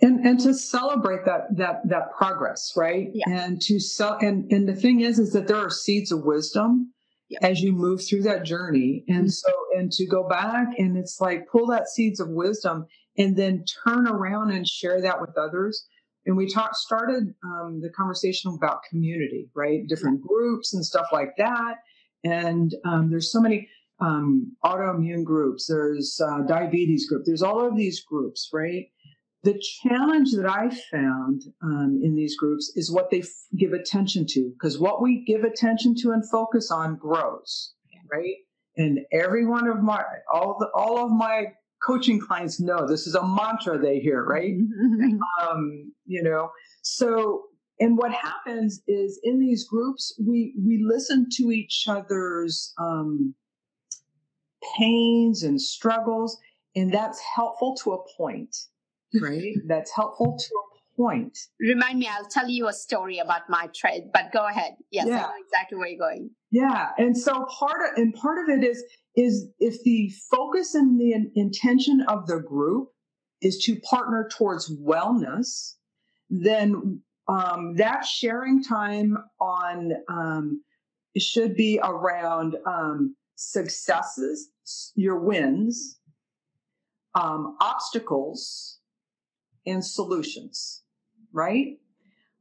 and 0.00 0.26
and 0.26 0.40
to 0.40 0.52
celebrate 0.54 1.24
that 1.24 1.56
that 1.56 1.80
that 1.88 2.12
progress 2.16 2.72
right? 2.76 3.08
Yeah. 3.14 3.24
and 3.28 3.60
to 3.62 3.78
sell 3.80 4.18
and 4.20 4.50
and 4.52 4.68
the 4.68 4.74
thing 4.74 5.00
is 5.00 5.18
is 5.18 5.32
that 5.32 5.46
there 5.46 5.56
are 5.58 5.70
seeds 5.70 6.10
of 6.12 6.24
wisdom 6.24 6.92
Yeah. 7.28 7.38
as 7.42 7.60
you 7.62 7.72
move 7.72 8.02
through 8.06 8.22
that 8.22 8.44
journey. 8.44 9.04
And 9.08 9.26
Mhm. 9.26 9.32
so 9.32 9.52
and 9.76 9.90
to 9.92 10.06
go 10.06 10.28
back 10.28 10.78
and 10.78 10.96
it's 10.96 11.20
like 11.20 11.48
pull 11.48 11.66
that 11.68 11.88
seeds 11.88 12.20
of 12.20 12.28
wisdom 12.28 12.86
and 13.16 13.36
then 13.36 13.64
turn 13.84 14.06
around 14.08 14.50
and 14.50 14.66
share 14.68 15.00
that 15.00 15.20
with 15.20 15.36
others. 15.38 15.86
And 16.26 16.36
we 16.36 16.48
talked 16.48 16.76
started 16.76 17.34
um, 17.44 17.80
the 17.82 17.90
conversation 17.90 18.52
about 18.56 18.82
community 18.90 19.48
right? 19.54 19.86
Different 19.86 20.20
groups 20.22 20.74
and 20.74 20.84
stuff 20.84 21.06
like 21.12 21.36
that. 21.38 21.76
And 22.24 22.74
um, 22.84 23.10
there's 23.10 23.30
so 23.30 23.40
many 23.40 23.68
um, 24.00 24.56
autoimmune 24.64 25.22
groups. 25.24 25.66
There's 25.68 26.20
uh, 26.20 26.40
diabetes 26.42 27.06
group. 27.08 27.22
There's 27.24 27.42
all 27.42 27.60
of 27.66 27.76
these 27.76 28.00
groups 28.02 28.50
right 28.52 28.86
the 29.44 29.60
challenge 29.82 30.32
that 30.32 30.46
I 30.46 30.70
found 30.90 31.42
um, 31.62 32.00
in 32.02 32.14
these 32.16 32.36
groups 32.36 32.72
is 32.74 32.90
what 32.90 33.10
they 33.10 33.20
f- 33.20 33.28
give 33.56 33.72
attention 33.72 34.26
to, 34.30 34.50
because 34.54 34.78
what 34.78 35.02
we 35.02 35.24
give 35.24 35.44
attention 35.44 35.94
to 36.02 36.10
and 36.12 36.28
focus 36.30 36.70
on 36.70 36.96
grows, 36.96 37.74
right? 38.10 38.36
And 38.76 39.00
every 39.12 39.46
one 39.46 39.68
of 39.68 39.82
my 39.82 40.02
all 40.32 40.56
the 40.58 40.68
all 40.74 41.04
of 41.04 41.12
my 41.12 41.46
coaching 41.86 42.18
clients 42.20 42.58
know 42.60 42.86
this 42.88 43.06
is 43.06 43.14
a 43.14 43.26
mantra 43.26 43.78
they 43.78 43.98
hear, 44.00 44.24
right? 44.24 44.54
Mhm. 44.54 45.18
um, 45.42 45.92
you 46.06 46.22
know 46.22 46.50
so 46.82 47.44
and 47.80 47.98
what 47.98 48.12
happens 48.12 48.82
is 48.86 49.20
in 49.22 49.38
these 49.40 49.66
groups 49.68 50.18
we 50.20 50.54
we 50.66 50.82
listen 50.84 51.26
to 51.38 51.50
each 51.50 51.84
other's 51.88 52.72
um, 52.78 53.34
pains 54.78 55.42
and 55.42 55.60
struggles 55.60 56.38
and 56.76 56.92
that's 56.92 57.20
helpful 57.36 57.76
to 57.76 57.92
a 57.92 57.98
point 58.16 58.54
right? 59.20 59.54
That's 59.66 59.90
helpful 59.94 60.36
to 60.38 60.54
a 60.54 60.96
point. 60.96 61.36
Remind 61.60 61.98
me 61.98 62.08
i'll 62.10 62.28
tell 62.28 62.48
you 62.48 62.68
a 62.68 62.72
story 62.72 63.18
about 63.18 63.42
my 63.48 63.68
trade 63.74 64.10
but 64.12 64.32
go 64.32 64.46
ahead. 64.46 64.72
Yes 64.90 65.06
i 65.06 65.10
know 65.10 65.30
exactly 65.44 65.78
where 65.78 65.88
you're 65.88 65.98
going. 65.98 66.30
Yeah 66.50 66.90
and 66.98 67.16
so 67.16 67.46
part 67.58 67.80
of 67.80 67.98
and 67.98 68.14
part 68.14 68.38
of 68.38 68.56
it 68.56 68.64
is 68.64 68.82
is 69.16 69.46
if 69.60 69.82
the 69.84 70.12
focus 70.30 70.74
and 70.74 71.00
the 71.00 71.14
intention 71.34 72.04
of 72.08 72.26
the 72.26 72.40
group 72.40 72.88
is 73.40 73.58
to 73.64 73.78
partner 73.80 74.28
towards 74.36 74.72
wellness 74.80 75.74
then 76.30 77.00
um, 77.28 77.74
that 77.76 78.04
sharing 78.04 78.62
time 78.62 79.16
on 79.40 79.92
um, 80.08 80.62
should 81.16 81.54
be 81.56 81.80
around 81.82 82.56
um, 82.66 83.16
successes 83.36 84.50
your 84.94 85.18
wins 85.18 85.98
um, 87.14 87.56
obstacles 87.60 88.73
and 89.66 89.84
solutions 89.84 90.82
right? 91.32 91.78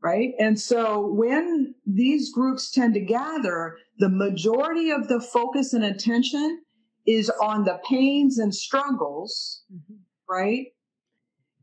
Right? 0.01 0.33
And 0.37 0.59
so 0.59 1.07
when 1.07 1.75
these 1.85 2.31
groups 2.31 2.69
tend 2.71 2.93
to 2.93 2.99
gather 2.99 3.77
the 3.97 4.09
majority 4.09 4.91
of 4.91 5.07
the 5.07 5.19
focus 5.19 5.73
and 5.73 5.83
attention 5.83 6.61
is 7.07 7.29
on 7.41 7.63
the 7.65 7.79
pains 7.89 8.37
and 8.37 8.53
struggles 8.53 9.63
Mhm. 9.73 9.99
right? 10.29 10.67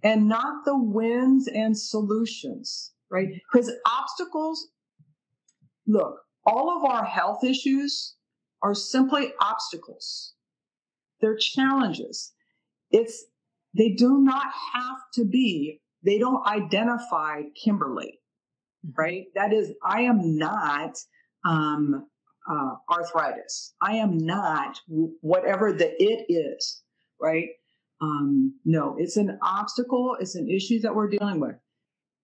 And 0.03 0.29
not 0.29 0.65
the 0.65 0.77
wins 0.77 1.49
and 1.49 1.79
solutions 1.79 2.93
right? 3.11 3.29
Because 3.53 3.71
obstacles 3.87 4.69
look 5.87 6.21
all 6.47 6.77
of 6.77 6.85
our 6.85 7.05
health 7.05 7.45
issues 7.45 8.17
are 8.63 8.75
simply 8.75 9.33
obstacles. 9.41 10.35
They're 11.21 11.37
challenges. 11.37 12.33
It's 12.91 13.27
they 13.75 13.91
do 13.91 14.19
not 14.19 14.47
have 14.75 14.99
to 15.15 15.25
be. 15.25 15.81
They 16.05 16.19
don't 16.19 16.47
identify 16.47 17.43
kimberly 17.63 18.21
right? 18.97 19.25
That 19.35 19.53
is 19.53 19.73
i 19.85 20.03
am 20.03 20.39
not 20.39 20.97
um 21.45 22.07
uh, 22.51 22.75
arthritis. 22.91 23.75
I 23.83 23.97
am 23.97 24.17
not 24.19 24.81
whatever 25.21 25.73
the 25.73 25.91
it 26.03 26.27
is 26.29 26.83
right? 27.21 27.49
Um 28.01 28.59
no 28.65 28.97
it's 28.99 29.17
an 29.17 29.39
obstacle. 29.43 30.17
It's 30.21 30.35
an 30.35 30.49
issue 30.49 30.81
that 30.81 30.95
we're 30.95 31.11
dealing 31.11 31.41
with. 31.41 31.57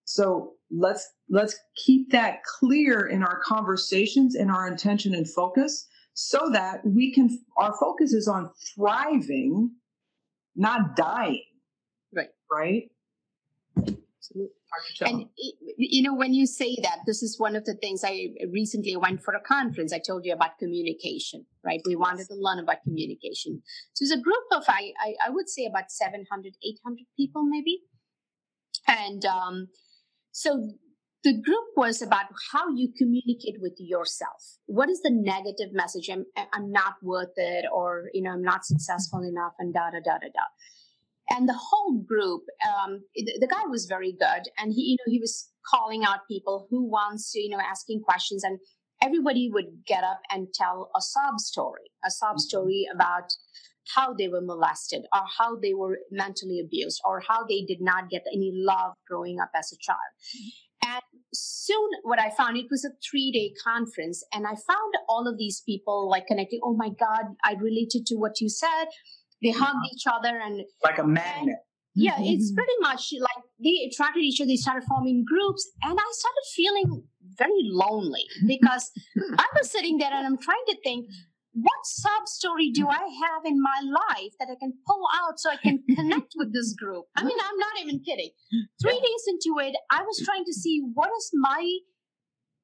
So 0.04 0.54
let's 0.70 1.06
let's 1.28 1.56
keep 1.84 2.10
that 2.12 2.42
clear 2.58 3.06
in 3.06 3.22
our 3.22 3.40
conversations 3.44 4.34
and 4.34 4.50
our 4.50 4.66
intention 4.66 5.14
and 5.14 5.28
focus 5.30 5.86
so 6.14 6.50
that 6.52 6.80
we 6.84 7.12
can 7.12 7.28
our 7.58 7.74
focus 7.78 8.12
is 8.12 8.26
on 8.26 8.50
thriving 8.74 9.70
not 10.56 10.96
dying. 10.96 11.44
Right. 12.14 12.28
right? 12.50 12.90
Absolutely. 13.76 14.54
And 15.02 15.26
you 15.76 16.02
know 16.02 16.14
when 16.14 16.34
you 16.34 16.46
say 16.46 16.76
that 16.82 16.98
this 17.06 17.22
is 17.22 17.38
one 17.38 17.54
of 17.54 17.64
the 17.64 17.74
things 17.74 18.02
i 18.04 18.28
recently 18.50 18.96
went 18.96 19.22
for 19.22 19.34
a 19.34 19.40
conference. 19.40 19.92
I 19.92 20.00
told 20.00 20.24
you 20.24 20.32
about 20.32 20.58
communication 20.58 21.46
right? 21.64 21.80
We 21.84 21.96
wanted 21.96 22.28
to 22.28 22.34
learn 22.34 22.60
about 22.60 22.82
communication. 22.84 23.62
So 23.94 24.04
it's 24.04 24.12
a 24.12 24.20
group 24.20 24.44
of 24.52 24.64
i 24.68 24.92
i, 25.00 25.14
I 25.26 25.30
would 25.30 25.48
say 25.48 25.66
about 25.66 25.90
700 25.90 26.54
800 26.62 27.06
people 27.16 27.44
maybe. 27.44 27.82
And 28.88 29.24
um, 29.24 29.68
so 30.32 30.70
the 31.26 31.32
group 31.32 31.66
was 31.76 32.00
about 32.00 32.26
how 32.52 32.68
you 32.76 32.88
communicate 32.96 33.56
with 33.60 33.74
yourself 33.78 34.40
what 34.66 34.88
is 34.88 35.00
the 35.02 35.10
negative 35.10 35.72
message 35.72 36.08
i'm, 36.08 36.24
I'm 36.52 36.70
not 36.70 36.94
worth 37.02 37.36
it 37.36 37.64
or 37.74 38.04
you 38.14 38.22
know 38.22 38.30
i'm 38.30 38.42
not 38.42 38.64
successful 38.64 39.20
enough 39.20 39.54
and 39.58 39.74
da 39.74 39.90
da 39.90 39.98
da 40.04 40.18
da 40.22 40.30
da 40.38 40.46
and 41.28 41.48
the 41.48 41.58
whole 41.58 41.98
group 42.06 42.42
um, 42.70 43.00
the, 43.16 43.38
the 43.40 43.48
guy 43.48 43.66
was 43.66 43.86
very 43.86 44.12
good 44.12 44.44
and 44.56 44.72
he 44.72 44.82
you 44.82 44.96
know 45.00 45.10
he 45.10 45.18
was 45.18 45.50
calling 45.74 46.04
out 46.04 46.28
people 46.30 46.68
who 46.70 46.88
wants 46.88 47.32
to 47.32 47.40
you 47.40 47.50
know 47.50 47.62
asking 47.72 48.00
questions 48.00 48.44
and 48.44 48.60
everybody 49.02 49.50
would 49.52 49.84
get 49.86 50.04
up 50.04 50.20
and 50.30 50.48
tell 50.54 50.90
a 50.96 51.00
sob 51.00 51.38
story, 51.38 51.90
a 52.04 52.10
sob 52.10 52.30
mm-hmm. 52.30 52.38
story 52.38 52.86
about 52.94 53.32
how 53.94 54.12
they 54.12 54.28
were 54.28 54.40
molested 54.40 55.02
or 55.14 55.22
how 55.38 55.56
they 55.56 55.72
were 55.72 55.98
mentally 56.10 56.60
abused 56.60 57.00
or 57.04 57.22
how 57.28 57.44
they 57.44 57.62
did 57.62 57.80
not 57.80 58.10
get 58.10 58.24
any 58.32 58.50
love 58.54 58.94
growing 59.08 59.38
up 59.40 59.50
as 59.56 59.72
a 59.72 59.76
child. 59.80 59.98
And 60.86 61.02
soon 61.34 61.88
what 62.02 62.20
I 62.20 62.30
found, 62.30 62.56
it 62.56 62.66
was 62.70 62.84
a 62.84 62.90
three 63.08 63.30
day 63.32 63.52
conference 63.62 64.24
and 64.32 64.46
I 64.46 64.50
found 64.50 64.94
all 65.08 65.26
of 65.26 65.36
these 65.38 65.62
people 65.66 66.08
like 66.08 66.26
connecting. 66.26 66.60
Oh 66.62 66.74
my 66.74 66.90
God, 66.90 67.24
I 67.44 67.54
related 67.54 68.06
to 68.06 68.16
what 68.16 68.40
you 68.40 68.48
said. 68.48 68.86
They 69.42 69.48
yeah. 69.48 69.58
hugged 69.58 69.86
each 69.92 70.04
other 70.06 70.38
and 70.38 70.62
like 70.82 70.98
a 70.98 71.06
magnet. 71.06 71.56
yeah, 71.94 72.16
it's 72.18 72.50
mm-hmm. 72.50 72.56
pretty 72.56 72.72
much 72.80 73.12
like 73.20 73.44
they 73.62 73.88
attracted 73.90 74.22
each 74.22 74.40
other. 74.40 74.48
They 74.48 74.56
started 74.56 74.84
forming 74.88 75.24
groups, 75.26 75.68
and 75.82 75.98
I 75.98 76.04
started 76.10 76.44
feeling 76.54 77.04
very 77.38 77.62
lonely 77.64 78.24
because 78.46 78.90
I 79.38 79.46
was 79.56 79.70
sitting 79.70 79.98
there 79.98 80.12
and 80.12 80.26
I'm 80.26 80.38
trying 80.38 80.64
to 80.68 80.76
think, 80.82 81.06
what 81.56 81.84
sub 81.84 82.28
story 82.28 82.70
do 82.70 82.84
mm. 82.84 82.90
I 82.90 83.00
have 83.00 83.42
in 83.46 83.60
my 83.62 83.80
life 83.82 84.32
that 84.38 84.48
I 84.50 84.56
can 84.60 84.74
pull 84.86 85.02
out 85.22 85.40
so 85.40 85.50
I 85.50 85.56
can 85.56 85.82
connect 85.96 86.34
with 86.36 86.52
this 86.52 86.74
group? 86.74 87.06
I 87.16 87.24
mean, 87.24 87.38
I'm 87.40 87.58
not 87.58 87.80
even 87.80 88.00
kidding. 88.04 88.30
Three 88.82 89.00
days 89.00 89.24
into 89.26 89.58
it, 89.60 89.74
I 89.90 90.02
was 90.02 90.22
trying 90.22 90.44
to 90.44 90.52
see 90.52 90.82
what 90.92 91.08
is 91.16 91.30
my 91.32 91.78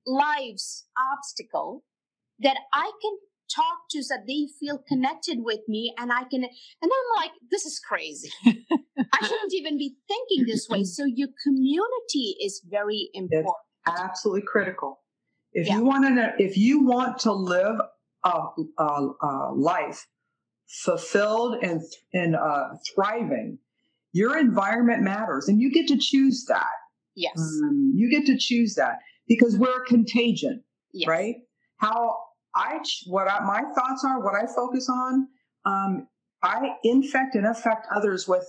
life's 0.06 0.86
obstacle 0.98 1.84
that 2.40 2.58
I 2.74 2.90
can 3.00 3.16
talk 3.54 3.88
to 3.90 4.02
so 4.02 4.14
that 4.14 4.26
they 4.26 4.46
feel 4.60 4.78
connected 4.86 5.38
with 5.40 5.60
me 5.68 5.94
and 5.98 6.12
I 6.12 6.24
can, 6.24 6.42
and 6.42 6.50
I'm 6.82 7.22
like, 7.22 7.32
this 7.50 7.64
is 7.64 7.78
crazy. 7.78 8.30
I 8.44 8.52
shouldn't 9.22 9.54
even 9.54 9.78
be 9.78 9.96
thinking 10.06 10.46
this 10.46 10.68
way. 10.68 10.84
So 10.84 11.04
your 11.06 11.28
community 11.42 12.36
is 12.44 12.62
very 12.68 13.08
important. 13.14 13.54
It's 13.86 14.00
absolutely 14.00 14.42
critical. 14.42 15.00
If 15.52 15.68
yeah. 15.68 15.78
you 15.78 15.84
want 15.84 16.04
to, 16.06 16.32
if 16.38 16.56
you 16.56 16.84
want 16.84 17.18
to 17.20 17.32
live 17.32 17.76
a, 18.24 18.40
a, 18.78 19.08
a 19.22 19.52
life 19.54 20.06
fulfilled 20.66 21.62
and 21.62 21.82
and 22.12 22.34
uh, 22.36 22.68
thriving, 22.94 23.58
your 24.12 24.38
environment 24.38 25.02
matters, 25.02 25.48
and 25.48 25.60
you 25.60 25.70
get 25.72 25.88
to 25.88 25.98
choose 25.98 26.44
that. 26.48 26.66
Yes, 27.14 27.36
um, 27.36 27.92
you 27.94 28.10
get 28.10 28.26
to 28.26 28.38
choose 28.38 28.74
that 28.76 28.98
because 29.28 29.56
we're 29.56 29.82
a 29.82 29.86
contagion, 29.86 30.62
yes. 30.92 31.08
right? 31.08 31.36
How 31.76 32.16
I 32.54 32.78
what 33.06 33.28
I, 33.30 33.40
my 33.40 33.62
thoughts 33.74 34.04
are, 34.04 34.22
what 34.22 34.34
I 34.34 34.46
focus 34.46 34.88
on. 34.88 35.28
Um, 35.64 36.08
I 36.42 36.74
infect 36.82 37.36
and 37.36 37.46
affect 37.46 37.86
others 37.94 38.26
with 38.26 38.44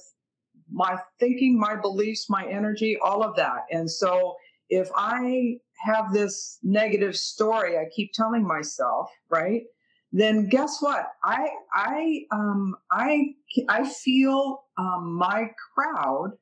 my 0.71 0.97
thinking, 1.19 1.59
my 1.59 1.76
beliefs, 1.76 2.26
my 2.30 2.45
energy, 2.47 2.97
all 3.03 3.24
of 3.24 3.36
that. 3.36 3.65
And 3.69 3.89
so 3.89 4.36
if 4.70 4.89
I 4.95 5.57
have 5.86 6.14
this 6.14 6.59
negative 6.64 7.16
story 7.16 7.78
I 7.78 7.86
keep 7.95 8.11
telling 8.14 8.45
myself, 8.47 9.09
right? 9.30 9.64
Then 10.11 10.47
guess 10.47 10.78
what? 10.80 11.07
I 11.24 11.49
I 11.74 12.20
um 12.32 12.76
I 12.91 13.34
I 13.68 13.89
feel 13.89 14.64
um, 14.78 15.16
my 15.18 15.49
crowd 15.74 16.34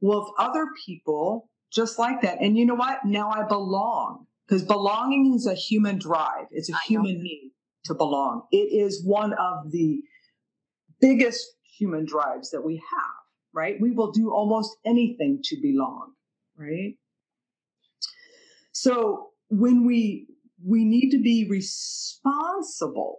with 0.00 0.24
other 0.38 0.66
people 0.86 1.50
just 1.72 1.98
like 1.98 2.22
that. 2.22 2.40
And 2.40 2.56
you 2.56 2.64
know 2.66 2.74
what? 2.74 3.04
Now 3.04 3.30
I 3.30 3.42
belong 3.46 4.26
because 4.46 4.62
belonging 4.62 5.34
is 5.34 5.46
a 5.46 5.54
human 5.54 5.98
drive. 5.98 6.46
It's 6.50 6.70
a 6.70 6.74
I 6.74 6.80
human 6.86 7.16
know. 7.16 7.22
need 7.22 7.52
to 7.86 7.94
belong. 7.94 8.42
It 8.52 8.72
is 8.72 9.04
one 9.04 9.32
of 9.34 9.70
the 9.70 10.00
biggest 11.00 11.44
human 11.78 12.04
drives 12.04 12.50
that 12.50 12.62
we 12.62 12.76
have, 12.76 13.16
right? 13.52 13.76
We 13.80 13.90
will 13.90 14.12
do 14.12 14.30
almost 14.30 14.76
anything 14.84 15.40
to 15.44 15.56
belong, 15.60 16.12
right? 16.56 16.94
So 18.82 19.30
when 19.48 19.86
we 19.86 20.26
we 20.64 20.84
need 20.84 21.10
to 21.10 21.18
be 21.18 21.46
responsible 21.48 23.16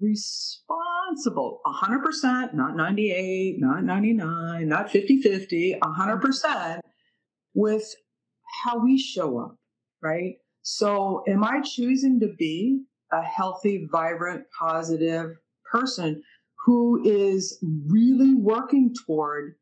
responsible 0.00 1.60
100% 1.64 2.52
not 2.52 2.76
98 2.76 3.56
not 3.58 3.82
99 3.84 4.68
not 4.68 4.90
50 4.90 5.22
50 5.22 5.78
100% 5.82 6.80
with 7.54 7.94
how 8.62 8.78
we 8.78 8.98
show 8.98 9.38
up 9.38 9.56
right 10.02 10.34
so, 10.68 11.22
am 11.28 11.44
I 11.44 11.60
choosing 11.60 12.18
to 12.18 12.26
be 12.36 12.82
a 13.12 13.22
healthy, 13.22 13.86
vibrant, 13.88 14.46
positive 14.58 15.36
person 15.70 16.24
who 16.64 17.00
is 17.04 17.62
really 17.88 18.34
working 18.34 18.92
toward 19.06 19.54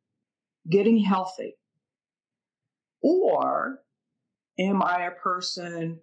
getting 0.71 0.97
healthy? 0.97 1.57
Or 3.03 3.81
am 4.59 4.83
I 4.83 5.07
a 5.07 5.11
person 5.11 6.01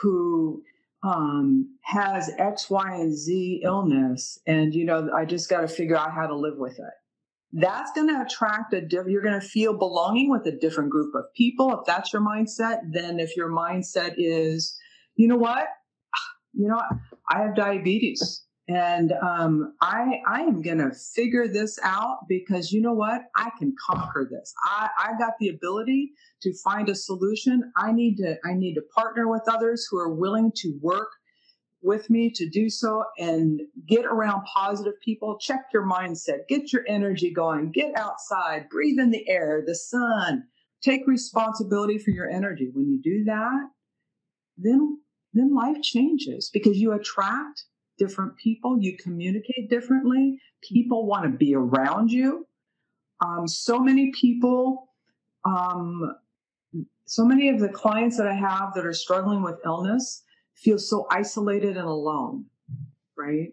who 0.00 0.62
um, 1.02 1.76
has 1.82 2.30
X, 2.38 2.70
Y, 2.70 2.94
and 2.94 3.16
Z 3.16 3.62
illness, 3.64 4.38
and 4.46 4.74
you 4.74 4.84
know, 4.84 5.10
I 5.14 5.24
just 5.24 5.48
got 5.48 5.62
to 5.62 5.68
figure 5.68 5.96
out 5.96 6.12
how 6.12 6.26
to 6.26 6.36
live 6.36 6.56
with 6.56 6.78
it? 6.78 6.94
that's 7.52 7.92
going 7.92 8.08
to 8.08 8.22
attract 8.22 8.72
a 8.72 8.80
different 8.80 9.10
you're 9.10 9.22
going 9.22 9.38
to 9.38 9.46
feel 9.46 9.76
belonging 9.76 10.30
with 10.30 10.46
a 10.46 10.52
different 10.52 10.90
group 10.90 11.14
of 11.14 11.24
people 11.34 11.70
if 11.72 11.80
that's 11.86 12.12
your 12.12 12.22
mindset 12.22 12.80
then 12.92 13.20
if 13.20 13.36
your 13.36 13.50
mindset 13.50 14.14
is 14.16 14.76
you 15.16 15.28
know 15.28 15.36
what? 15.36 15.66
You 16.54 16.68
know 16.68 16.82
i 17.30 17.40
have 17.40 17.56
diabetes 17.56 18.44
and 18.68 19.12
um, 19.12 19.74
I 19.80 20.20
I 20.26 20.42
am 20.42 20.62
gonna 20.62 20.92
figure 20.92 21.48
this 21.48 21.78
out 21.82 22.28
because 22.28 22.72
you 22.72 22.80
know 22.80 22.92
what 22.92 23.22
I 23.36 23.50
can 23.58 23.74
conquer 23.90 24.28
this. 24.30 24.54
I 24.64 24.88
I 24.98 25.18
got 25.18 25.34
the 25.40 25.48
ability 25.48 26.12
to 26.42 26.52
find 26.64 26.88
a 26.88 26.94
solution. 26.94 27.72
I 27.76 27.92
need 27.92 28.16
to 28.18 28.36
I 28.44 28.54
need 28.54 28.74
to 28.74 28.82
partner 28.94 29.28
with 29.28 29.42
others 29.48 29.86
who 29.90 29.98
are 29.98 30.14
willing 30.14 30.52
to 30.56 30.78
work 30.80 31.08
with 31.82 32.08
me 32.08 32.30
to 32.30 32.48
do 32.48 32.70
so 32.70 33.04
and 33.18 33.60
get 33.88 34.04
around 34.04 34.44
positive 34.44 34.94
people. 35.04 35.36
Check 35.38 35.64
your 35.72 35.84
mindset, 35.84 36.46
get 36.48 36.72
your 36.72 36.84
energy 36.86 37.32
going, 37.32 37.72
get 37.72 37.92
outside, 37.96 38.68
breathe 38.68 39.00
in 39.00 39.10
the 39.10 39.28
air, 39.28 39.64
the 39.66 39.74
sun, 39.74 40.44
take 40.82 41.06
responsibility 41.08 41.98
for 41.98 42.10
your 42.10 42.30
energy. 42.30 42.70
When 42.72 42.88
you 42.88 43.02
do 43.02 43.24
that, 43.24 43.70
then 44.56 44.98
then 45.32 45.54
life 45.54 45.82
changes 45.82 46.50
because 46.52 46.78
you 46.78 46.92
attract 46.92 47.64
different 47.98 48.36
people, 48.36 48.78
you 48.80 48.96
communicate 48.96 49.68
differently, 49.68 50.38
people 50.62 51.06
want 51.06 51.24
to 51.24 51.36
be 51.36 51.54
around 51.54 52.10
you. 52.10 52.46
Um, 53.24 53.46
so 53.46 53.78
many 53.78 54.10
people, 54.12 54.88
um, 55.44 56.16
so 57.04 57.24
many 57.24 57.48
of 57.48 57.60
the 57.60 57.68
clients 57.68 58.16
that 58.16 58.26
I 58.26 58.34
have 58.34 58.74
that 58.74 58.86
are 58.86 58.92
struggling 58.92 59.42
with 59.42 59.56
illness, 59.64 60.22
feel 60.54 60.78
so 60.78 61.06
isolated 61.10 61.76
and 61.76 61.86
alone, 61.86 62.46
right? 63.16 63.52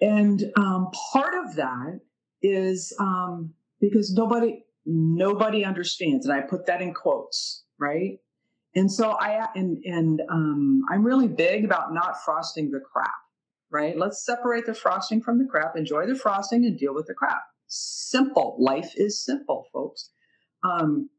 And 0.00 0.44
um, 0.56 0.90
part 1.12 1.34
of 1.44 1.56
that 1.56 2.00
is 2.42 2.94
um, 2.98 3.52
because 3.80 4.12
nobody 4.12 4.64
nobody 4.86 5.64
understands, 5.64 6.26
and 6.26 6.34
I 6.34 6.40
put 6.40 6.66
that 6.66 6.80
in 6.80 6.94
quotes, 6.94 7.64
right? 7.78 8.18
And 8.74 8.90
so 8.90 9.10
I 9.10 9.48
and 9.54 9.78
and 9.84 10.22
um, 10.30 10.82
I'm 10.90 11.04
really 11.04 11.28
big 11.28 11.64
about 11.64 11.92
not 11.92 12.22
frosting 12.24 12.70
the 12.70 12.80
crap, 12.80 13.10
right? 13.70 13.98
Let's 13.98 14.24
separate 14.24 14.66
the 14.66 14.74
frosting 14.74 15.20
from 15.20 15.38
the 15.38 15.46
crap. 15.50 15.76
Enjoy 15.76 16.06
the 16.06 16.14
frosting 16.14 16.64
and 16.64 16.78
deal 16.78 16.94
with 16.94 17.06
the 17.06 17.14
crap. 17.14 17.42
Simple. 17.66 18.56
Life 18.60 18.92
is 18.96 19.24
simple, 19.24 19.66
folks. 19.72 20.10
Um, 20.62 21.10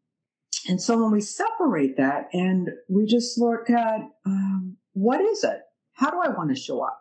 and 0.68 0.82
so 0.82 1.02
when 1.02 1.12
we 1.12 1.22
separate 1.22 1.98
that 1.98 2.28
and 2.34 2.70
we 2.90 3.06
just 3.06 3.38
look 3.40 3.70
at 3.70 4.02
um, 4.26 4.78
what 4.94 5.22
is 5.22 5.44
it? 5.44 5.60
How 5.94 6.10
do 6.10 6.20
I 6.20 6.30
want 6.30 6.50
to 6.50 6.62
show 6.62 6.82
up? 6.82 7.00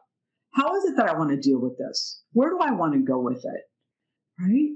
How 0.52 0.74
is 0.76 0.84
it 0.84 0.96
that 0.96 1.08
I 1.08 1.16
want 1.16 1.30
to 1.30 1.36
deal 1.36 1.60
with 1.60 1.78
this? 1.78 2.22
Where 2.32 2.50
do 2.50 2.58
I 2.60 2.72
want 2.72 2.94
to 2.94 3.00
go 3.00 3.20
with 3.20 3.44
it? 3.44 3.62
Right? 4.40 4.70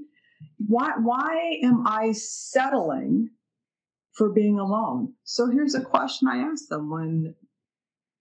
Why, 0.67 0.91
why 1.01 1.59
am 1.63 1.85
I 1.87 2.11
settling 2.13 3.29
for 4.15 4.31
being 4.31 4.59
alone? 4.59 5.13
So 5.23 5.49
here's 5.49 5.75
a 5.75 5.83
question 5.83 6.27
I 6.27 6.37
ask 6.37 6.67
them 6.69 6.89
when 6.89 7.35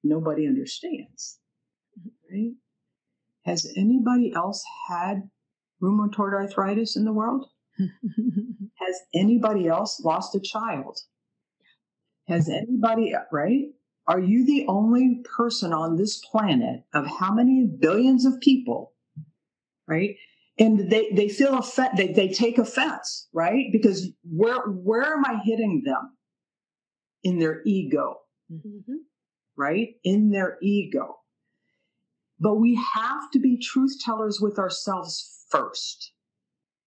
nobody 0.02 0.46
understands. 0.46 1.38
Right? 2.30 2.52
Has 3.44 3.72
anybody 3.76 4.32
else 4.34 4.64
had 4.88 5.28
rheumatoid 5.82 6.32
arthritis 6.32 6.96
in 6.96 7.04
the 7.04 7.12
world? 7.12 7.46
Has 7.78 9.00
anybody 9.14 9.68
else 9.68 10.00
lost 10.04 10.34
a 10.34 10.40
child? 10.40 10.98
Has 12.28 12.48
anybody, 12.48 13.14
right? 13.30 13.66
Are 14.06 14.20
you 14.20 14.46
the 14.46 14.66
only 14.68 15.22
person 15.36 15.72
on 15.72 15.96
this 15.96 16.22
planet 16.30 16.84
of 16.94 17.06
how 17.06 17.32
many 17.32 17.66
billions 17.66 18.24
of 18.24 18.40
people, 18.40 18.92
right? 19.86 20.16
And 20.58 20.90
they, 20.90 21.10
they 21.10 21.28
feel 21.28 21.58
offense, 21.58 21.94
they, 21.96 22.12
they 22.12 22.28
take 22.28 22.58
offense, 22.58 23.28
right? 23.32 23.66
Because 23.72 24.08
where, 24.22 24.60
where 24.66 25.02
am 25.02 25.24
I 25.24 25.40
hitting 25.44 25.82
them? 25.84 26.16
In 27.24 27.38
their 27.38 27.62
ego, 27.64 28.16
mm-hmm. 28.52 28.96
right? 29.56 29.94
In 30.04 30.30
their 30.30 30.58
ego. 30.62 31.16
But 32.38 32.56
we 32.56 32.74
have 32.74 33.30
to 33.32 33.38
be 33.38 33.58
truth 33.58 33.98
tellers 34.04 34.40
with 34.40 34.58
ourselves 34.58 35.44
first 35.48 36.12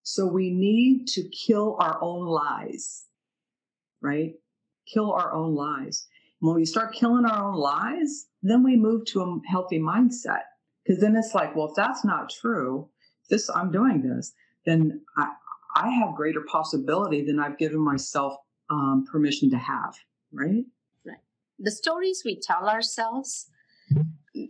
so 0.09 0.25
we 0.25 0.51
need 0.51 1.05
to 1.09 1.27
kill 1.27 1.75
our 1.81 2.01
own 2.01 2.27
lies, 2.27 3.03
right? 4.01 4.35
Kill 4.93 5.11
our 5.11 5.33
own 5.33 5.53
lies. 5.53 6.07
When 6.39 6.55
we 6.55 6.63
start 6.63 6.95
killing 6.95 7.25
our 7.25 7.43
own 7.43 7.55
lies, 7.55 8.27
then 8.41 8.63
we 8.63 8.77
move 8.77 9.03
to 9.07 9.19
a 9.19 9.39
healthy 9.51 9.79
mindset. 9.79 10.43
Because 10.85 11.01
then 11.01 11.17
it's 11.17 11.35
like, 11.35 11.57
well, 11.57 11.67
if 11.67 11.75
that's 11.75 12.05
not 12.05 12.29
true, 12.29 12.89
this 13.29 13.49
I'm 13.49 13.71
doing 13.71 14.01
this, 14.01 14.33
then 14.65 15.01
I, 15.17 15.29
I 15.75 15.89
have 15.89 16.15
greater 16.15 16.43
possibility 16.49 17.25
than 17.25 17.39
I've 17.39 17.57
given 17.57 17.79
myself 17.79 18.35
um, 18.69 19.05
permission 19.11 19.49
to 19.51 19.57
have, 19.57 19.95
right? 20.33 20.65
Right. 21.05 21.17
The 21.59 21.71
stories 21.71 22.23
we 22.25 22.39
tell 22.39 22.67
ourselves, 22.67 23.49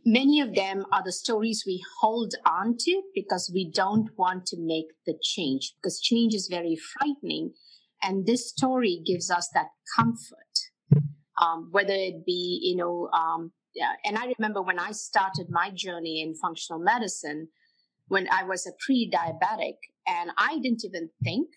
many 0.05 0.41
of 0.41 0.55
them 0.55 0.85
are 0.91 1.03
the 1.03 1.11
stories 1.11 1.63
we 1.65 1.83
hold 1.99 2.33
on 2.45 2.75
to 2.79 3.01
because 3.13 3.51
we 3.53 3.69
don't 3.71 4.09
want 4.17 4.45
to 4.47 4.57
make 4.59 4.87
the 5.05 5.15
change, 5.21 5.73
because 5.75 5.99
change 5.99 6.33
is 6.33 6.47
very 6.49 6.75
frightening. 6.75 7.53
And 8.03 8.25
this 8.25 8.49
story 8.49 9.01
gives 9.05 9.31
us 9.31 9.49
that 9.53 9.67
comfort, 9.95 11.03
um, 11.41 11.69
whether 11.71 11.93
it 11.93 12.25
be, 12.25 12.59
you 12.63 12.75
know, 12.75 13.09
um, 13.11 13.51
yeah. 13.73 13.93
and 14.05 14.17
I 14.17 14.33
remember 14.37 14.61
when 14.61 14.79
I 14.79 14.91
started 14.91 15.47
my 15.49 15.71
journey 15.71 16.21
in 16.21 16.35
functional 16.35 16.79
medicine, 16.79 17.49
when 18.07 18.27
I 18.31 18.43
was 18.43 18.65
a 18.65 18.71
pre 18.85 19.09
diabetic, 19.09 19.75
and 20.07 20.31
I 20.37 20.59
didn't 20.59 20.85
even 20.85 21.09
think 21.23 21.49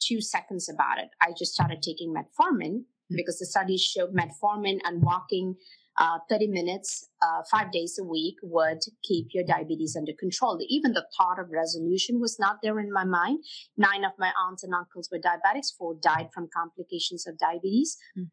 two 0.00 0.20
seconds 0.20 0.68
about 0.68 0.98
it. 0.98 1.08
I 1.20 1.32
just 1.38 1.52
started 1.52 1.82
taking 1.82 2.12
metformin 2.12 2.84
mm-hmm. 2.84 3.16
because 3.16 3.38
the 3.38 3.46
studies 3.46 3.80
showed 3.80 4.14
metformin 4.14 4.78
and 4.84 5.02
walking 5.02 5.56
uh, 5.96 6.18
30 6.28 6.48
minutes, 6.48 7.08
uh, 7.22 7.42
five 7.50 7.70
days 7.70 7.98
a 8.00 8.04
week 8.04 8.34
would 8.42 8.80
keep 9.04 9.28
your 9.32 9.44
diabetes 9.44 9.94
under 9.96 10.12
control. 10.18 10.58
Even 10.68 10.92
the 10.92 11.06
thought 11.16 11.38
of 11.38 11.50
resolution 11.50 12.20
was 12.20 12.36
not 12.38 12.56
there 12.62 12.80
in 12.80 12.92
my 12.92 13.04
mind. 13.04 13.44
Nine 13.76 14.04
of 14.04 14.12
my 14.18 14.32
aunts 14.44 14.64
and 14.64 14.74
uncles 14.74 15.08
were 15.12 15.18
diabetics, 15.18 15.72
four 15.78 15.94
died 16.00 16.30
from 16.34 16.48
complications 16.54 17.26
of 17.26 17.38
diabetes. 17.38 17.96
Mm. 18.18 18.30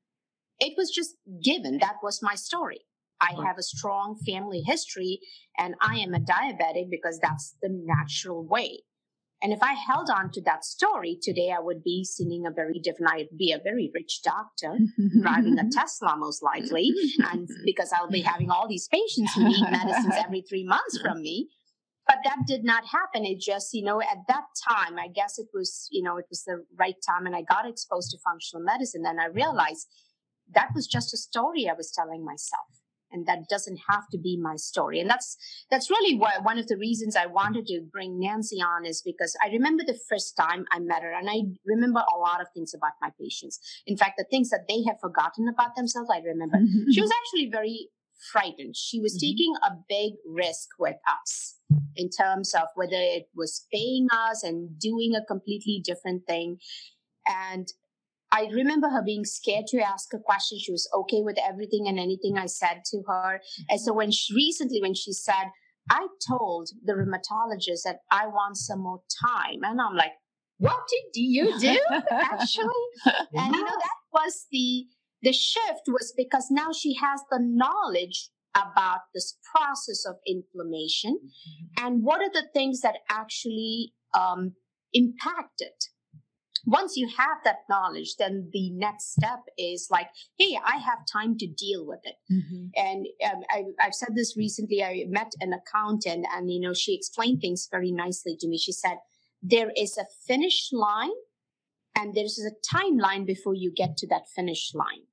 It 0.60 0.74
was 0.78 0.92
just 0.92 1.16
given. 1.44 1.78
That 1.80 1.98
was 2.02 2.20
my 2.22 2.36
story. 2.36 2.82
I 3.22 3.34
have 3.46 3.58
a 3.58 3.64
strong 3.64 4.18
family 4.26 4.62
history 4.66 5.20
and 5.58 5.76
I 5.80 6.00
am 6.00 6.14
a 6.14 6.20
diabetic 6.20 6.90
because 6.90 7.20
that's 7.20 7.56
the 7.62 7.70
natural 7.70 8.46
way. 8.46 8.82
And 9.44 9.52
if 9.52 9.64
I 9.64 9.74
held 9.74 10.10
on 10.10 10.32
to 10.32 10.42
that 10.44 10.64
story 10.64 11.18
today, 11.20 11.52
I 11.56 11.60
would 11.60 11.84
be 11.84 12.04
seeing 12.06 12.46
a 12.46 12.52
very 12.52 12.80
different, 12.80 13.12
I'd 13.12 13.38
be 13.38 13.52
a 13.52 13.60
very 13.64 13.90
rich 13.94 14.22
doctor 14.24 14.78
driving 15.22 15.58
a 15.58 15.68
Tesla 15.72 16.16
most 16.16 16.44
likely. 16.44 16.92
And 17.32 17.50
because 17.66 17.92
I'll 17.92 18.10
be 18.10 18.22
having 18.22 18.52
all 18.52 18.68
these 18.68 18.88
patients 18.88 19.34
who 19.34 19.46
need 19.46 19.64
medicines 19.72 20.14
every 20.26 20.42
three 20.42 20.64
months 20.64 21.00
from 21.02 21.22
me. 21.22 21.50
But 22.08 22.18
that 22.24 22.46
did 22.46 22.64
not 22.64 22.84
happen. 22.86 23.26
It 23.26 23.40
just, 23.40 23.74
you 23.74 23.84
know, 23.84 24.02
at 24.02 24.18
that 24.28 24.46
time, 24.68 25.00
I 25.00 25.08
guess 25.08 25.40
it 25.40 25.48
was, 25.54 25.88
you 25.92 26.04
know, 26.04 26.18
it 26.18 26.26
was 26.30 26.44
the 26.44 26.64
right 26.78 26.96
time 27.08 27.26
and 27.26 27.36
I 27.36 27.42
got 27.42 27.68
exposed 27.68 28.12
to 28.12 28.18
functional 28.24 28.64
medicine. 28.64 29.04
And 29.06 29.20
I 29.20 29.26
realized 29.26 29.88
that 30.54 30.70
was 30.76 30.86
just 30.86 31.14
a 31.14 31.18
story 31.18 31.68
I 31.70 31.74
was 31.74 31.92
telling 31.92 32.26
myself 32.26 32.81
and 33.12 33.26
that 33.26 33.48
doesn't 33.50 33.80
have 33.90 34.08
to 34.12 34.18
be 34.18 34.38
my 34.38 34.56
story. 34.56 35.00
And 35.00 35.10
that's 35.10 35.38
that's 35.70 35.90
really 35.90 36.18
what 36.18 36.44
one 36.44 36.58
of 36.58 36.68
the 36.68 36.78
reasons 36.78 37.16
i 37.16 37.26
wanted 37.26 37.66
to 37.68 37.82
bring 37.92 38.20
nancy 38.20 38.58
on 38.58 38.86
is 38.86 39.02
because 39.02 39.36
i 39.44 39.50
remember 39.50 39.84
the 39.86 40.00
first 40.10 40.36
time 40.38 40.66
i 40.72 40.80
met 40.80 41.04
her 41.04 41.12
and 41.12 41.30
i 41.30 41.42
remember 41.66 42.00
a 42.00 42.18
lot 42.18 42.42
of 42.42 42.48
things 42.54 42.74
about 42.74 42.94
my 43.02 43.10
patients. 43.20 43.60
In 43.86 43.98
fact 43.98 44.16
the 44.18 44.26
things 44.30 44.50
that 44.50 44.66
they 44.68 44.84
have 44.88 45.00
forgotten 45.00 45.48
about 45.48 45.76
themselves 45.76 46.10
i 46.14 46.20
remember. 46.20 46.58
She 46.92 47.02
was 47.02 47.12
actually 47.12 47.50
very 47.50 47.90
frightened. 48.32 48.76
She 48.76 49.00
was 49.00 49.14
mm-hmm. 49.14 49.32
taking 49.32 49.54
a 49.64 49.72
big 49.90 50.14
risk 50.26 50.70
with 50.80 50.98
us 51.08 51.58
in 51.96 52.10
terms 52.10 52.54
of 52.54 52.68
whether 52.76 52.92
it 52.94 53.28
was 53.36 53.66
paying 53.74 54.08
us 54.12 54.44
and 54.44 54.80
doing 54.80 55.14
a 55.16 55.26
completely 55.26 55.82
different 55.84 56.26
thing. 56.28 56.58
And 57.28 57.68
I 58.32 58.48
remember 58.54 58.90
her 58.90 59.04
being 59.04 59.26
scared 59.26 59.68
to 59.68 59.82
ask 59.82 60.14
a 60.14 60.20
question. 60.20 60.58
She 60.60 60.72
was 60.72 60.90
okay 60.94 61.22
with 61.22 61.38
everything 61.38 61.88
and 61.88 62.00
anything 62.00 62.38
I 62.38 62.46
said 62.46 62.84
to 62.92 63.04
her. 63.08 63.42
And 63.70 63.80
so 63.80 63.94
when 63.94 64.12
she 64.12 64.34
recently, 64.34 64.82
when 64.82 64.94
she 64.94 65.12
said, 65.12 65.52
I 65.90 66.08
told 66.28 66.70
the 66.84 66.94
rheumatologist 66.94 67.84
that 67.86 68.00
I 68.12 68.28
want 68.28 68.58
some 68.58 68.84
more 68.84 69.02
time. 69.26 69.60
And 69.64 69.82
I'm 69.82 69.96
like, 69.96 70.14
what 70.58 70.80
did 70.90 71.20
you 71.20 71.58
do 71.60 71.80
actually? 72.12 72.66
and 73.34 73.56
you 73.56 73.64
know, 73.64 73.66
that 73.66 73.98
was 74.14 74.46
the 74.52 74.86
the 75.24 75.34
shift 75.34 75.84
was 75.88 76.14
because 76.18 76.48
now 76.50 76.72
she 76.72 76.96
has 76.96 77.22
the 77.30 77.40
knowledge 77.40 78.30
about 78.56 79.02
this 79.14 79.38
process 79.56 80.04
of 80.06 80.16
inflammation 80.28 81.20
mm-hmm. 81.24 81.86
and 81.86 82.04
what 82.04 82.22
are 82.22 82.32
the 82.34 82.48
things 82.54 82.82
that 82.82 82.96
actually 83.10 83.94
um, 84.18 84.54
impact 84.94 85.60
it 85.60 85.86
once 86.66 86.96
you 86.96 87.08
have 87.18 87.38
that 87.44 87.60
knowledge, 87.70 88.16
then 88.18 88.50
the 88.54 88.70
next 88.72 89.14
step 89.14 89.40
is 89.58 89.88
like, 89.90 90.08
hey, 90.38 90.58
I 90.64 90.78
have 90.78 91.00
time 91.12 91.38
to 91.40 91.48
deal 91.48 91.86
with 91.86 92.02
it. 92.04 92.16
Mm-hmm. 92.32 92.66
And 92.76 93.08
um, 93.26 93.42
I, 93.50 93.64
have 93.80 93.94
said 93.94 94.16
this 94.16 94.36
recently. 94.38 94.84
I 94.84 95.06
met 95.08 95.32
an 95.40 95.54
accountant, 95.54 96.26
and 96.34 96.52
you 96.52 96.60
know, 96.60 96.74
she 96.74 96.96
explained 96.96 97.42
things 97.42 97.68
very 97.72 97.92
nicely 97.92 98.36
to 98.40 98.48
me. 98.48 98.58
She 98.58 98.72
said 98.72 98.98
there 99.42 99.72
is 99.76 99.98
a 99.98 100.06
finish 100.28 100.70
line, 100.72 101.10
and 101.96 102.14
there's 102.14 102.40
a 102.40 102.76
timeline 102.76 103.26
before 103.26 103.56
you 103.56 103.72
get 103.76 103.98
to 103.98 104.08
that 104.08 104.30
finish 104.36 104.72
line. 104.74 105.06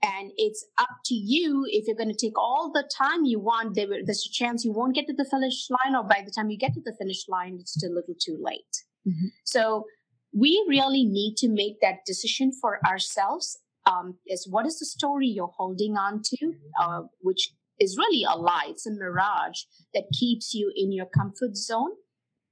And 0.00 0.30
it's 0.36 0.64
up 0.78 0.90
to 1.06 1.14
you 1.14 1.64
if 1.66 1.88
you're 1.88 1.96
going 1.96 2.14
to 2.14 2.26
take 2.26 2.38
all 2.38 2.70
the 2.72 2.88
time 2.96 3.24
you 3.24 3.40
want. 3.40 3.74
There, 3.74 3.88
there's 3.88 4.28
a 4.30 4.32
chance 4.32 4.64
you 4.64 4.72
won't 4.72 4.94
get 4.94 5.08
to 5.08 5.14
the 5.14 5.24
finish 5.24 5.68
line, 5.70 5.96
or 5.96 6.04
by 6.04 6.22
the 6.24 6.30
time 6.30 6.50
you 6.50 6.58
get 6.58 6.74
to 6.74 6.80
the 6.80 6.94
finish 6.96 7.28
line, 7.28 7.56
it's 7.58 7.72
still 7.72 7.92
a 7.92 7.96
little 7.96 8.14
too 8.20 8.38
late. 8.40 8.84
Mm-hmm. 9.06 9.26
So 9.44 9.86
we 10.32 10.64
really 10.68 11.04
need 11.04 11.36
to 11.38 11.48
make 11.48 11.80
that 11.80 12.04
decision 12.06 12.52
for 12.52 12.78
ourselves 12.86 13.58
um, 13.86 14.18
is 14.26 14.46
what 14.48 14.66
is 14.66 14.78
the 14.78 14.86
story 14.86 15.26
you're 15.26 15.52
holding 15.56 15.96
on 15.96 16.20
to 16.24 16.52
uh, 16.80 17.02
which 17.20 17.52
is 17.80 17.96
really 17.96 18.24
a 18.24 18.36
lie. 18.36 18.66
It's 18.68 18.86
a 18.86 18.90
mirage 18.90 19.62
that 19.94 20.04
keeps 20.18 20.54
you 20.54 20.72
in 20.74 20.92
your 20.92 21.06
comfort 21.06 21.56
zone. 21.56 21.92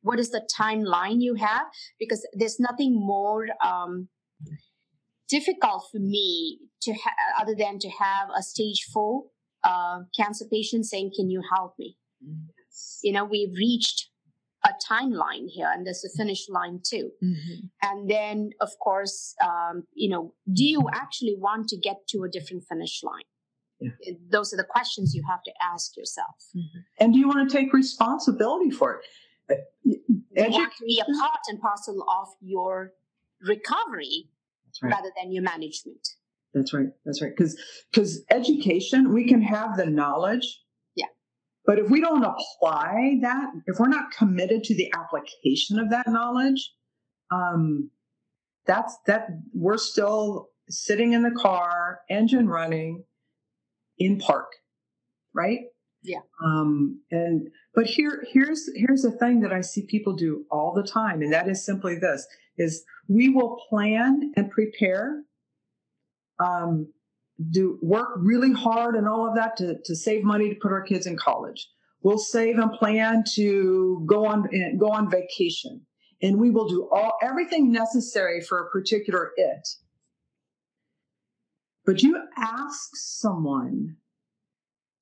What 0.02 0.20
is 0.20 0.30
the 0.30 0.46
timeline 0.58 1.20
you 1.20 1.34
have? 1.34 1.66
Because 1.98 2.26
there's 2.32 2.60
nothing 2.60 2.94
more 2.94 3.46
um, 3.64 4.08
difficult 5.28 5.88
for 5.90 5.98
me 5.98 6.60
to 6.82 6.92
ha- 6.92 7.42
other 7.42 7.54
than 7.58 7.78
to 7.80 7.88
have 7.88 8.28
a 8.36 8.42
stage 8.42 8.86
four 8.92 9.24
uh, 9.64 10.00
cancer 10.16 10.44
patient 10.50 10.86
saying 10.86 11.10
can 11.16 11.28
you 11.28 11.42
help 11.52 11.74
me? 11.78 11.96
Yes. 12.20 13.00
you 13.02 13.12
know 13.12 13.24
we've 13.24 13.54
reached 13.56 14.08
a 14.66 14.92
timeline 14.92 15.46
here 15.48 15.70
and 15.72 15.86
there's 15.86 16.04
a 16.04 16.16
finish 16.16 16.48
line 16.48 16.80
too 16.84 17.10
mm-hmm. 17.22 17.66
and 17.82 18.10
then 18.10 18.50
of 18.60 18.70
course 18.82 19.34
um, 19.44 19.84
you 19.94 20.08
know 20.08 20.34
do 20.52 20.64
you 20.64 20.88
actually 20.92 21.36
want 21.38 21.68
to 21.68 21.78
get 21.78 21.96
to 22.08 22.24
a 22.24 22.28
different 22.28 22.64
finish 22.68 23.02
line 23.02 23.28
yeah. 23.80 23.90
those 24.30 24.52
are 24.52 24.56
the 24.56 24.64
questions 24.68 25.14
you 25.14 25.22
have 25.28 25.42
to 25.44 25.52
ask 25.62 25.96
yourself 25.96 26.36
mm-hmm. 26.56 26.80
and 26.98 27.12
do 27.12 27.18
you 27.18 27.28
want 27.28 27.48
to 27.48 27.56
take 27.56 27.72
responsibility 27.72 28.70
for 28.70 29.00
it 29.48 29.60
Edu- 29.88 30.00
you 30.34 30.50
want 30.50 30.72
to 30.76 30.84
be 30.84 31.00
a 31.00 31.04
part 31.04 31.40
and 31.48 31.60
parcel 31.60 32.04
of 32.20 32.28
your 32.40 32.92
recovery 33.46 34.28
right. 34.82 34.92
rather 34.92 35.12
than 35.20 35.32
your 35.32 35.42
management 35.42 36.08
that's 36.54 36.72
right 36.72 36.88
that's 37.04 37.22
right 37.22 37.32
because 37.36 37.60
because 37.92 38.24
education 38.30 39.12
we 39.12 39.28
can 39.28 39.42
have 39.42 39.76
the 39.76 39.86
knowledge 39.86 40.60
but 41.66 41.78
if 41.78 41.90
we 41.90 42.00
don't 42.00 42.24
apply 42.24 43.18
that, 43.22 43.50
if 43.66 43.78
we're 43.78 43.88
not 43.88 44.12
committed 44.16 44.62
to 44.64 44.74
the 44.74 44.92
application 44.94 45.78
of 45.78 45.90
that 45.90 46.08
knowledge, 46.08 46.72
um, 47.32 47.90
that's 48.66 48.96
that 49.06 49.28
we're 49.52 49.78
still 49.78 50.48
sitting 50.68 51.12
in 51.12 51.22
the 51.22 51.30
car, 51.30 52.00
engine 52.08 52.48
running, 52.48 53.04
in 53.98 54.18
park, 54.18 54.48
right? 55.34 55.60
Yeah. 56.02 56.20
Um, 56.44 57.00
and 57.10 57.48
but 57.74 57.86
here 57.86 58.24
here's 58.32 58.68
here's 58.76 59.02
the 59.02 59.10
thing 59.10 59.40
that 59.40 59.52
I 59.52 59.60
see 59.60 59.86
people 59.86 60.14
do 60.14 60.44
all 60.50 60.72
the 60.72 60.88
time, 60.88 61.20
and 61.20 61.32
that 61.32 61.48
is 61.48 61.64
simply 61.64 61.98
this: 61.98 62.26
is 62.58 62.84
we 63.08 63.28
will 63.28 63.60
plan 63.68 64.32
and 64.36 64.50
prepare 64.50 65.22
um, 66.38 66.92
do 67.50 67.78
work 67.82 68.08
really 68.16 68.52
hard 68.52 68.94
and 68.94 69.06
all 69.08 69.28
of 69.28 69.34
that 69.34 69.56
to, 69.58 69.76
to 69.84 69.94
save 69.94 70.24
money 70.24 70.48
to 70.48 70.54
put 70.60 70.72
our 70.72 70.82
kids 70.82 71.06
in 71.06 71.16
college. 71.16 71.68
We'll 72.02 72.18
save 72.18 72.58
and 72.58 72.72
plan 72.72 73.24
to 73.34 74.04
go 74.06 74.26
on 74.26 74.48
eh, 74.54 74.72
go 74.78 74.90
on 74.90 75.10
vacation, 75.10 75.82
and 76.22 76.38
we 76.38 76.50
will 76.50 76.68
do 76.68 76.88
all 76.92 77.14
everything 77.22 77.72
necessary 77.72 78.40
for 78.40 78.60
a 78.60 78.70
particular 78.70 79.32
it. 79.36 79.68
But 81.84 82.02
you 82.02 82.20
ask 82.36 82.90
someone 82.94 83.96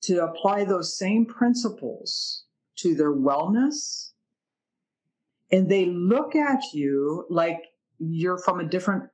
to 0.02 0.24
apply 0.24 0.64
those 0.64 0.98
same 0.98 1.26
principles 1.26 2.44
to 2.76 2.94
their 2.94 3.14
wellness, 3.14 4.12
and 5.50 5.68
they 5.68 5.86
look 5.86 6.34
at 6.34 6.60
you 6.72 7.26
like 7.28 7.60
you're 7.98 8.38
from 8.38 8.60
a 8.60 8.68
different 8.68 9.04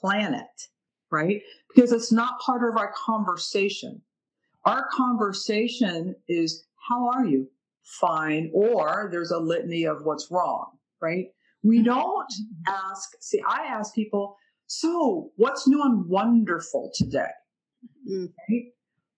planet 0.00 0.68
right? 1.10 1.42
Because 1.74 1.92
it's 1.92 2.12
not 2.12 2.40
part 2.40 2.68
of 2.68 2.76
our 2.76 2.92
conversation. 2.96 4.02
Our 4.64 4.86
conversation 4.92 6.16
is, 6.28 6.64
how 6.88 7.08
are 7.08 7.24
you? 7.26 7.48
Fine. 7.84 8.50
Or 8.52 9.08
there's 9.12 9.30
a 9.30 9.38
litany 9.38 9.84
of 9.84 9.98
what's 10.04 10.28
wrong, 10.30 10.72
right? 11.00 11.26
We 11.62 11.78
mm-hmm. 11.78 11.84
don't 11.84 12.32
ask, 12.66 13.10
see, 13.20 13.42
I 13.46 13.66
ask 13.66 13.94
people, 13.94 14.36
so 14.66 15.30
what's 15.36 15.68
new 15.68 15.82
and 15.82 16.08
wonderful 16.08 16.90
today? 16.94 17.30
mm. 18.08 18.32
right? 18.48 18.64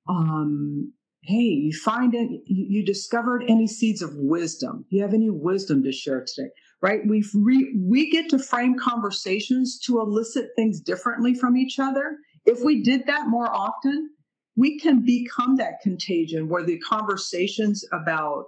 Um, 0.09 0.93
hey, 1.22 1.34
you 1.34 1.72
find 1.72 2.14
it, 2.14 2.28
you, 2.47 2.66
you 2.68 2.84
discovered 2.84 3.45
any 3.49 3.66
seeds 3.66 4.03
of 4.03 4.11
wisdom. 4.14 4.84
You 4.89 5.03
have 5.03 5.14
any 5.14 5.30
wisdom 5.30 5.82
to 5.84 5.93
share 5.93 6.24
today, 6.26 6.51
right? 6.80 7.00
We 7.06 7.24
re, 7.34 7.74
we 7.76 8.10
get 8.10 8.28
to 8.30 8.38
frame 8.38 8.78
conversations 8.78 9.78
to 9.80 10.00
elicit 10.00 10.50
things 10.56 10.80
differently 10.80 11.34
from 11.34 11.56
each 11.56 11.78
other. 11.78 12.18
If 12.46 12.62
we 12.62 12.82
did 12.82 13.06
that 13.06 13.28
more 13.28 13.52
often, 13.54 14.10
we 14.56 14.78
can 14.78 15.04
become 15.04 15.56
that 15.56 15.80
contagion 15.82 16.48
where 16.48 16.64
the 16.64 16.78
conversations 16.78 17.84
about 17.92 18.44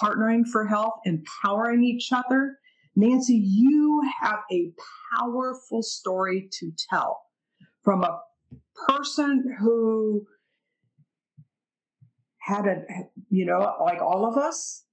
partnering 0.00 0.46
for 0.46 0.66
health, 0.66 1.00
empowering 1.04 1.82
each 1.82 2.12
other. 2.12 2.58
Nancy, 2.94 3.34
you 3.34 4.02
have 4.20 4.40
a 4.52 4.72
powerful 5.16 5.82
story 5.82 6.48
to 6.58 6.72
tell 6.90 7.20
from 7.82 8.04
a 8.04 8.20
person 8.86 9.56
who 9.58 10.26
had 12.38 12.66
a, 12.66 12.82
you 13.30 13.44
know, 13.44 13.74
like 13.84 14.00
all 14.00 14.26
of 14.26 14.36
us, 14.36 14.84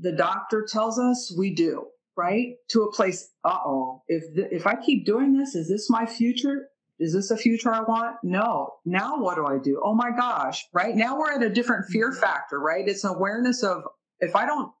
the 0.00 0.12
doctor 0.12 0.66
tells 0.68 0.98
us 0.98 1.34
we 1.36 1.54
do, 1.54 1.86
right? 2.16 2.54
To 2.70 2.82
a 2.82 2.92
place, 2.92 3.30
uh 3.44 3.58
oh, 3.64 4.02
if, 4.08 4.24
if 4.52 4.66
I 4.66 4.76
keep 4.76 5.06
doing 5.06 5.36
this, 5.36 5.54
is 5.54 5.68
this 5.68 5.88
my 5.90 6.06
future? 6.06 6.68
Is 6.98 7.14
this 7.14 7.30
a 7.30 7.36
future 7.36 7.72
I 7.72 7.80
want? 7.80 8.16
No. 8.22 8.74
Now 8.84 9.20
what 9.20 9.36
do 9.36 9.46
I 9.46 9.58
do? 9.58 9.80
Oh 9.82 9.94
my 9.94 10.10
gosh, 10.10 10.64
right? 10.72 10.94
Now 10.94 11.18
we're 11.18 11.32
at 11.32 11.42
a 11.42 11.50
different 11.50 11.86
fear 11.86 12.10
mm-hmm. 12.10 12.20
factor, 12.20 12.60
right? 12.60 12.86
It's 12.86 13.04
an 13.04 13.14
awareness 13.14 13.62
of 13.62 13.82
if 14.20 14.36
I 14.36 14.46
don't 14.46 14.72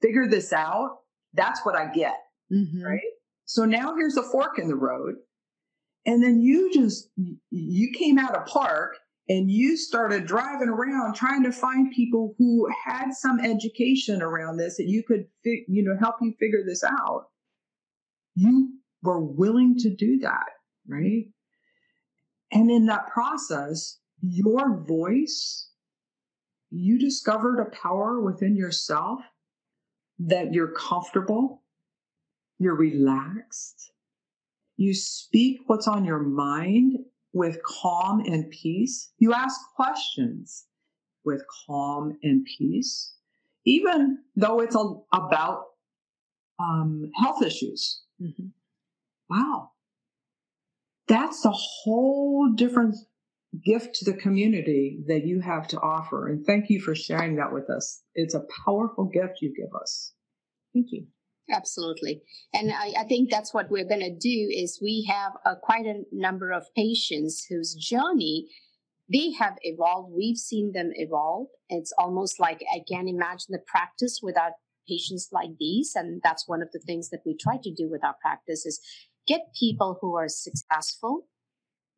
figure 0.00 0.28
this 0.28 0.52
out, 0.52 0.98
that's 1.34 1.60
what 1.64 1.74
I 1.74 1.90
get, 1.92 2.16
mm-hmm. 2.52 2.82
right? 2.82 3.00
So 3.46 3.64
now 3.64 3.94
here's 3.96 4.16
a 4.16 4.22
fork 4.22 4.58
in 4.58 4.68
the 4.68 4.76
road. 4.76 5.14
And 6.04 6.22
then 6.22 6.40
you 6.40 6.72
just, 6.72 7.08
you 7.50 7.92
came 7.98 8.18
out 8.18 8.36
of 8.36 8.46
park 8.46 8.96
and 9.28 9.50
you 9.50 9.76
started 9.76 10.26
driving 10.26 10.68
around 10.68 11.14
trying 11.14 11.42
to 11.42 11.52
find 11.52 11.92
people 11.92 12.34
who 12.38 12.68
had 12.84 13.12
some 13.12 13.40
education 13.40 14.22
around 14.22 14.56
this 14.56 14.76
that 14.76 14.88
you 14.88 15.02
could 15.02 15.26
you 15.44 15.82
know 15.82 15.96
help 15.98 16.16
you 16.20 16.32
figure 16.38 16.62
this 16.66 16.84
out 16.84 17.26
you 18.34 18.70
were 19.02 19.20
willing 19.20 19.76
to 19.78 19.94
do 19.94 20.18
that 20.18 20.46
right? 20.88 21.24
And 22.52 22.70
in 22.70 22.86
that 22.86 23.08
process 23.08 23.98
your 24.22 24.82
voice 24.84 25.70
you 26.70 26.98
discovered 26.98 27.60
a 27.60 27.76
power 27.76 28.20
within 28.20 28.56
yourself 28.56 29.20
that 30.18 30.52
you're 30.54 30.72
comfortable 30.72 31.62
you're 32.58 32.76
relaxed 32.76 33.92
you 34.76 34.94
speak 34.94 35.60
what's 35.66 35.86
on 35.86 36.04
your 36.04 36.20
mind 36.20 36.85
with 37.36 37.58
calm 37.62 38.20
and 38.20 38.50
peace. 38.50 39.12
You 39.18 39.34
ask 39.34 39.60
questions 39.76 40.64
with 41.22 41.42
calm 41.66 42.16
and 42.22 42.46
peace, 42.46 43.12
even 43.66 44.20
though 44.36 44.60
it's 44.60 44.74
a, 44.74 44.94
about 45.12 45.64
um, 46.58 47.10
health 47.14 47.42
issues. 47.42 48.00
Mm-hmm. 48.22 48.46
Wow. 49.28 49.72
That's 51.08 51.44
a 51.44 51.50
whole 51.52 52.52
different 52.54 52.96
gift 53.64 53.96
to 53.96 54.10
the 54.10 54.16
community 54.16 55.04
that 55.06 55.26
you 55.26 55.40
have 55.40 55.68
to 55.68 55.80
offer. 55.80 56.28
And 56.28 56.44
thank 56.46 56.70
you 56.70 56.80
for 56.80 56.94
sharing 56.94 57.36
that 57.36 57.52
with 57.52 57.68
us. 57.68 58.02
It's 58.14 58.34
a 58.34 58.46
powerful 58.64 59.04
gift 59.04 59.42
you 59.42 59.54
give 59.54 59.74
us. 59.78 60.14
Thank 60.72 60.86
you. 60.90 61.06
Absolutely. 61.50 62.22
And 62.52 62.72
I, 62.72 62.92
I, 63.00 63.04
think 63.04 63.30
that's 63.30 63.54
what 63.54 63.70
we're 63.70 63.86
going 63.86 64.00
to 64.00 64.14
do 64.14 64.50
is 64.52 64.80
we 64.82 65.08
have 65.08 65.32
a, 65.44 65.54
quite 65.54 65.86
a 65.86 66.02
number 66.10 66.50
of 66.50 66.64
patients 66.74 67.46
whose 67.48 67.74
journey 67.74 68.48
they 69.12 69.30
have 69.38 69.54
evolved. 69.62 70.12
We've 70.12 70.36
seen 70.36 70.72
them 70.72 70.90
evolve. 70.94 71.46
It's 71.68 71.92
almost 71.98 72.40
like 72.40 72.64
I 72.74 72.80
can't 72.90 73.08
imagine 73.08 73.50
the 73.50 73.62
practice 73.64 74.18
without 74.22 74.52
patients 74.88 75.28
like 75.30 75.50
these. 75.58 75.92
And 75.94 76.20
that's 76.24 76.48
one 76.48 76.62
of 76.62 76.72
the 76.72 76.80
things 76.80 77.10
that 77.10 77.20
we 77.24 77.36
try 77.36 77.58
to 77.62 77.72
do 77.72 77.88
with 77.88 78.04
our 78.04 78.16
practice 78.20 78.66
is 78.66 78.80
get 79.28 79.54
people 79.58 79.98
who 80.00 80.16
are 80.16 80.28
successful, 80.28 81.28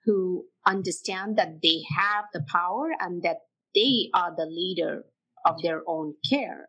who 0.05 0.45
understand 0.67 1.39
that 1.39 1.61
they 1.63 1.83
have 1.97 2.25
the 2.35 2.45
power 2.53 2.91
and 3.01 3.23
that 3.23 3.39
they 3.75 4.11
are 4.15 4.35
the 4.37 4.47
leader 4.47 5.05
of 5.47 5.63
their 5.63 5.83
own 5.87 6.15
care. 6.29 6.69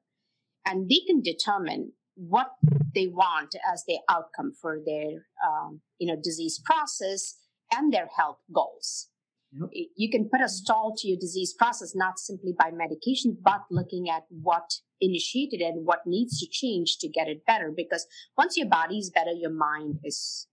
And 0.65 0.89
they 0.89 1.01
can 1.07 1.21
determine 1.21 1.93
what 2.19 2.51
they 2.93 3.07
want 3.07 3.55
as 3.71 3.83
their 3.87 3.99
outcome 4.09 4.51
for 4.61 4.79
their 4.85 5.25
um, 5.45 5.81
you 5.99 6.07
know 6.07 6.19
disease 6.21 6.61
process 6.63 7.35
and 7.71 7.93
their 7.93 8.09
health 8.17 8.39
goals 8.53 9.07
yep. 9.53 9.69
you 9.95 10.09
can 10.09 10.29
put 10.29 10.41
a 10.41 10.49
stall 10.49 10.93
to 10.97 11.07
your 11.07 11.17
disease 11.19 11.53
process 11.57 11.93
not 11.95 12.19
simply 12.19 12.53
by 12.57 12.71
medication 12.71 13.37
but 13.41 13.61
looking 13.71 14.09
at 14.09 14.23
what 14.29 14.69
initiated 14.99 15.61
it 15.61 15.73
and 15.75 15.85
what 15.85 16.01
needs 16.05 16.39
to 16.39 16.47
change 16.51 16.97
to 16.97 17.07
get 17.07 17.27
it 17.29 17.45
better 17.45 17.71
because 17.75 18.05
once 18.37 18.57
your 18.57 18.67
body 18.67 18.97
is 18.97 19.09
better 19.09 19.31
your 19.31 19.51
mind 19.51 19.99
is 20.03 20.47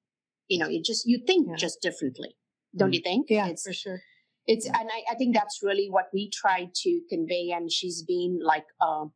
you 0.47 0.59
know 0.59 0.69
you 0.69 0.81
just 0.81 1.05
you 1.05 1.19
think 1.27 1.49
yeah. 1.51 1.57
just 1.57 1.81
differently 1.83 2.37
don't 2.77 2.91
mm. 2.91 2.95
you 2.95 3.01
think 3.01 3.27
yeah 3.29 3.49
it's, 3.49 3.67
for 3.67 3.73
sure 3.73 4.01
it's 4.47 4.67
and 4.67 4.77
I, 4.77 5.13
I 5.13 5.15
think 5.17 5.35
that's 5.35 5.61
really 5.63 5.89
what 5.91 6.07
we 6.15 6.31
try 6.31 6.69
to 6.73 7.01
convey 7.11 7.51
and 7.53 7.73
she's 7.73 8.05
been 8.07 8.39
like 8.41 8.67
a, 8.81 9.07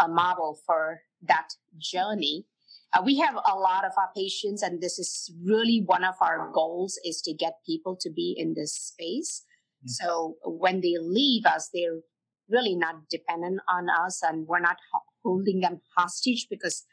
a 0.00 0.08
model 0.08 0.58
for 0.66 1.02
that 1.28 1.48
journey. 1.78 2.46
Uh, 2.92 3.02
we 3.04 3.18
have 3.18 3.34
a 3.34 3.58
lot 3.58 3.84
of 3.84 3.92
our 3.96 4.10
patients, 4.14 4.62
and 4.62 4.80
this 4.80 4.98
is 4.98 5.32
really 5.44 5.82
one 5.84 6.04
of 6.04 6.14
our 6.20 6.50
goals 6.52 6.98
is 7.04 7.20
to 7.22 7.32
get 7.32 7.54
people 7.66 7.96
to 8.00 8.10
be 8.10 8.34
in 8.36 8.54
this 8.54 8.74
space. 8.74 9.44
So 9.86 10.36
when 10.44 10.80
they 10.80 10.94
leave 10.98 11.44
us, 11.44 11.68
they're 11.72 12.00
really 12.48 12.74
not 12.74 13.08
dependent 13.10 13.60
on 13.68 13.88
us, 13.90 14.22
and 14.22 14.46
we're 14.46 14.60
not 14.60 14.76
holding 15.22 15.60
them 15.60 15.80
hostage 15.96 16.46
because, 16.48 16.84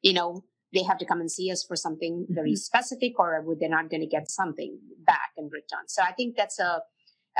you 0.00 0.12
know, 0.12 0.44
they 0.72 0.82
have 0.82 0.98
to 0.98 1.04
come 1.04 1.20
and 1.20 1.30
see 1.30 1.50
us 1.50 1.64
for 1.64 1.76
something 1.76 2.26
very 2.30 2.52
mm-hmm. 2.52 2.56
specific, 2.56 3.18
or 3.18 3.44
they're 3.60 3.68
not 3.68 3.90
going 3.90 4.00
to 4.00 4.06
get 4.06 4.30
something 4.30 4.78
back 5.06 5.30
in 5.36 5.44
return. 5.44 5.86
So 5.86 6.02
I 6.02 6.12
think 6.12 6.36
that's 6.36 6.58
a 6.58 6.80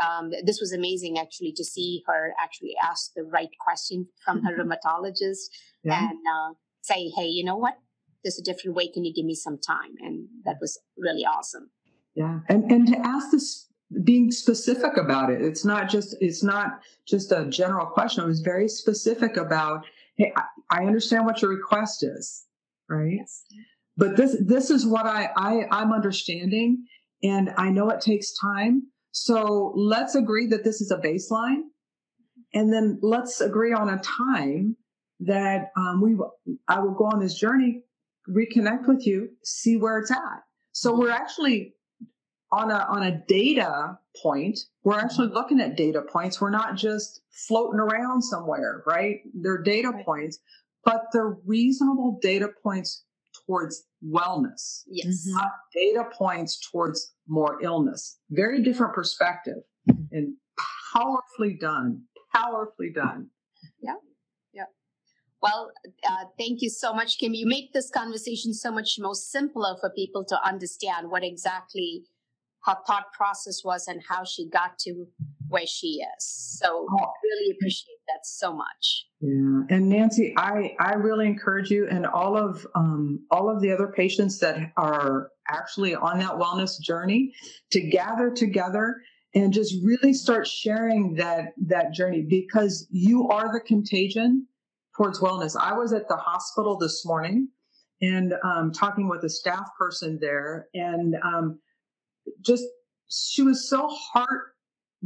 um, 0.00 0.30
this 0.44 0.58
was 0.58 0.72
amazing 0.72 1.18
actually 1.18 1.52
to 1.52 1.64
see 1.64 2.02
her 2.06 2.32
actually 2.42 2.74
ask 2.82 3.12
the 3.14 3.24
right 3.24 3.50
question 3.60 4.08
from 4.24 4.42
her 4.42 4.56
rheumatologist 4.58 5.50
yeah. 5.84 6.08
and 6.08 6.18
uh, 6.18 6.54
say, 6.82 7.08
hey, 7.16 7.26
you 7.26 7.44
know 7.44 7.56
what? 7.56 7.74
There's 8.22 8.38
a 8.38 8.42
different 8.42 8.76
way. 8.76 8.88
Can 8.88 9.04
you 9.04 9.12
give 9.12 9.24
me 9.24 9.34
some 9.34 9.58
time? 9.58 9.94
And 10.00 10.28
that 10.44 10.56
was 10.60 10.78
really 10.96 11.24
awesome. 11.24 11.70
Yeah. 12.14 12.40
And, 12.48 12.70
and 12.70 12.86
to 12.88 12.98
ask 12.98 13.30
this, 13.30 13.68
being 14.04 14.30
specific 14.30 14.96
about 14.96 15.28
it, 15.30 15.42
it's 15.42 15.66
not 15.66 15.90
just, 15.90 16.16
it's 16.20 16.42
not 16.42 16.80
just 17.06 17.30
a 17.30 17.46
general 17.46 17.84
question. 17.84 18.24
It 18.24 18.26
was 18.26 18.40
very 18.40 18.66
specific 18.66 19.36
about, 19.36 19.84
hey, 20.16 20.32
I, 20.34 20.44
I 20.70 20.86
understand 20.86 21.26
what 21.26 21.42
your 21.42 21.50
request 21.50 22.02
is, 22.02 22.46
right? 22.88 23.18
Yes. 23.18 23.42
But 23.98 24.16
this, 24.16 24.36
this 24.40 24.70
is 24.70 24.86
what 24.86 25.04
I, 25.04 25.28
I, 25.36 25.66
I'm 25.70 25.92
understanding. 25.92 26.86
And 27.22 27.50
I 27.58 27.68
know 27.68 27.90
it 27.90 28.00
takes 28.00 28.32
time 28.38 28.84
so 29.12 29.72
let's 29.76 30.14
agree 30.14 30.46
that 30.48 30.64
this 30.64 30.80
is 30.80 30.90
a 30.90 30.96
baseline. 30.96 31.64
And 32.54 32.72
then 32.72 32.98
let's 33.02 33.40
agree 33.40 33.72
on 33.72 33.88
a 33.88 33.98
time 33.98 34.76
that 35.26 35.70
um, 35.76 36.00
we 36.00 36.16
I 36.68 36.80
will 36.80 36.94
go 36.94 37.04
on 37.04 37.20
this 37.20 37.34
journey, 37.34 37.82
reconnect 38.28 38.88
with 38.88 39.06
you, 39.06 39.30
see 39.44 39.76
where 39.76 39.98
it's 39.98 40.10
at. 40.10 40.42
So 40.72 40.90
mm-hmm. 40.90 41.00
we're 41.00 41.10
actually 41.10 41.74
on 42.50 42.70
a 42.70 42.86
on 42.88 43.02
a 43.02 43.22
data 43.26 43.98
point. 44.22 44.58
We're 44.84 44.98
actually 44.98 45.28
mm-hmm. 45.28 45.36
looking 45.36 45.60
at 45.60 45.76
data 45.76 46.02
points. 46.02 46.40
We're 46.40 46.50
not 46.50 46.76
just 46.76 47.22
floating 47.30 47.80
around 47.80 48.22
somewhere, 48.22 48.82
right? 48.86 49.20
They're 49.34 49.62
data 49.62 49.90
right. 49.90 50.04
points, 50.04 50.38
but 50.84 51.04
they're 51.12 51.36
reasonable 51.46 52.18
data 52.20 52.48
points 52.62 53.04
towards 53.46 53.84
wellness. 54.04 54.82
Yes. 54.86 55.06
Mm-hmm. 55.06 55.34
Not 55.34 55.50
data 55.74 56.04
points 56.12 56.60
towards 56.70 57.12
more 57.26 57.62
illness. 57.62 58.18
Very 58.30 58.62
different 58.62 58.94
perspective 58.94 59.62
and 60.10 60.34
powerfully 60.92 61.56
done. 61.60 62.02
Powerfully 62.34 62.90
done. 62.94 63.28
Well, 65.42 65.72
uh, 66.08 66.24
thank 66.38 66.62
you 66.62 66.70
so 66.70 66.94
much, 66.94 67.18
Kim. 67.18 67.34
You 67.34 67.46
make 67.46 67.72
this 67.72 67.90
conversation 67.90 68.54
so 68.54 68.70
much 68.70 68.96
more 69.00 69.14
simpler 69.14 69.76
for 69.80 69.90
people 69.90 70.24
to 70.26 70.38
understand 70.46 71.10
what 71.10 71.24
exactly 71.24 72.04
her 72.64 72.76
thought 72.86 73.12
process 73.12 73.62
was 73.64 73.88
and 73.88 74.00
how 74.08 74.22
she 74.22 74.48
got 74.48 74.78
to 74.78 75.06
where 75.48 75.66
she 75.66 76.00
is. 76.16 76.24
So 76.60 76.86
oh. 76.88 77.12
really 77.24 77.56
appreciate 77.56 77.98
that 78.06 78.24
so 78.24 78.54
much. 78.54 79.06
Yeah, 79.20 79.76
and 79.76 79.88
Nancy, 79.88 80.32
I 80.36 80.76
I 80.78 80.94
really 80.94 81.26
encourage 81.26 81.70
you 81.70 81.88
and 81.88 82.06
all 82.06 82.36
of 82.36 82.64
um, 82.74 83.20
all 83.30 83.50
of 83.50 83.60
the 83.60 83.72
other 83.72 83.88
patients 83.88 84.38
that 84.40 84.72
are 84.76 85.30
actually 85.48 85.94
on 85.94 86.20
that 86.20 86.32
wellness 86.32 86.80
journey 86.80 87.32
to 87.72 87.80
gather 87.80 88.30
together 88.30 89.02
and 89.34 89.52
just 89.52 89.74
really 89.84 90.12
start 90.12 90.46
sharing 90.46 91.14
that 91.14 91.52
that 91.66 91.92
journey 91.92 92.22
because 92.22 92.86
you 92.90 93.28
are 93.28 93.52
the 93.52 93.60
contagion 93.60 94.46
towards 94.96 95.20
wellness. 95.20 95.56
I 95.58 95.72
was 95.72 95.92
at 95.92 96.08
the 96.08 96.16
hospital 96.16 96.76
this 96.76 97.04
morning 97.04 97.48
and 98.00 98.34
um, 98.44 98.72
talking 98.72 99.08
with 99.08 99.24
a 99.24 99.30
staff 99.30 99.68
person 99.78 100.18
there, 100.20 100.68
and 100.74 101.14
um, 101.24 101.60
just 102.40 102.64
she 103.08 103.42
was 103.42 103.68
so 103.68 103.88
heart 103.88 104.52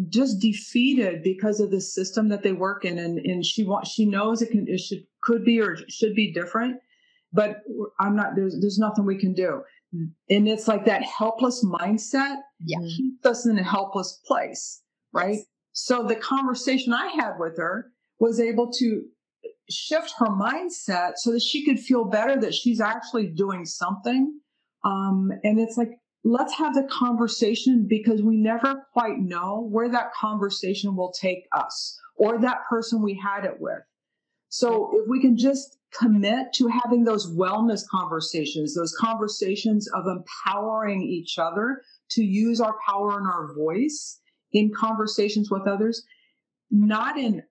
just 0.08 0.40
defeated 0.40 1.22
because 1.22 1.60
of 1.60 1.70
the 1.70 1.80
system 1.80 2.28
that 2.28 2.42
they 2.42 2.52
work 2.52 2.84
in 2.84 2.98
and, 2.98 3.18
and 3.18 3.44
she 3.44 3.64
wants 3.64 3.90
she 3.90 4.04
knows 4.04 4.42
it 4.42 4.50
can 4.50 4.66
it 4.68 4.78
should 4.78 5.04
could 5.22 5.44
be 5.44 5.60
or 5.60 5.76
should 5.88 6.14
be 6.14 6.32
different 6.32 6.76
but 7.32 7.62
i'm 7.98 8.14
not 8.14 8.36
there's 8.36 8.60
there's 8.60 8.78
nothing 8.78 9.06
we 9.06 9.18
can 9.18 9.32
do 9.32 9.62
and 10.28 10.46
it's 10.46 10.68
like 10.68 10.84
that 10.84 11.02
helpless 11.02 11.64
mindset 11.64 12.36
yeah. 12.64 12.78
keeps 12.96 13.24
us 13.24 13.46
in 13.46 13.58
a 13.58 13.62
helpless 13.62 14.20
place 14.26 14.82
right 15.12 15.36
yes. 15.36 15.44
so 15.72 16.02
the 16.02 16.16
conversation 16.16 16.92
i 16.92 17.06
had 17.06 17.32
with 17.38 17.56
her 17.56 17.90
was 18.18 18.38
able 18.38 18.70
to 18.70 19.02
shift 19.70 20.14
her 20.18 20.26
mindset 20.26 21.12
so 21.16 21.32
that 21.32 21.42
she 21.42 21.64
could 21.64 21.80
feel 21.80 22.04
better 22.04 22.40
that 22.40 22.54
she's 22.54 22.80
actually 22.80 23.26
doing 23.26 23.64
something 23.64 24.40
um, 24.84 25.32
and 25.42 25.58
it's 25.58 25.76
like 25.76 25.98
let's 26.26 26.54
have 26.54 26.74
the 26.74 26.88
conversation 26.90 27.86
because 27.88 28.20
we 28.20 28.36
never 28.36 28.86
quite 28.92 29.18
know 29.18 29.66
where 29.70 29.88
that 29.88 30.12
conversation 30.12 30.96
will 30.96 31.12
take 31.12 31.46
us 31.52 31.98
or 32.16 32.40
that 32.40 32.58
person 32.68 33.00
we 33.00 33.14
had 33.14 33.44
it 33.44 33.60
with. 33.60 33.82
So 34.48 34.90
if 34.94 35.08
we 35.08 35.20
can 35.20 35.36
just 35.36 35.78
commit 35.96 36.52
to 36.54 36.66
having 36.66 37.04
those 37.04 37.32
wellness 37.32 37.82
conversations, 37.88 38.74
those 38.74 38.94
conversations 38.98 39.88
of 39.94 40.06
empowering 40.06 41.02
each 41.02 41.38
other 41.38 41.82
to 42.10 42.24
use 42.24 42.60
our 42.60 42.74
power 42.88 43.18
and 43.18 43.26
our 43.26 43.54
voice 43.54 44.20
in 44.52 44.72
conversations 44.72 45.50
with 45.50 45.68
others, 45.68 46.04
not 46.70 47.18
in 47.18 47.42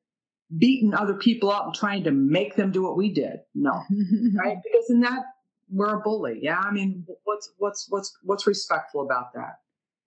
beating 0.56 0.94
other 0.94 1.16
people 1.16 1.50
up 1.50 1.66
and 1.66 1.76
trying 1.76 2.04
to 2.04 2.12
make 2.12 2.56
them 2.56 2.72
do 2.72 2.84
what 2.84 2.98
we 2.98 3.14
did. 3.14 3.38
No, 3.54 3.72
right? 4.36 4.58
Because 4.64 4.90
in 4.90 5.02
that 5.02 5.24
we're 5.70 5.96
a 5.96 6.02
bully. 6.02 6.40
Yeah. 6.42 6.60
I 6.60 6.72
mean, 6.72 7.06
what's, 7.24 7.52
what's, 7.58 7.88
what's, 7.90 8.18
what's 8.24 8.48
respectful 8.48 9.02
about 9.02 9.34
that? 9.34 9.60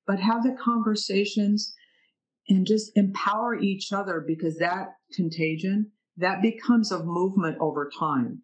But 0.06 0.20
have 0.20 0.42
the 0.42 0.56
conversations 0.62 1.74
and 2.48 2.66
just 2.66 2.92
empower 2.94 3.58
each 3.58 3.92
other 3.92 4.24
because 4.26 4.56
that 4.58 4.94
contagion, 5.12 5.90
that 6.16 6.42
becomes 6.42 6.92
a 6.92 7.02
movement 7.04 7.58
over 7.60 7.90
time. 7.98 8.42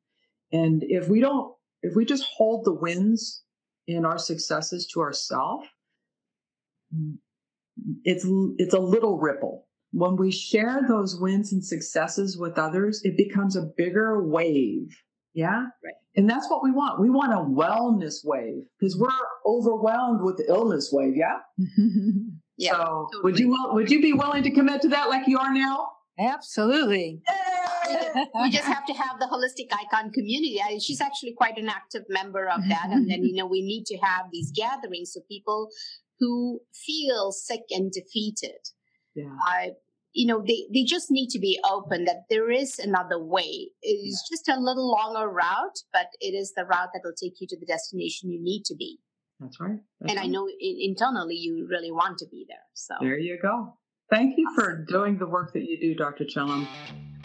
And 0.53 0.82
if 0.86 1.09
we 1.09 1.20
don't, 1.20 1.55
if 1.82 1.95
we 1.97 2.05
just 2.05 2.24
hold 2.24 2.64
the 2.64 2.74
wins 2.74 3.42
in 3.86 4.05
our 4.05 4.18
successes 4.18 4.86
to 4.95 5.01
ourselves, 5.01 5.66
it's, 8.05 8.26
it's 8.59 8.74
a 8.74 8.78
little 8.78 9.18
ripple. 9.18 9.66
When 9.95 10.16
we 10.16 10.32
share 10.32 10.80
those 10.88 11.18
wins 11.20 11.53
and 11.53 11.64
successes 11.64 12.36
with 12.36 12.59
others, 12.59 13.01
it 13.05 13.16
becomes 13.16 13.55
a 13.55 13.62
bigger 13.76 14.22
wave. 14.26 14.88
Yeah. 15.34 15.66
Right. 15.84 15.95
And 16.16 16.28
that's 16.28 16.49
what 16.49 16.62
we 16.62 16.70
want. 16.70 17.01
We 17.01 17.11
want 17.11 17.32
a 17.32 17.36
wellness 17.36 18.24
wave 18.24 18.64
because 18.78 18.97
we're 18.97 19.09
overwhelmed 19.47 20.22
with 20.22 20.36
the 20.36 20.47
illness 20.49 20.90
wave. 20.92 21.14
Yeah. 21.16 21.38
yeah. 22.57 22.72
So 22.72 23.09
totally. 23.12 23.22
would 23.22 23.38
you 23.38 23.57
would 23.72 23.90
you 23.90 24.01
be 24.01 24.12
willing 24.12 24.42
to 24.45 24.51
commit 24.51 24.82
to 24.82 24.88
that 24.88 25.09
like 25.09 25.26
you 25.26 25.38
are 25.38 25.53
now? 25.53 25.88
Absolutely. 26.18 27.22
you 27.88 28.51
just 28.51 28.64
have 28.64 28.86
to 28.86 28.92
have 28.92 29.18
the 29.18 29.26
holistic 29.26 29.72
icon 29.72 30.12
community. 30.12 30.61
She's 30.78 31.01
actually 31.01 31.34
quite 31.36 31.59
an 31.59 31.68
active 31.68 32.03
member 32.09 32.49
of 32.49 32.61
that. 32.68 32.88
And 32.90 33.11
then, 33.11 33.24
you 33.24 33.34
know, 33.34 33.47
we 33.47 33.62
need 33.62 33.84
to 33.86 33.97
have 33.99 34.26
these 34.32 34.53
gatherings 34.55 35.16
of 35.16 35.26
people 35.28 35.68
who 36.20 36.61
feel 36.72 37.32
sick 37.32 37.62
and 37.70 37.90
defeated. 37.90 38.59
Yeah. 39.14 39.34
Uh, 39.49 39.70
you 40.15 40.27
know 40.27 40.43
they, 40.47 40.67
they 40.73 40.85
just 40.85 41.11
need 41.11 41.29
to 41.31 41.39
be 41.39 41.61
open 41.69 42.05
that 42.05 42.23
there 42.31 42.51
is 42.51 42.79
another 42.79 43.23
way. 43.23 43.71
It's 43.83 44.29
just 44.29 44.49
a 44.49 44.59
little 44.59 44.91
longer 44.91 45.29
route 45.29 45.79
but 45.93 46.07
it 46.21 46.35
is 46.35 46.53
the 46.57 46.65
route 46.65 46.91
that 46.95 47.03
will 47.05 47.15
take 47.21 47.41
you 47.41 47.47
to 47.49 47.59
the 47.59 47.67
destination 47.67 48.31
you 48.31 48.43
need 48.43 48.65
to 48.67 48.75
be. 48.75 48.99
That's 49.41 49.61
right. 49.61 49.79
That's 50.01 50.12
and 50.12 50.19
right. 50.19 50.27
i 50.27 50.29
know 50.29 50.47
in, 50.49 50.77
internally 50.81 51.35
you 51.35 51.67
really 51.69 51.91
want 51.91 52.19
to 52.19 52.27
be 52.31 52.47
there 52.49 52.65
so. 52.73 52.95
There 53.01 53.19
you 53.19 53.39
go. 53.41 53.77
Thank 54.11 54.37
you 54.37 54.47
for 54.55 54.85
doing 54.89 55.19
the 55.19 55.27
work 55.27 55.53
that 55.55 55.65
you 55.65 55.79
do 55.81 55.95
dr 55.95 56.25
chellam 56.25 56.67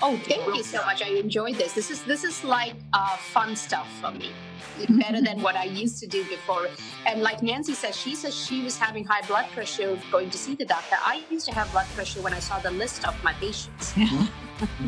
oh 0.02 0.18
thank 0.24 0.46
you 0.56 0.64
so 0.64 0.84
much 0.86 1.02
i 1.02 1.10
enjoyed 1.10 1.56
this 1.56 1.74
this 1.74 1.92
is 1.92 2.04
this 2.04 2.24
is 2.24 2.44
like 2.44 2.76
uh, 2.94 3.18
fun 3.18 3.56
stuff 3.56 3.88
for 4.02 4.12
me 4.12 4.32
better 4.88 5.22
than 5.22 5.42
what 5.42 5.56
I 5.56 5.66
used 5.66 6.00
to 6.00 6.08
do 6.08 6.24
before. 6.26 6.68
And 7.06 7.22
like 7.22 7.42
Nancy 7.42 7.74
says, 7.74 7.96
she 7.96 8.16
says 8.16 8.36
she 8.36 8.64
was 8.64 8.78
having 8.78 9.04
high 9.04 9.26
blood 9.28 9.48
pressure 9.52 10.00
going 10.12 10.30
to 10.30 10.38
see 10.38 10.56
the 10.56 10.66
doctor. 10.66 10.96
I 11.04 11.24
used 11.30 11.46
to 11.48 11.54
have 11.54 11.72
blood 11.72 11.88
pressure 11.96 12.22
when 12.22 12.34
I 12.34 12.40
saw 12.40 12.60
the 12.60 12.72
list 12.72 13.08
of 13.08 13.22
my 13.24 13.34
patients. 13.34 13.94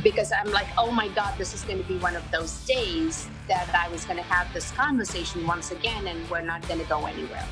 because 0.03 0.32
I'm 0.32 0.51
like, 0.51 0.68
oh 0.78 0.91
my 0.91 1.07
God, 1.09 1.38
this 1.38 1.53
is 1.53 1.64
going 1.64 1.82
to 1.82 1.88
be 1.88 1.97
one 1.99 2.16
of 2.16 2.30
those 2.32 2.66
days 2.66 3.28
that 3.47 3.70
I 3.74 3.89
was 3.91 4.05
going 4.05 4.18
to 4.18 4.24
have 4.24 4.53
this 4.53 4.72
conversation 4.72 5.45
once 5.47 5.72
again 5.72 6.07
and 6.07 6.30
we're 6.30 6.41
not 6.41 6.68
going 6.68 6.80
to 6.80 6.88
go 6.88 7.05
anywhere. 7.05 7.45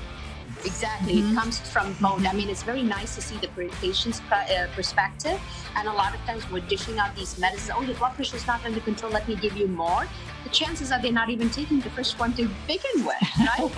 Exactly. 0.66 1.16
Mm-hmm. 1.16 1.32
It 1.32 1.36
comes 1.36 1.60
from 1.60 1.94
both. 2.02 2.26
I 2.26 2.34
mean, 2.34 2.50
it's 2.50 2.64
very 2.64 2.84
nice 2.84 3.16
to 3.16 3.22
see 3.22 3.38
the 3.38 3.48
patient's 3.82 4.22
uh, 4.32 4.68
perspective. 4.74 5.40
And 5.76 5.88
a 5.88 5.94
lot 5.94 6.14
of 6.14 6.22
times 6.22 6.50
we're 6.52 6.62
dishing 6.62 7.00
out 7.00 7.16
these 7.16 7.38
medicines. 7.40 7.72
Oh, 7.74 7.82
your 7.82 7.96
blood 7.96 8.16
pressure 8.16 8.38
is 8.38 8.48
not 8.48 8.64
under 8.66 8.80
control. 8.82 9.12
Let 9.12 9.28
me 9.28 9.36
give 9.36 9.56
you 9.56 9.68
more. 9.68 10.08
The 10.44 10.50
chances 10.50 10.92
are 10.92 11.02
they're 11.02 11.12
not 11.12 11.30
even 11.30 11.50
taking 11.50 11.80
the 11.80 11.90
first 11.92 12.20
one 12.20 12.34
to 12.34 12.50
begin 12.68 13.06
with, 13.06 13.16
right? 13.40 13.70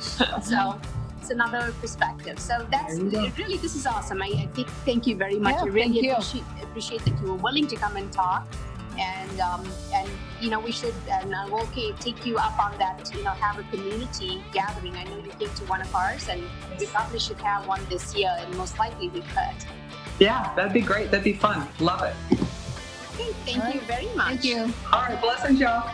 so 0.42 0.80
it's 1.20 1.30
another 1.30 1.72
perspective. 1.80 2.38
So 2.38 2.66
that's 2.70 2.98
really, 2.98 3.56
this 3.58 3.76
is 3.76 3.86
awesome. 3.86 4.20
I, 4.22 4.26
I 4.26 4.46
think, 4.54 4.68
thank 4.84 5.06
you 5.06 5.16
very 5.16 5.38
much. 5.38 5.54
Yeah, 5.54 5.62
I 5.62 5.66
really 5.66 6.08
appreciate, 6.08 6.44
appreciate 6.62 7.04
that 7.04 7.20
you 7.20 7.28
were 7.28 7.36
willing 7.36 7.66
to 7.68 7.76
come 7.76 7.96
and 7.96 8.12
talk 8.12 8.46
and 8.98 9.40
um, 9.40 9.66
and 9.92 10.08
you 10.40 10.50
know 10.50 10.60
we 10.60 10.72
should 10.72 10.94
and 11.10 11.34
uh, 11.34 11.46
we'll 11.50 11.66
take 12.00 12.26
you 12.26 12.36
up 12.36 12.58
on 12.58 12.76
that 12.78 13.10
you 13.14 13.22
know 13.22 13.30
have 13.30 13.58
a 13.58 13.62
community 13.64 14.42
gathering. 14.52 14.94
I 14.96 15.04
know 15.04 15.18
you 15.18 15.30
came 15.30 15.54
to 15.54 15.64
one 15.64 15.80
of 15.80 15.94
ours 15.94 16.28
and 16.28 16.42
we 16.78 16.86
probably 16.86 17.18
should 17.18 17.40
have 17.40 17.66
one 17.66 17.80
this 17.88 18.14
year 18.14 18.34
and 18.38 18.54
most 18.56 18.78
likely 18.78 19.08
we 19.08 19.20
could. 19.20 19.58
Yeah 20.18 20.54
that'd 20.54 20.72
be 20.72 20.80
great. 20.80 21.10
That'd 21.10 21.24
be 21.24 21.34
fun. 21.34 21.66
Love 21.80 22.02
it. 22.02 22.14
Okay 23.14 23.32
thank 23.44 23.58
right. 23.62 23.74
you 23.74 23.80
very 23.82 24.08
much. 24.14 24.28
thank 24.28 24.44
you. 24.44 24.72
All 24.92 25.02
right 25.02 25.20
blessings 25.20 25.60
y'all. 25.60 25.90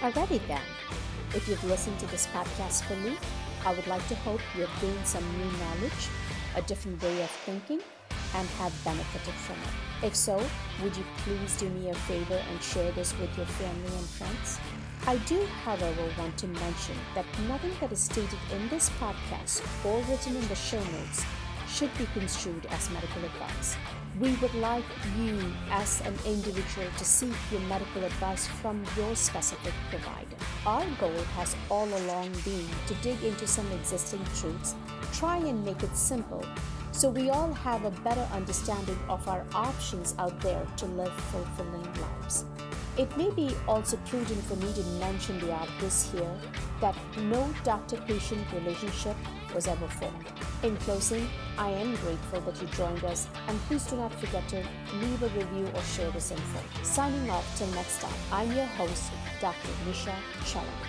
Alrighty 0.00 0.40
then. 0.46 0.60
If 1.34 1.46
you've 1.48 1.62
listened 1.64 1.98
to 2.00 2.06
this 2.06 2.26
podcast 2.28 2.84
for 2.84 2.96
me 2.96 3.16
i 3.64 3.74
would 3.74 3.86
like 3.86 4.06
to 4.08 4.14
hope 4.16 4.40
you 4.56 4.64
have 4.64 4.80
gained 4.80 5.06
some 5.06 5.24
new 5.36 5.50
knowledge 5.58 6.08
a 6.56 6.62
different 6.62 7.02
way 7.02 7.22
of 7.22 7.30
thinking 7.30 7.80
and 8.34 8.48
have 8.60 8.72
benefited 8.84 9.34
from 9.34 9.56
it? 9.56 10.06
If 10.06 10.14
so, 10.14 10.36
would 10.82 10.96
you 10.96 11.04
please 11.18 11.56
do 11.56 11.68
me 11.70 11.90
a 11.90 11.94
favor 11.94 12.40
and 12.50 12.62
share 12.62 12.92
this 12.92 13.18
with 13.18 13.36
your 13.36 13.46
family 13.46 13.96
and 13.96 14.06
friends? 14.06 14.58
I 15.06 15.16
do, 15.26 15.44
however, 15.64 16.04
want 16.18 16.36
to 16.38 16.46
mention 16.46 16.96
that 17.14 17.24
nothing 17.48 17.72
that 17.80 17.92
is 17.92 18.00
stated 18.00 18.38
in 18.52 18.68
this 18.68 18.90
podcast 19.00 19.62
or 19.84 20.02
written 20.02 20.36
in 20.36 20.46
the 20.48 20.54
show 20.54 20.82
notes 20.82 21.24
should 21.68 21.96
be 21.98 22.06
construed 22.14 22.66
as 22.66 22.90
medical 22.90 23.24
advice. 23.24 23.76
We 24.20 24.32
would 24.36 24.54
like 24.54 24.84
you, 25.18 25.38
as 25.70 26.00
an 26.00 26.14
individual, 26.26 26.88
to 26.96 27.04
seek 27.04 27.34
your 27.52 27.60
medical 27.62 28.04
advice 28.04 28.46
from 28.46 28.84
your 28.96 29.14
specific 29.14 29.74
provider. 29.90 30.36
Our 30.66 30.86
goal 31.00 31.22
has 31.36 31.54
all 31.70 31.86
along 31.86 32.32
been 32.44 32.66
to 32.86 32.94
dig 33.02 33.22
into 33.22 33.46
some 33.46 33.70
existing 33.72 34.24
truths, 34.36 34.74
try 35.12 35.36
and 35.36 35.64
make 35.64 35.82
it 35.82 35.94
simple 35.96 36.44
so 36.98 37.08
we 37.08 37.30
all 37.30 37.52
have 37.52 37.84
a 37.84 37.92
better 38.02 38.26
understanding 38.32 38.98
of 39.08 39.28
our 39.28 39.44
options 39.54 40.16
out 40.18 40.40
there 40.40 40.66
to 40.76 40.84
live 40.86 41.12
fulfilling 41.30 41.86
lives. 42.00 42.44
It 42.96 43.16
may 43.16 43.30
be 43.30 43.54
also 43.68 43.96
prudent 44.06 44.42
for 44.46 44.56
me 44.56 44.72
to 44.72 44.82
mention 44.98 45.38
the 45.38 45.52
obvious 45.52 46.10
here 46.10 46.34
that 46.80 46.96
no 47.18 47.48
doctor 47.62 47.98
patient 47.98 48.44
relationship 48.52 49.14
was 49.54 49.68
ever 49.68 49.86
formed. 49.86 50.26
In 50.64 50.76
closing, 50.78 51.28
I 51.56 51.70
am 51.70 51.94
grateful 52.02 52.40
that 52.40 52.60
you 52.60 52.66
joined 52.68 53.04
us, 53.04 53.28
and 53.46 53.56
please 53.68 53.84
do 53.84 53.94
not 53.94 54.12
forget 54.14 54.48
to 54.48 54.56
leave 54.94 55.22
a 55.22 55.28
review 55.28 55.68
or 55.76 55.82
share 55.82 56.10
this 56.10 56.32
info. 56.32 56.60
Signing 56.82 57.30
off 57.30 57.46
till 57.56 57.68
next 57.68 58.00
time, 58.00 58.20
I'm 58.32 58.50
your 58.50 58.66
host, 58.66 59.12
Dr. 59.40 59.68
Nisha 59.86 60.16
Chellam. 60.42 60.87